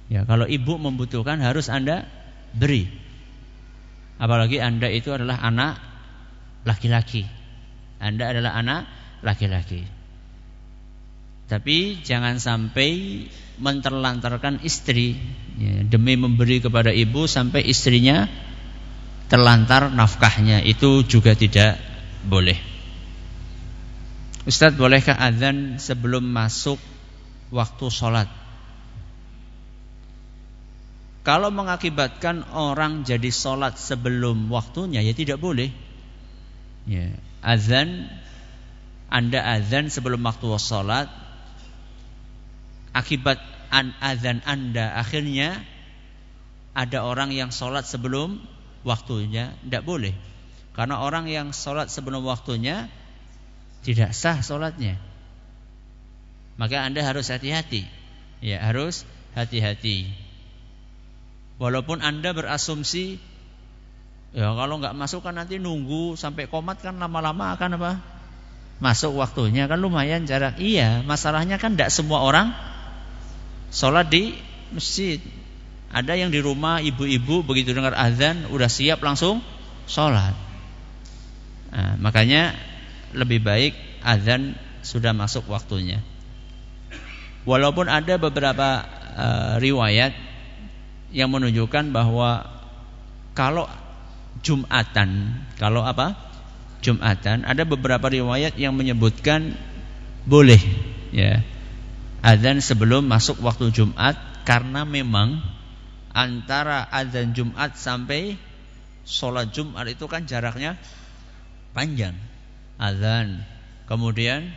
Ya, 0.09 0.24
kalau 0.24 0.48
ibu 0.48 0.80
membutuhkan 0.80 1.38
harus 1.40 1.68
Anda 1.68 2.09
beri. 2.57 2.88
Apalagi 4.16 4.59
Anda 4.59 4.88
itu 4.88 5.12
adalah 5.12 5.40
anak 5.44 5.78
laki-laki. 6.64 7.28
Anda 8.03 8.32
adalah 8.32 8.59
anak 8.59 8.82
laki-laki. 9.22 9.86
Tapi 11.46 12.00
jangan 12.00 12.40
sampai 12.40 13.22
menterlantarkan 13.61 14.64
istri 14.64 15.14
ya, 15.61 15.84
demi 15.84 16.16
memberi 16.16 16.64
kepada 16.64 16.88
ibu 16.88 17.28
sampai 17.28 17.61
istrinya 17.68 18.24
terlantar 19.28 19.92
nafkahnya 19.92 20.64
itu 20.64 21.05
juga 21.05 21.36
tidak 21.36 21.76
boleh. 22.24 22.72
Ustadz 24.43 24.74
bolehkah 24.74 25.14
azan 25.14 25.78
sebelum 25.78 26.26
masuk 26.26 26.78
waktu 27.55 27.86
sholat? 27.93 28.26
Kalau 31.22 31.55
mengakibatkan 31.55 32.51
orang 32.51 33.07
jadi 33.07 33.30
sholat 33.30 33.78
sebelum 33.78 34.51
waktunya 34.51 34.99
ya 35.07 35.14
tidak 35.14 35.38
boleh. 35.38 35.70
Ya, 36.90 37.14
azan 37.47 38.11
anda 39.12 39.45
azan 39.45 39.93
sebelum 39.93 40.24
waktu 40.24 40.49
sholat 40.57 41.07
akibat 42.97 43.38
an 43.68 43.93
azan 44.01 44.40
Anda 44.49 44.97
akhirnya 44.97 45.61
ada 46.72 47.05
orang 47.05 47.28
yang 47.32 47.53
sholat 47.53 47.84
sebelum 47.84 48.40
waktunya 48.88 49.53
tidak 49.64 49.84
boleh 49.84 50.16
karena 50.72 51.05
orang 51.05 51.28
yang 51.28 51.53
sholat 51.53 51.93
sebelum 51.93 52.24
waktunya 52.24 52.88
tidak 53.83 54.14
sah 54.14 54.39
sholatnya 54.41 54.99
maka 56.57 56.83
anda 56.83 57.03
harus 57.03 57.28
hati-hati 57.30 57.87
ya 58.43 58.62
harus 58.62 59.07
hati-hati 59.35 60.11
Walaupun 61.62 62.03
Anda 62.03 62.35
berasumsi 62.35 63.22
ya 64.35 64.51
kalau 64.59 64.83
nggak 64.83 64.99
masuk 64.99 65.22
kan 65.22 65.39
nanti 65.39 65.62
nunggu 65.62 66.18
sampai 66.18 66.51
komat 66.51 66.83
kan 66.83 66.99
lama-lama 66.99 67.55
akan 67.55 67.78
apa? 67.78 67.93
Masuk 68.83 69.14
waktunya 69.14 69.70
kan 69.70 69.78
lumayan 69.78 70.26
jarak. 70.26 70.59
Iya, 70.59 71.07
masalahnya 71.07 71.62
kan 71.62 71.78
tidak 71.78 71.95
semua 71.95 72.26
orang 72.26 72.51
sholat 73.70 74.11
di 74.11 74.35
masjid. 74.74 75.22
Ada 75.95 76.18
yang 76.18 76.35
di 76.35 76.43
rumah 76.43 76.83
ibu-ibu 76.83 77.47
begitu 77.47 77.70
dengar 77.76 77.95
azan 77.95 78.51
udah 78.51 78.66
siap 78.66 78.99
langsung 78.99 79.39
sholat. 79.87 80.35
Nah, 81.70 81.95
makanya 82.03 82.59
lebih 83.13 83.45
baik 83.45 83.73
azan 84.03 84.57
sudah 84.83 85.15
masuk 85.15 85.47
waktunya. 85.49 86.03
Walaupun 87.43 87.91
ada 87.91 88.19
beberapa 88.19 88.87
uh, 89.15 89.55
riwayat 89.59 90.15
yang 91.11 91.29
menunjukkan 91.31 91.91
bahwa 91.91 92.47
kalau 93.35 93.67
Jumatan, 94.43 95.39
kalau 95.61 95.87
apa? 95.87 96.19
Jumatan, 96.83 97.47
ada 97.47 97.63
beberapa 97.63 98.11
riwayat 98.11 98.59
yang 98.59 98.75
menyebutkan 98.75 99.55
boleh 100.27 100.59
ya. 101.15 101.45
Azan 102.23 102.63
sebelum 102.63 103.07
masuk 103.07 103.43
waktu 103.43 103.71
Jumat 103.75 104.15
karena 104.47 104.87
memang 104.87 105.43
antara 106.15 106.87
azan 106.91 107.35
Jumat 107.35 107.75
sampai 107.75 108.39
sholat 109.03 109.51
Jumat 109.51 109.87
itu 109.91 110.07
kan 110.07 110.27
jaraknya 110.27 110.79
panjang. 111.75 112.15
Azan, 112.83 113.47
kemudian 113.87 114.51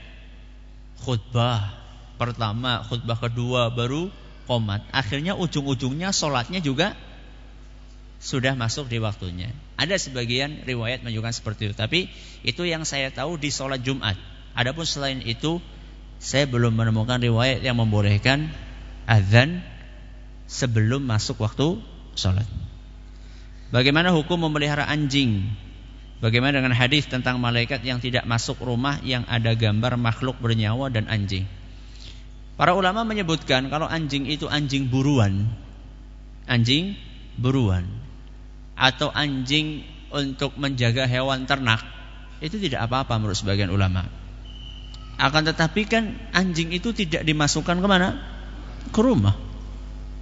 khutbah 1.05 1.78
pertama, 2.17 2.82
khutbah 2.89 3.21
kedua 3.21 3.69
baru 3.69 4.09
komat. 4.49 4.82
Akhirnya 4.89 5.38
ujung-ujungnya 5.38 6.09
sholatnya 6.09 6.57
juga 6.57 6.97
sudah 8.17 8.57
masuk 8.57 8.89
di 8.89 8.97
waktunya. 8.97 9.53
Ada 9.78 10.01
sebagian 10.01 10.65
riwayat 10.65 11.05
menunjukkan 11.05 11.34
seperti 11.38 11.69
itu. 11.69 11.76
Tapi 11.78 12.09
itu 12.41 12.65
yang 12.65 12.82
saya 12.82 13.13
tahu 13.13 13.38
di 13.38 13.53
sholat 13.53 13.86
Jumat. 13.86 14.17
Adapun 14.57 14.89
selain 14.89 15.21
itu, 15.21 15.61
saya 16.17 16.49
belum 16.49 16.73
menemukan 16.73 17.21
riwayat 17.21 17.61
yang 17.61 17.78
membolehkan 17.78 18.49
azan 19.05 19.61
sebelum 20.49 21.05
masuk 21.05 21.38
waktu 21.38 21.78
sholat. 22.17 22.47
Bagaimana 23.69 24.09
hukum 24.15 24.41
memelihara 24.41 24.88
anjing? 24.89 25.51
Bagaimana 26.24 26.63
dengan 26.63 26.72
hadis 26.72 27.11
tentang 27.11 27.43
malaikat 27.43 27.84
yang 27.84 27.99
tidak 27.99 28.24
masuk 28.24 28.55
rumah 28.63 29.03
yang 29.03 29.28
ada 29.28 29.51
gambar 29.51 29.99
makhluk 29.99 30.39
bernyawa 30.39 30.88
dan 30.88 31.11
anjing? 31.11 31.43
Para 32.55 32.72
ulama 32.72 33.03
menyebutkan 33.03 33.68
kalau 33.68 33.84
anjing 33.84 34.24
itu 34.32 34.47
anjing 34.47 34.88
buruan, 34.88 35.51
anjing 36.47 36.95
buruan, 37.36 37.84
atau 38.80 39.11
anjing 39.11 39.84
untuk 40.07 40.55
menjaga 40.55 41.03
hewan 41.03 41.43
ternak, 41.43 41.84
itu 42.39 42.55
tidak 42.63 42.88
apa-apa 42.88 43.20
menurut 43.20 43.36
sebagian 43.36 43.68
ulama. 43.68 44.07
Akan 45.20 45.43
tetapi 45.43 45.84
kan 45.84 46.16
anjing 46.32 46.72
itu 46.72 46.95
tidak 46.95 47.28
dimasukkan 47.28 47.76
ke 47.80 47.88
mana? 47.88 48.16
Ke 48.95 49.03
rumah. 49.03 49.36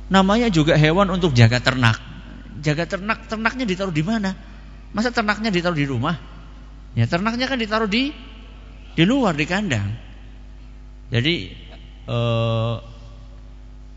Namanya 0.09 0.49
juga 0.49 0.73
hewan 0.73 1.13
untuk 1.13 1.37
jaga 1.37 1.61
ternak. 1.61 2.01
Jaga 2.65 2.89
ternak, 2.89 3.29
ternaknya 3.29 3.65
ditaruh 3.69 3.93
di 3.93 4.01
mana? 4.01 4.33
Masa 4.93 5.09
ternaknya 5.09 5.49
ditaruh 5.49 5.77
di 5.77 5.89
rumah? 5.89 6.15
Ya 6.93 7.09
ternaknya 7.09 7.49
kan 7.49 7.57
ditaruh 7.57 7.89
di 7.89 8.13
di 8.93 9.03
luar 9.03 9.33
di 9.33 9.45
kandang. 9.49 9.89
Jadi 11.09 11.49
eh, 12.07 12.75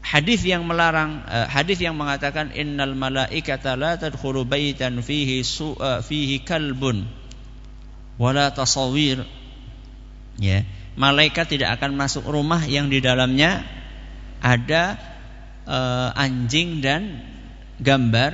hadis 0.06 0.40
yang 0.46 0.62
melarang 0.62 1.26
eh, 1.26 1.46
hadis 1.50 1.82
yang 1.82 1.98
mengatakan 1.98 2.54
innal 2.54 2.94
malaikata 2.94 3.74
la 3.74 3.98
tadkhulu 3.98 4.46
baitan 4.46 5.02
fihi 5.02 5.42
su, 5.42 5.74
uh, 5.74 5.98
fihi 5.98 6.46
kalbun 6.46 7.10
wala 8.14 8.54
tasawir 8.54 9.26
ya 10.38 10.62
malaikat 10.94 11.50
tidak 11.50 11.76
akan 11.82 11.98
masuk 11.98 12.22
rumah 12.24 12.62
yang 12.64 12.86
di 12.86 13.02
dalamnya 13.02 13.66
ada 14.38 14.96
uh, 15.66 16.14
anjing 16.14 16.80
dan 16.80 17.20
gambar 17.82 18.32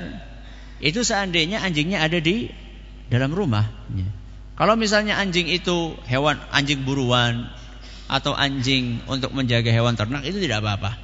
itu 0.83 1.07
seandainya 1.07 1.63
anjingnya 1.63 2.03
ada 2.03 2.19
di 2.19 2.51
dalam 3.07 3.31
rumah. 3.31 3.71
Kalau 4.59 4.75
misalnya 4.75 5.17
anjing 5.17 5.47
itu 5.49 5.95
hewan 6.11 6.43
anjing 6.51 6.83
buruan 6.83 7.49
atau 8.11 8.37
anjing 8.37 9.01
untuk 9.09 9.33
menjaga 9.33 9.73
hewan 9.73 9.97
ternak 9.97 10.27
itu 10.27 10.43
tidak 10.43 10.61
apa-apa. 10.61 10.99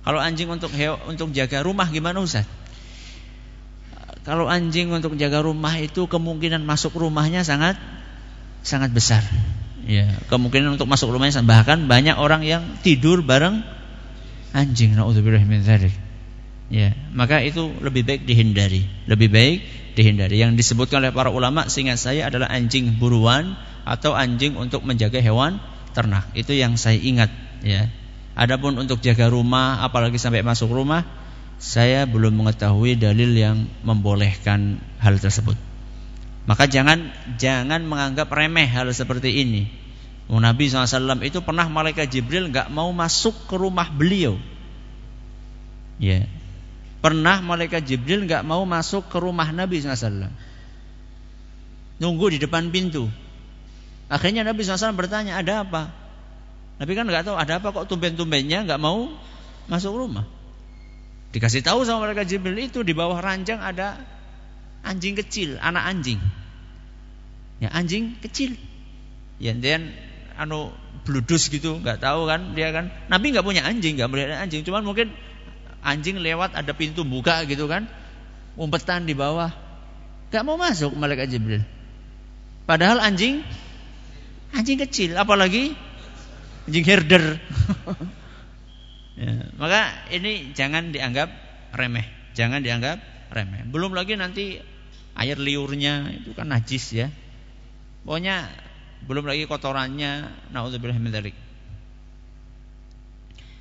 Kalau 0.00 0.20
anjing 0.20 0.48
untuk 0.48 0.72
hew, 0.72 0.96
untuk 1.08 1.32
jaga 1.36 1.60
rumah 1.60 1.88
gimana 1.92 2.24
Ustaz? 2.24 2.48
Kalau 4.24 4.48
anjing 4.48 4.92
untuk 4.92 5.16
jaga 5.16 5.40
rumah 5.40 5.76
itu 5.80 6.04
kemungkinan 6.08 6.64
masuk 6.64 6.96
rumahnya 6.96 7.44
sangat 7.44 7.80
sangat 8.60 8.92
besar. 8.92 9.24
Ya, 9.88 10.12
kemungkinan 10.28 10.76
untuk 10.76 10.88
masuk 10.88 11.08
rumahnya 11.08 11.40
bahkan 11.44 11.88
banyak 11.88 12.16
orang 12.20 12.44
yang 12.44 12.62
tidur 12.84 13.24
bareng 13.24 13.64
anjing 14.52 14.92
naudzubillah 14.92 15.44
min 15.44 15.64
dzalik. 15.64 16.09
Ya, 16.70 16.94
maka 17.10 17.42
itu 17.42 17.66
lebih 17.82 18.06
baik 18.06 18.22
dihindari. 18.30 18.86
Lebih 19.10 19.28
baik 19.28 19.58
dihindari. 19.98 20.38
Yang 20.38 20.62
disebutkan 20.62 21.02
oleh 21.02 21.10
para 21.10 21.34
ulama 21.34 21.66
seingat 21.66 21.98
saya 21.98 22.30
adalah 22.30 22.46
anjing 22.46 22.94
buruan 22.94 23.58
atau 23.82 24.14
anjing 24.14 24.54
untuk 24.54 24.86
menjaga 24.86 25.18
hewan 25.18 25.58
ternak. 25.92 26.30
Itu 26.38 26.54
yang 26.54 26.78
saya 26.78 26.94
ingat, 26.94 27.30
ya. 27.66 27.90
Adapun 28.38 28.78
untuk 28.78 29.02
jaga 29.02 29.26
rumah 29.26 29.82
apalagi 29.82 30.16
sampai 30.16 30.46
masuk 30.46 30.70
rumah, 30.70 31.02
saya 31.58 32.06
belum 32.06 32.38
mengetahui 32.38 32.96
dalil 32.96 33.34
yang 33.34 33.66
membolehkan 33.82 34.78
hal 35.02 35.18
tersebut. 35.18 35.58
Maka 36.48 36.70
jangan 36.70 37.10
jangan 37.36 37.84
menganggap 37.84 38.30
remeh 38.32 38.70
hal 38.70 38.88
seperti 38.94 39.42
ini. 39.42 39.68
Nabi 40.30 40.70
SAW 40.70 41.18
itu 41.26 41.42
pernah 41.42 41.66
malaikat 41.66 42.06
Jibril 42.06 42.54
nggak 42.54 42.70
mau 42.70 42.94
masuk 42.94 43.50
ke 43.50 43.58
rumah 43.58 43.90
beliau. 43.90 44.38
Ya. 45.98 46.30
Pernah 47.00 47.40
malaikat 47.40 47.88
Jibril 47.88 48.28
nggak 48.28 48.44
mau 48.44 48.64
masuk 48.68 49.08
ke 49.08 49.16
rumah 49.16 49.48
Nabi 49.48 49.80
SAW. 49.80 50.28
Nunggu 52.00 52.26
di 52.32 52.38
depan 52.40 52.68
pintu. 52.68 53.08
Akhirnya 54.12 54.44
Nabi 54.44 54.60
SAW 54.64 54.96
bertanya, 54.96 55.40
ada 55.40 55.64
apa? 55.64 55.88
Nabi 56.80 56.92
kan 56.96 57.04
nggak 57.08 57.28
tahu 57.28 57.36
ada 57.36 57.60
apa 57.60 57.68
kok 57.76 57.92
tumben-tumbennya 57.92 58.64
nggak 58.64 58.80
mau 58.80 59.12
masuk 59.68 59.96
rumah. 59.96 60.24
Dikasih 61.30 61.62
tahu 61.62 61.84
sama 61.84 62.08
malaikat 62.08 62.26
Jibril 62.26 62.56
itu 62.56 62.80
di 62.84 62.96
bawah 62.96 63.20
ranjang 63.20 63.60
ada 63.60 64.00
anjing 64.82 65.16
kecil, 65.16 65.60
anak 65.60 65.88
anjing. 65.88 66.20
Ya 67.60 67.68
anjing 67.72 68.16
kecil. 68.24 68.56
Ya 69.36 69.52
dan 69.56 69.92
anu 70.40 70.72
bludus 71.04 71.52
gitu, 71.52 71.80
nggak 71.80 72.00
tahu 72.00 72.24
kan 72.28 72.56
dia 72.56 72.72
kan. 72.72 72.88
Nabi 73.12 73.36
nggak 73.36 73.44
punya 73.44 73.62
anjing, 73.64 74.00
nggak 74.00 74.08
melihat 74.08 74.40
anjing, 74.40 74.64
cuman 74.64 74.82
mungkin 74.84 75.12
anjing 75.80 76.20
lewat 76.20 76.56
ada 76.56 76.72
pintu 76.76 77.02
buka 77.04 77.44
gitu 77.48 77.66
kan, 77.66 77.88
umpetan 78.56 79.08
di 79.08 79.16
bawah, 79.16 79.52
nggak 80.28 80.44
mau 80.44 80.56
masuk 80.60 80.92
malaikat 80.96 81.32
Jibril. 81.32 81.64
Padahal 82.68 83.02
anjing 83.02 83.42
anjing 84.54 84.78
kecil, 84.78 85.16
apalagi 85.16 85.74
anjing 86.68 86.84
herder. 86.86 87.40
ya, 89.20 89.32
maka 89.58 90.06
ini 90.14 90.54
jangan 90.54 90.92
dianggap 90.94 91.28
remeh, 91.74 92.06
jangan 92.36 92.62
dianggap 92.62 93.00
remeh. 93.32 93.66
Belum 93.66 93.96
lagi 93.96 94.14
nanti 94.14 94.60
air 95.18 95.36
liurnya 95.36 96.14
itu 96.14 96.36
kan 96.36 96.48
najis 96.52 96.94
ya. 96.94 97.08
Pokoknya 98.06 98.48
belum 99.04 99.24
lagi 99.24 99.48
kotorannya 99.48 100.28
naudzubillah 100.52 100.96
min. 100.96 101.12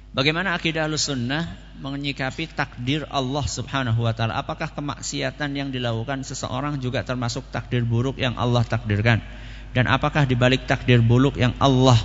Bagaimana 0.10 0.58
akidah 0.58 0.90
sunnah 0.98 1.46
menyikapi 1.78 2.50
takdir 2.50 3.06
Allah 3.14 3.46
Subhanahu 3.46 4.02
wa 4.02 4.10
taala? 4.10 4.42
Apakah 4.42 4.74
kemaksiatan 4.74 5.54
yang 5.54 5.70
dilakukan 5.70 6.26
seseorang 6.26 6.82
juga 6.82 7.06
termasuk 7.06 7.46
takdir 7.54 7.86
buruk 7.86 8.18
yang 8.18 8.34
Allah 8.34 8.66
takdirkan? 8.66 9.22
Dan 9.70 9.86
apakah 9.86 10.26
di 10.26 10.34
balik 10.34 10.66
takdir 10.66 11.06
buruk 11.06 11.38
yang 11.38 11.54
Allah 11.62 11.98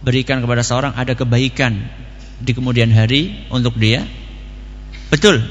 berikan 0.00 0.40
kepada 0.40 0.64
seorang 0.64 0.96
ada 0.96 1.12
kebaikan 1.12 1.76
di 2.40 2.56
kemudian 2.56 2.88
hari 2.88 3.44
untuk 3.52 3.76
dia? 3.76 4.00
Betul. 5.12 5.44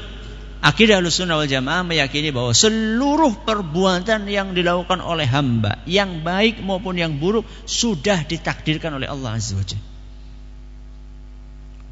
Akidah 0.58 0.98
Ahlussunnah 0.98 1.38
wal 1.38 1.46
Jamaah 1.46 1.86
meyakini 1.86 2.34
bahwa 2.34 2.50
seluruh 2.50 3.46
perbuatan 3.46 4.26
yang 4.26 4.58
dilakukan 4.58 4.98
oleh 4.98 5.26
hamba, 5.30 5.78
yang 5.86 6.26
baik 6.26 6.66
maupun 6.66 6.98
yang 6.98 7.22
buruk 7.22 7.46
sudah 7.62 8.26
ditakdirkan 8.26 8.98
oleh 8.98 9.06
Allah 9.06 9.38
Azza 9.38 9.54
wa 9.54 9.91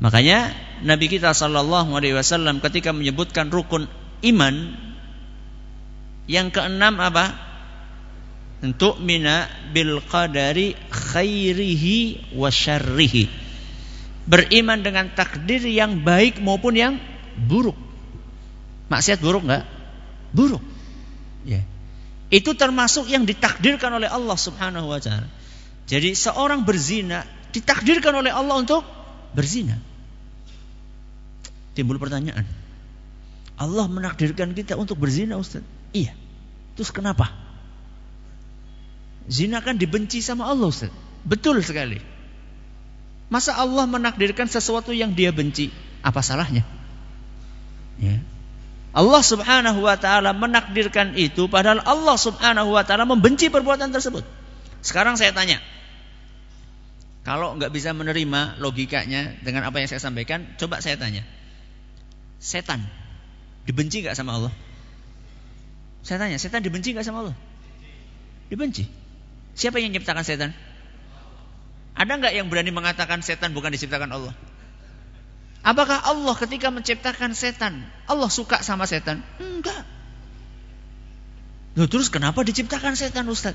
Makanya 0.00 0.56
Nabi 0.80 1.12
kita 1.12 1.36
sallallahu 1.36 1.92
alaihi 1.92 2.16
wasallam 2.16 2.64
ketika 2.64 2.96
menyebutkan 2.96 3.52
rukun 3.52 3.84
iman 4.24 4.54
yang 6.24 6.48
keenam 6.48 6.96
apa? 6.96 7.36
Untuk 8.60 9.00
mina 9.00 9.48
bil 9.72 10.04
qadari 10.04 10.76
khairihi 10.92 12.32
wa 12.36 12.52
syarrihi. 12.52 13.28
Beriman 14.28 14.84
dengan 14.84 15.12
takdir 15.16 15.64
yang 15.64 16.04
baik 16.04 16.40
maupun 16.44 16.76
yang 16.76 17.00
buruk. 17.36 17.76
Maksiat 18.92 19.20
buruk 19.20 19.48
nggak? 19.48 19.64
Buruk. 20.32 20.60
Ya. 21.44 21.64
Itu 22.28 22.52
termasuk 22.52 23.08
yang 23.08 23.24
ditakdirkan 23.24 23.96
oleh 23.96 24.08
Allah 24.08 24.36
Subhanahu 24.36 24.92
wa 24.92 25.00
taala. 25.00 25.28
Jadi 25.88 26.12
seorang 26.12 26.62
berzina 26.62 27.24
ditakdirkan 27.50 28.12
oleh 28.12 28.30
Allah 28.30 28.60
untuk 28.60 28.84
berzina. 29.32 29.89
Timbul 31.74 31.98
pertanyaan. 32.02 32.44
Allah 33.60 33.86
menakdirkan 33.86 34.56
kita 34.56 34.74
untuk 34.74 34.96
berzina 34.96 35.36
Ustaz. 35.36 35.60
Iya. 35.92 36.16
Terus 36.74 36.90
kenapa? 36.90 37.28
Zina 39.28 39.60
kan 39.60 39.76
dibenci 39.76 40.24
sama 40.24 40.48
Allah 40.48 40.72
Ustaz. 40.72 40.90
Betul 41.22 41.60
sekali. 41.60 42.00
Masa 43.30 43.54
Allah 43.54 43.86
menakdirkan 43.86 44.50
sesuatu 44.50 44.90
yang 44.90 45.14
dia 45.14 45.30
benci? 45.30 45.70
Apa 46.02 46.18
salahnya? 46.24 46.66
Ya. 48.00 48.18
Allah 48.90 49.22
Subhanahu 49.22 49.86
wa 49.86 49.94
taala 49.94 50.34
menakdirkan 50.34 51.14
itu 51.14 51.46
padahal 51.46 51.78
Allah 51.86 52.16
Subhanahu 52.18 52.74
wa 52.74 52.82
taala 52.82 53.06
membenci 53.06 53.46
perbuatan 53.46 53.94
tersebut. 53.94 54.26
Sekarang 54.82 55.14
saya 55.14 55.30
tanya. 55.30 55.62
Kalau 57.22 57.54
nggak 57.54 57.70
bisa 57.70 57.94
menerima 57.94 58.58
logikanya 58.58 59.38
dengan 59.44 59.68
apa 59.68 59.78
yang 59.78 59.86
saya 59.86 60.02
sampaikan, 60.02 60.42
coba 60.58 60.82
saya 60.82 60.98
tanya. 60.98 61.22
Setan 62.40 62.80
dibenci 63.68 64.00
nggak 64.00 64.16
sama 64.16 64.40
Allah? 64.40 64.52
Saya 66.00 66.16
tanya, 66.16 66.40
setan 66.40 66.64
dibenci 66.64 66.96
nggak 66.96 67.04
sama 67.04 67.28
Allah? 67.28 67.36
Dibenci. 68.48 68.88
Siapa 69.52 69.76
yang 69.78 69.92
menciptakan 69.92 70.24
setan? 70.24 70.50
Ada 71.92 72.12
nggak 72.16 72.32
yang 72.32 72.48
berani 72.48 72.72
mengatakan 72.72 73.20
setan 73.20 73.52
bukan 73.52 73.76
diciptakan 73.76 74.08
Allah? 74.08 74.32
Apakah 75.60 76.00
Allah 76.00 76.32
ketika 76.40 76.72
menciptakan 76.72 77.36
setan, 77.36 77.84
Allah 78.08 78.32
suka 78.32 78.64
sama 78.64 78.88
setan? 78.88 79.20
Enggak. 79.36 79.84
Loh, 81.76 81.86
terus 81.86 82.08
kenapa 82.08 82.40
diciptakan 82.40 82.96
setan 82.96 83.28
Ustaz? 83.28 83.52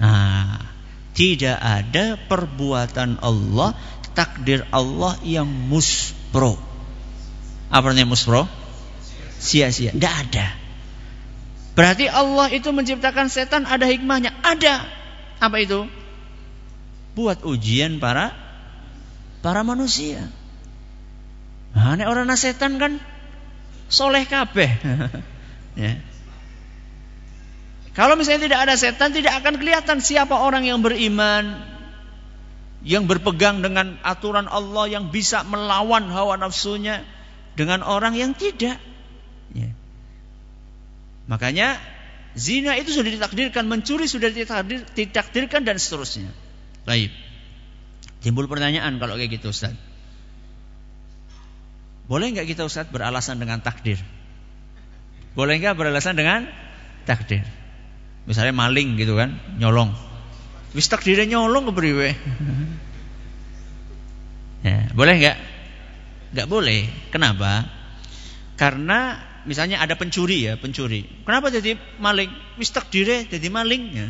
Nah, 0.00 0.64
tidak 1.12 1.60
ada 1.60 2.16
perbuatan 2.16 3.20
Allah, 3.20 3.76
takdir 4.16 4.64
Allah 4.72 5.20
yang 5.20 5.46
muspro. 5.46 6.69
Apa 7.70 7.94
artinya 7.94 8.10
muspro? 8.10 8.50
Sia-sia. 9.38 9.94
Tidak 9.94 10.14
ada. 10.26 10.46
Berarti 11.78 12.10
Allah 12.10 12.50
itu 12.50 12.68
menciptakan 12.74 13.30
setan 13.30 13.64
ada 13.64 13.86
hikmahnya. 13.86 14.34
Ada. 14.42 14.84
Apa 15.38 15.56
itu? 15.62 15.86
Buat 17.14 17.46
ujian 17.46 18.02
para 18.02 18.34
para 19.40 19.62
manusia. 19.62 20.28
Nah, 21.70 21.94
orang 22.10 22.26
setan 22.34 22.76
kan 22.82 22.98
soleh 23.86 24.26
kabeh. 24.26 24.70
ya. 25.80 25.92
Kalau 27.94 28.14
misalnya 28.14 28.46
tidak 28.46 28.60
ada 28.70 28.74
setan, 28.78 29.10
tidak 29.10 29.42
akan 29.42 29.58
kelihatan 29.58 29.98
siapa 29.98 30.38
orang 30.38 30.62
yang 30.62 30.78
beriman, 30.78 31.58
yang 32.86 33.04
berpegang 33.10 33.62
dengan 33.62 33.98
aturan 34.06 34.46
Allah, 34.46 34.86
yang 34.86 35.10
bisa 35.10 35.42
melawan 35.42 36.06
hawa 36.10 36.38
nafsunya, 36.38 37.02
dengan 37.60 37.84
orang 37.84 38.16
yang 38.16 38.32
tidak. 38.32 38.80
Ya. 39.52 39.68
Makanya 41.28 41.76
zina 42.32 42.80
itu 42.80 42.88
sudah 42.88 43.12
ditakdirkan, 43.12 43.68
mencuri 43.68 44.08
sudah 44.08 44.32
ditakdir, 44.32 44.80
ditakdirkan 44.96 45.68
dan 45.68 45.76
seterusnya. 45.76 46.32
Baik. 46.88 47.12
Timbul 48.24 48.48
pertanyaan 48.48 48.96
kalau 48.96 49.20
kayak 49.20 49.36
gitu 49.36 49.52
Ustaz. 49.52 49.76
Boleh 52.08 52.32
nggak 52.32 52.48
kita 52.48 52.64
Ustaz 52.64 52.88
beralasan 52.88 53.36
dengan 53.36 53.60
takdir? 53.60 54.00
Boleh 55.36 55.60
nggak 55.60 55.76
beralasan 55.76 56.16
dengan 56.16 56.48
takdir? 57.04 57.44
Misalnya 58.24 58.56
maling 58.56 58.96
gitu 58.96 59.20
kan, 59.20 59.36
nyolong. 59.60 59.92
Wis 60.72 60.88
takdirnya 60.88 61.28
nyolong 61.28 61.68
ke 61.68 61.72
ya, 64.66 64.88
boleh 64.96 65.14
nggak? 65.20 65.49
Nggak 66.30 66.48
boleh. 66.48 66.86
Kenapa? 67.10 67.66
Karena 68.54 69.18
misalnya 69.48 69.80
ada 69.80 69.96
pencuri 69.96 70.46
ya, 70.46 70.54
pencuri. 70.60 71.02
Kenapa 71.26 71.48
jadi 71.48 71.74
maling? 71.98 72.30
Wis 72.60 72.70
takdirnya 72.70 73.26
jadi 73.26 73.48
maling. 73.48 73.84
Ya. 73.96 74.08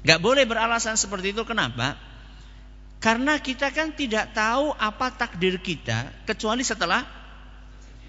Gak 0.00 0.20
boleh 0.24 0.48
beralasan 0.48 0.96
seperti 0.96 1.36
itu. 1.36 1.44
Kenapa? 1.44 1.98
Karena 3.00 3.40
kita 3.40 3.72
kan 3.72 3.92
tidak 3.96 4.32
tahu 4.32 4.72
apa 4.76 5.12
takdir 5.12 5.60
kita 5.60 6.24
kecuali 6.24 6.64
setelah 6.64 7.04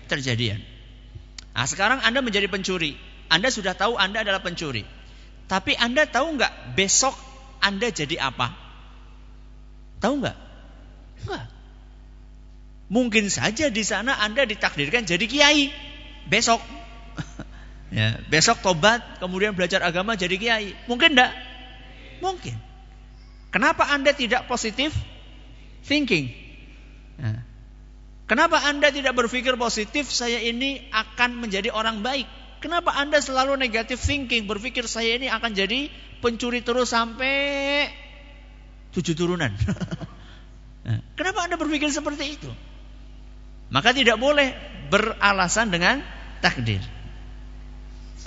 terjadian. 0.07 0.59
Nah, 1.51 1.67
sekarang 1.67 2.03
Anda 2.03 2.23
menjadi 2.23 2.47
pencuri. 2.47 2.95
Anda 3.31 3.51
sudah 3.51 3.75
tahu 3.75 3.95
Anda 3.99 4.23
adalah 4.23 4.43
pencuri. 4.43 4.83
Tapi 5.47 5.75
Anda 5.75 6.07
tahu 6.07 6.39
nggak 6.39 6.75
besok 6.79 7.15
Anda 7.59 7.91
jadi 7.91 8.19
apa? 8.19 8.55
Tahu 9.99 10.13
nggak? 10.23 10.37
Enggak. 11.27 11.45
Mungkin 12.91 13.31
saja 13.31 13.71
di 13.71 13.87
sana 13.87 14.19
Anda 14.19 14.43
ditakdirkan 14.43 15.07
jadi 15.07 15.23
kiai 15.23 15.71
besok. 16.27 16.59
ya, 17.95 18.19
besok 18.27 18.59
tobat, 18.59 18.99
kemudian 19.23 19.55
belajar 19.55 19.79
agama 19.79 20.19
jadi 20.19 20.35
kiai. 20.35 20.75
Mungkin 20.91 21.15
enggak? 21.15 21.31
Mungkin. 22.19 22.59
Kenapa 23.55 23.87
Anda 23.95 24.11
tidak 24.11 24.43
positif 24.51 24.91
thinking? 25.87 26.35
Nah, 27.15 27.39
kenapa 28.27 28.59
Anda 28.67 28.91
tidak 28.91 29.15
berpikir 29.15 29.55
positif 29.55 30.11
saya 30.11 30.43
ini 30.43 30.83
akan 30.91 31.39
menjadi 31.39 31.71
orang 31.71 32.03
baik? 32.03 32.27
Kenapa 32.59 32.91
Anda 32.91 33.23
selalu 33.23 33.55
negatif 33.55 34.03
thinking, 34.03 34.51
berpikir 34.51 34.83
saya 34.83 35.15
ini 35.15 35.31
akan 35.31 35.55
jadi 35.55 35.87
pencuri 36.19 36.59
terus 36.59 36.91
sampai 36.91 37.87
tujuh 38.91 39.15
turunan? 39.15 39.55
nah, 40.83 40.99
kenapa 41.19 41.47
Anda 41.47 41.55
berpikir 41.55 41.87
seperti 41.87 42.35
itu? 42.35 42.51
Maka 43.71 43.95
tidak 43.95 44.19
boleh 44.19 44.51
beralasan 44.91 45.71
dengan 45.71 46.03
takdir. 46.43 46.83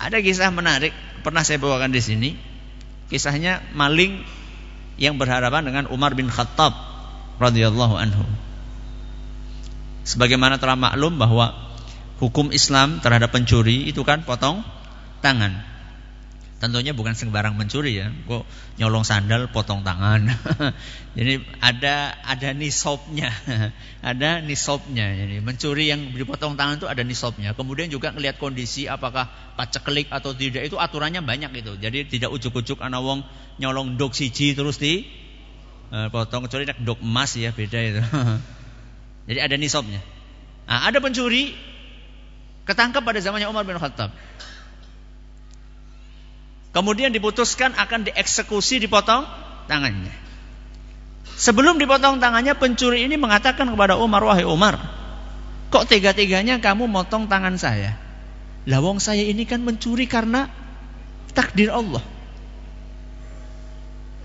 Ada 0.00 0.24
kisah 0.24 0.48
menarik 0.50 0.96
pernah 1.20 1.44
saya 1.44 1.60
bawakan 1.60 1.92
di 1.92 2.00
sini. 2.00 2.30
Kisahnya 3.12 3.60
maling 3.76 4.24
yang 4.96 5.20
berhadapan 5.20 5.68
dengan 5.68 5.84
Umar 5.92 6.16
bin 6.16 6.32
Khattab 6.32 6.72
radhiyallahu 7.36 7.94
anhu. 8.00 8.24
Sebagaimana 10.08 10.56
telah 10.56 10.80
maklum 10.80 11.20
bahwa 11.20 11.52
hukum 12.24 12.48
Islam 12.48 13.04
terhadap 13.04 13.28
pencuri 13.28 13.84
itu 13.84 14.00
kan 14.00 14.24
potong 14.24 14.64
tangan. 15.20 15.73
Tentunya 16.64 16.96
bukan 16.96 17.12
sembarang 17.12 17.60
mencuri 17.60 18.00
ya. 18.00 18.08
Kok 18.08 18.48
nyolong 18.80 19.04
sandal 19.04 19.52
potong 19.52 19.84
tangan. 19.84 20.24
Jadi 21.16 21.44
ada 21.60 22.16
ada 22.24 22.56
nisabnya. 22.56 23.28
ada 24.00 24.40
nisabnya. 24.40 25.12
Jadi 25.12 25.44
mencuri 25.44 25.92
yang 25.92 26.08
dipotong 26.16 26.56
tangan 26.56 26.80
itu 26.80 26.88
ada 26.88 27.04
nisabnya. 27.04 27.52
Kemudian 27.52 27.92
juga 27.92 28.16
ngelihat 28.16 28.40
kondisi 28.40 28.88
apakah 28.88 29.28
paceklik 29.60 30.08
atau 30.08 30.32
tidak 30.32 30.64
itu 30.64 30.80
aturannya 30.80 31.20
banyak 31.20 31.52
itu. 31.52 31.76
Jadi 31.76 32.08
tidak 32.08 32.32
ujuk-ujuk 32.32 32.80
anak 32.80 33.04
wong 33.04 33.20
nyolong 33.60 34.00
dok 34.00 34.16
siji 34.16 34.56
terus 34.56 34.80
di 34.80 35.04
uh, 35.92 36.08
potong 36.08 36.48
kecuali 36.48 36.64
dok 36.64 37.04
emas 37.04 37.36
ya 37.36 37.52
beda 37.52 37.78
itu. 37.84 38.00
Jadi 39.28 39.40
ada 39.44 39.56
nisabnya. 39.60 40.00
Nah, 40.64 40.88
ada 40.88 40.96
pencuri 41.04 41.52
ketangkap 42.64 43.04
pada 43.04 43.20
zamannya 43.20 43.52
Umar 43.52 43.68
bin 43.68 43.76
Khattab. 43.76 44.16
Kemudian 46.74 47.14
diputuskan 47.14 47.78
akan 47.78 48.10
dieksekusi 48.10 48.82
dipotong 48.82 49.24
tangannya. 49.70 50.10
Sebelum 51.38 51.78
dipotong 51.78 52.18
tangannya 52.18 52.58
pencuri 52.58 53.06
ini 53.06 53.14
mengatakan 53.14 53.70
kepada 53.70 53.94
Umar, 53.94 54.26
"Wahai 54.26 54.42
Umar, 54.42 54.76
kok 55.70 55.86
tega-teganya 55.86 56.58
kamu 56.58 56.90
motong 56.90 57.30
tangan 57.30 57.54
saya? 57.54 57.94
Lawong 58.66 58.98
saya 58.98 59.22
ini 59.22 59.46
kan 59.46 59.62
mencuri 59.62 60.10
karena 60.10 60.50
takdir 61.36 61.68
Allah. 61.68 62.00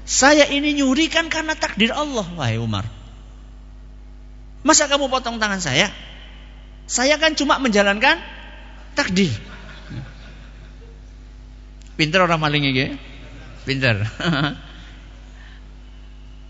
Saya 0.10 0.50
ini 0.50 0.74
nyuri 0.74 1.06
kan 1.06 1.30
karena 1.30 1.54
takdir 1.54 1.94
Allah, 1.94 2.26
wahai 2.34 2.58
Umar. 2.58 2.82
Masa 4.66 4.90
kamu 4.90 5.06
potong 5.06 5.38
tangan 5.38 5.62
saya? 5.62 5.94
Saya 6.90 7.22
kan 7.22 7.38
cuma 7.38 7.62
menjalankan 7.62 8.18
takdir. 8.98 9.30
Pinter 12.00 12.24
orang 12.24 12.40
maling 12.40 12.64
ini. 12.64 12.96
Pinter. 13.68 14.00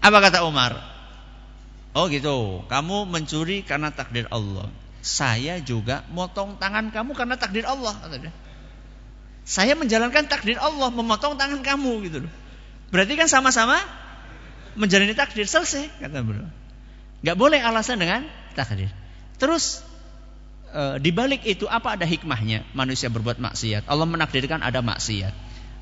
Apa 0.05 0.17
kata 0.21 0.45
Umar? 0.45 0.77
Oh 1.97 2.05
gitu, 2.05 2.61
kamu 2.69 3.09
mencuri 3.09 3.65
karena 3.65 3.89
takdir 3.89 4.29
Allah. 4.29 4.69
Saya 5.01 5.57
juga 5.57 6.05
motong 6.13 6.61
tangan 6.61 6.93
kamu 6.93 7.17
karena 7.17 7.33
takdir 7.33 7.65
Allah. 7.65 7.97
Saya 9.41 9.73
menjalankan 9.73 10.29
takdir 10.29 10.61
Allah, 10.61 10.93
memotong 10.93 11.33
tangan 11.33 11.65
kamu 11.65 12.05
gitu 12.05 12.29
loh. 12.29 12.33
Berarti 12.93 13.17
kan 13.17 13.25
sama-sama 13.25 13.81
menjalani 14.77 15.17
takdir 15.17 15.49
selesai 15.49 15.89
kata 15.97 16.21
beliau. 16.21 16.45
Gak 17.25 17.37
boleh 17.41 17.57
alasan 17.57 17.97
dengan 17.97 18.21
takdir. 18.53 18.93
Terus 19.41 19.81
e, 20.69 20.83
di 21.01 21.11
balik 21.13 21.45
itu 21.45 21.65
apa 21.65 21.97
ada 21.97 22.05
hikmahnya 22.05 22.65
manusia 22.73 23.09
berbuat 23.09 23.41
maksiat? 23.41 23.89
Allah 23.89 24.07
menakdirkan 24.07 24.61
ada 24.61 24.79
maksiat. 24.81 25.33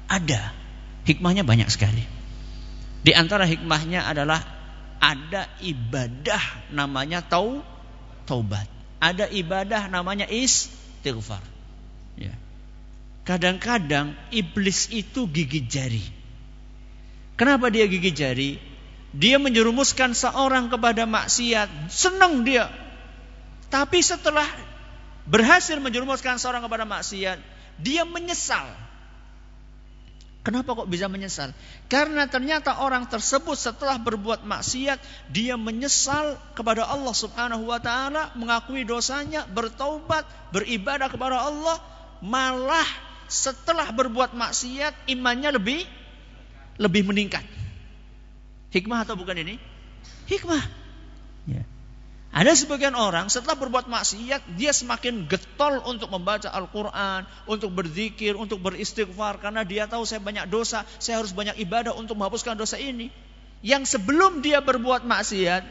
Ada. 0.07 0.51
Hikmahnya 1.07 1.47
banyak 1.47 1.67
sekali. 1.71 2.03
Di 3.03 3.15
antara 3.15 3.47
hikmahnya 3.47 4.03
adalah 4.03 4.43
ada 4.99 5.47
ibadah 5.63 6.71
namanya 6.73 7.23
tau 7.23 7.63
taubat. 8.27 8.67
Ada 8.97 9.29
ibadah 9.29 9.87
namanya 9.87 10.25
istighfar. 10.27 11.43
Ya. 12.17 12.33
Kadang-kadang 13.23 14.17
iblis 14.33 14.89
itu 14.89 15.29
gigit 15.29 15.69
jari. 15.69 16.03
Kenapa 17.37 17.69
dia 17.69 17.85
gigit 17.85 18.15
jari? 18.17 18.51
Dia 19.13 19.37
menjerumuskan 19.37 20.17
seorang 20.17 20.67
kepada 20.73 21.05
maksiat. 21.05 21.93
Senang 21.93 22.41
dia. 22.43 22.67
Tapi 23.69 24.01
setelah 24.01 24.47
berhasil 25.27 25.75
menjerumuskan 25.77 26.39
seorang 26.39 26.63
kepada 26.63 26.87
maksiat, 26.87 27.37
dia 27.77 28.07
menyesal 28.07 28.65
Kenapa 30.47 30.79
kok 30.79 30.87
bisa 30.87 31.11
menyesal? 31.11 31.51
Karena 31.91 32.23
ternyata 32.23 32.79
orang 32.79 33.03
tersebut 33.11 33.59
setelah 33.59 33.99
berbuat 33.99 34.47
maksiat, 34.47 34.95
dia 35.27 35.59
menyesal 35.59 36.39
kepada 36.55 36.87
Allah 36.87 37.11
Subhanahu 37.11 37.67
wa 37.67 37.83
taala, 37.83 38.31
mengakui 38.39 38.87
dosanya, 38.87 39.43
bertaubat, 39.43 40.23
beribadah 40.55 41.11
kepada 41.11 41.43
Allah, 41.43 41.83
malah 42.23 42.87
setelah 43.27 43.91
berbuat 43.91 44.31
maksiat 44.39 45.11
imannya 45.11 45.51
lebih 45.59 45.83
lebih 46.79 47.03
meningkat. 47.03 47.43
Hikmah 48.71 49.03
atau 49.03 49.19
bukan 49.19 49.35
ini? 49.43 49.59
Hikmah. 50.31 50.63
Ya. 51.43 51.67
Ada 52.37 52.53
sebagian 52.53 52.93
orang 52.93 53.33
setelah 53.33 53.57
berbuat 53.57 53.89
maksiat 53.89 54.53
dia 54.61 54.69
semakin 54.69 55.25
getol 55.25 55.81
untuk 55.89 56.13
membaca 56.13 56.45
Al-Quran, 56.53 57.25
untuk 57.49 57.73
berzikir, 57.73 58.37
untuk 58.37 58.61
beristighfar 58.61 59.41
karena 59.41 59.65
dia 59.65 59.89
tahu 59.89 60.05
saya 60.05 60.21
banyak 60.21 60.45
dosa, 60.45 60.85
saya 61.01 61.17
harus 61.17 61.33
banyak 61.33 61.57
ibadah 61.57 61.97
untuk 61.97 62.13
menghapuskan 62.13 62.53
dosa 62.53 62.77
ini. 62.77 63.09
Yang 63.65 63.97
sebelum 63.97 64.45
dia 64.45 64.61
berbuat 64.61 65.01
maksiat, 65.01 65.65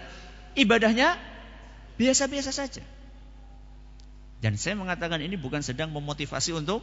ibadahnya 0.59 1.15
biasa-biasa 2.03 2.51
saja. 2.51 2.83
Dan 4.43 4.59
saya 4.59 4.75
mengatakan 4.75 5.23
ini 5.23 5.39
bukan 5.39 5.63
sedang 5.63 5.95
memotivasi 5.95 6.51
untuk 6.51 6.83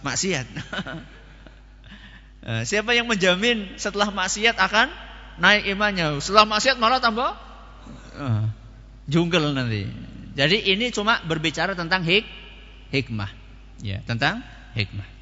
maksiat. 0.00 0.46
Eh, 2.46 2.62
siapa 2.62 2.94
yang 2.94 3.10
menjamin 3.10 3.74
setelah 3.74 4.06
maksiat 4.14 4.54
akan 4.54 4.86
naik 5.42 5.66
imannya? 5.66 6.22
Setelah 6.22 6.46
maksiat 6.46 6.78
malah 6.78 7.02
tambah 7.02 7.34
eh, 8.14 8.46
jungkel 9.10 9.54
nanti. 9.54 9.86
Jadi 10.36 10.68
ini 10.68 10.92
cuma 10.92 11.22
berbicara 11.24 11.72
tentang 11.72 12.04
hik 12.04 12.26
hikmah. 12.92 13.30
Ya, 13.80 14.04
tentang 14.04 14.44
hikmah. 14.76 15.16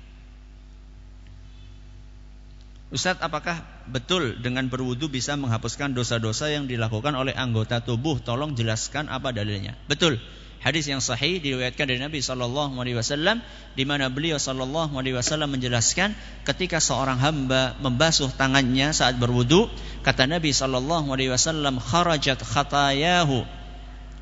Ustadz, 2.94 3.26
apakah 3.26 3.66
betul 3.90 4.38
dengan 4.38 4.70
berwudu 4.70 5.10
bisa 5.10 5.34
menghapuskan 5.34 5.98
dosa-dosa 5.98 6.46
yang 6.54 6.70
dilakukan 6.70 7.10
oleh 7.18 7.34
anggota 7.34 7.82
tubuh? 7.82 8.22
Tolong 8.22 8.54
jelaskan 8.54 9.10
apa 9.10 9.34
dalilnya. 9.34 9.74
Betul. 9.90 10.22
Hadis 10.62 10.88
yang 10.88 11.02
sahih 11.02 11.42
diriwayatkan 11.42 11.90
dari 11.90 12.00
Nabi 12.00 12.24
Shallallahu 12.24 12.78
Alaihi 12.80 12.96
Wasallam, 12.96 13.42
di 13.74 13.84
mana 13.84 14.08
beliau 14.08 14.38
Shallallahu 14.38 14.96
Alaihi 14.96 15.18
Wasallam 15.18 15.52
menjelaskan 15.52 16.14
ketika 16.46 16.78
seorang 16.80 17.18
hamba 17.20 17.76
membasuh 17.82 18.30
tangannya 18.32 18.94
saat 18.94 19.18
berwudu, 19.18 19.68
kata 20.06 20.24
Nabi 20.30 20.54
Shallallahu 20.54 21.10
Alaihi 21.12 21.34
Wasallam, 21.34 21.82
kharajat 21.82 22.40
khatayahu 22.40 23.44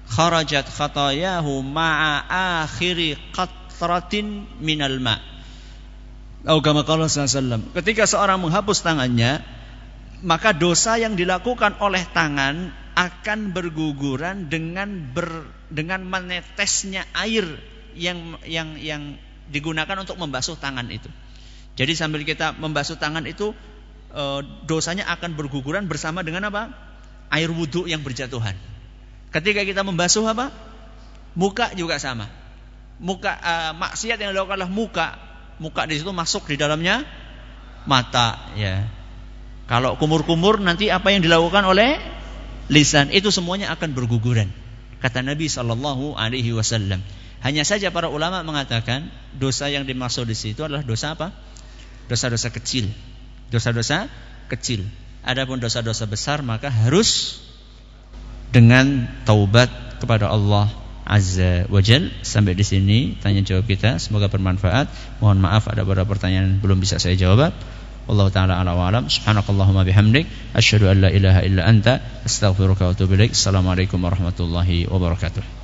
kharajat 0.09 0.66
khatayahu 0.66 1.62
ma'a 1.62 2.26
akhiri 2.64 3.16
qatratin 3.32 4.46
minal 4.59 4.98
ma. 4.98 5.18
Kama 6.42 6.82
qala 6.82 7.07
sallallahu 7.07 7.70
Ketika 7.70 8.03
seorang 8.03 8.42
menghapus 8.42 8.82
tangannya, 8.82 9.46
maka 10.26 10.50
dosa 10.50 10.98
yang 10.98 11.14
dilakukan 11.14 11.78
oleh 11.78 12.03
tangan 12.11 12.74
akan 12.92 13.57
berguguran 13.57 14.50
dengan 14.53 15.14
ber, 15.14 15.48
dengan 15.72 16.05
menetesnya 16.05 17.09
air 17.16 17.46
yang 17.96 18.36
yang 18.44 18.76
yang 18.76 19.03
digunakan 19.48 19.96
untuk 19.96 20.18
membasuh 20.18 20.59
tangan 20.59 20.88
itu. 20.90 21.09
Jadi 21.78 21.92
sambil 21.96 22.26
kita 22.26 22.53
membasuh 22.53 23.00
tangan 23.00 23.24
itu 23.24 23.57
eh, 24.12 24.40
dosanya 24.68 25.09
akan 25.14 25.38
berguguran 25.38 25.88
bersama 25.88 26.20
dengan 26.20 26.53
apa? 26.53 26.72
Air 27.32 27.48
wudhu 27.48 27.88
yang 27.88 28.05
berjatuhan. 28.05 28.72
Ketika 29.33 29.64
kita 29.64 29.80
membasuh 29.80 30.28
apa? 30.28 30.53
Muka 31.33 31.72
juga 31.72 31.97
sama. 31.97 32.28
Muka 33.01 33.33
uh, 33.33 33.72
maksiat 33.80 34.20
yang 34.20 34.37
dilakukan 34.37 34.61
adalah 34.61 34.70
muka. 34.70 35.16
Muka 35.57 35.89
di 35.89 35.97
situ 35.97 36.12
masuk 36.12 36.53
di 36.53 36.61
dalamnya 36.61 37.03
mata 37.89 38.53
ya. 38.55 38.87
Kalau 39.66 39.97
kumur-kumur 39.97 40.61
nanti 40.61 40.93
apa 40.93 41.11
yang 41.11 41.24
dilakukan 41.24 41.64
oleh 41.64 41.97
lisan 42.68 43.09
itu 43.09 43.33
semuanya 43.33 43.72
akan 43.72 43.97
berguguran. 43.97 44.53
Kata 45.01 45.24
Nabi 45.24 45.49
Shallallahu 45.49 46.14
Alaihi 46.14 46.53
Wasallam. 46.55 47.03
Hanya 47.43 47.66
saja 47.66 47.91
para 47.91 48.07
ulama 48.07 48.39
mengatakan 48.47 49.11
dosa 49.35 49.66
yang 49.66 49.83
dimaksud 49.83 50.30
di 50.30 50.37
situ 50.39 50.62
adalah 50.62 50.87
dosa 50.87 51.18
apa? 51.18 51.35
Dosa-dosa 52.07 52.55
kecil. 52.55 52.87
Dosa-dosa 53.51 54.07
kecil. 54.47 54.87
Adapun 55.26 55.59
dosa-dosa 55.59 56.07
besar 56.07 56.47
maka 56.47 56.70
harus 56.70 57.41
dengan 58.53 59.09
taubat 59.24 59.72
kepada 59.98 60.28
Allah 60.28 60.68
Azza 61.03 61.66
wa 61.66 61.80
Jal. 61.82 62.12
Sampai 62.22 62.55
di 62.55 62.62
sini 62.62 63.18
tanya 63.18 63.42
jawab 63.42 63.66
kita. 63.66 63.98
Semoga 63.98 64.28
bermanfaat. 64.30 65.18
Mohon 65.18 65.38
maaf 65.42 65.66
ada 65.66 65.82
beberapa 65.82 66.12
pertanyaan 66.12 66.61
belum 66.62 66.78
bisa 66.78 67.00
saya 67.03 67.18
jawab. 67.18 67.50
Allah 68.07 68.26
taala 68.34 68.59
ala 68.61 68.76
wa 68.76 68.86
alam. 68.86 69.09
Subhanakallahumma 69.09 69.86
bihamdik 69.86 70.26
asyhadu 70.55 70.90
an 70.90 71.07
la 71.07 71.11
ilaha 71.11 71.40
illa 71.46 71.62
anta 71.66 72.03
astaghfiruka 72.26 72.90
wa 72.90 72.92
atubu 72.94 73.14
ilaik. 73.18 73.34
Assalamualaikum 73.34 73.98
warahmatullahi 73.98 74.86
wabarakatuh. 74.90 75.62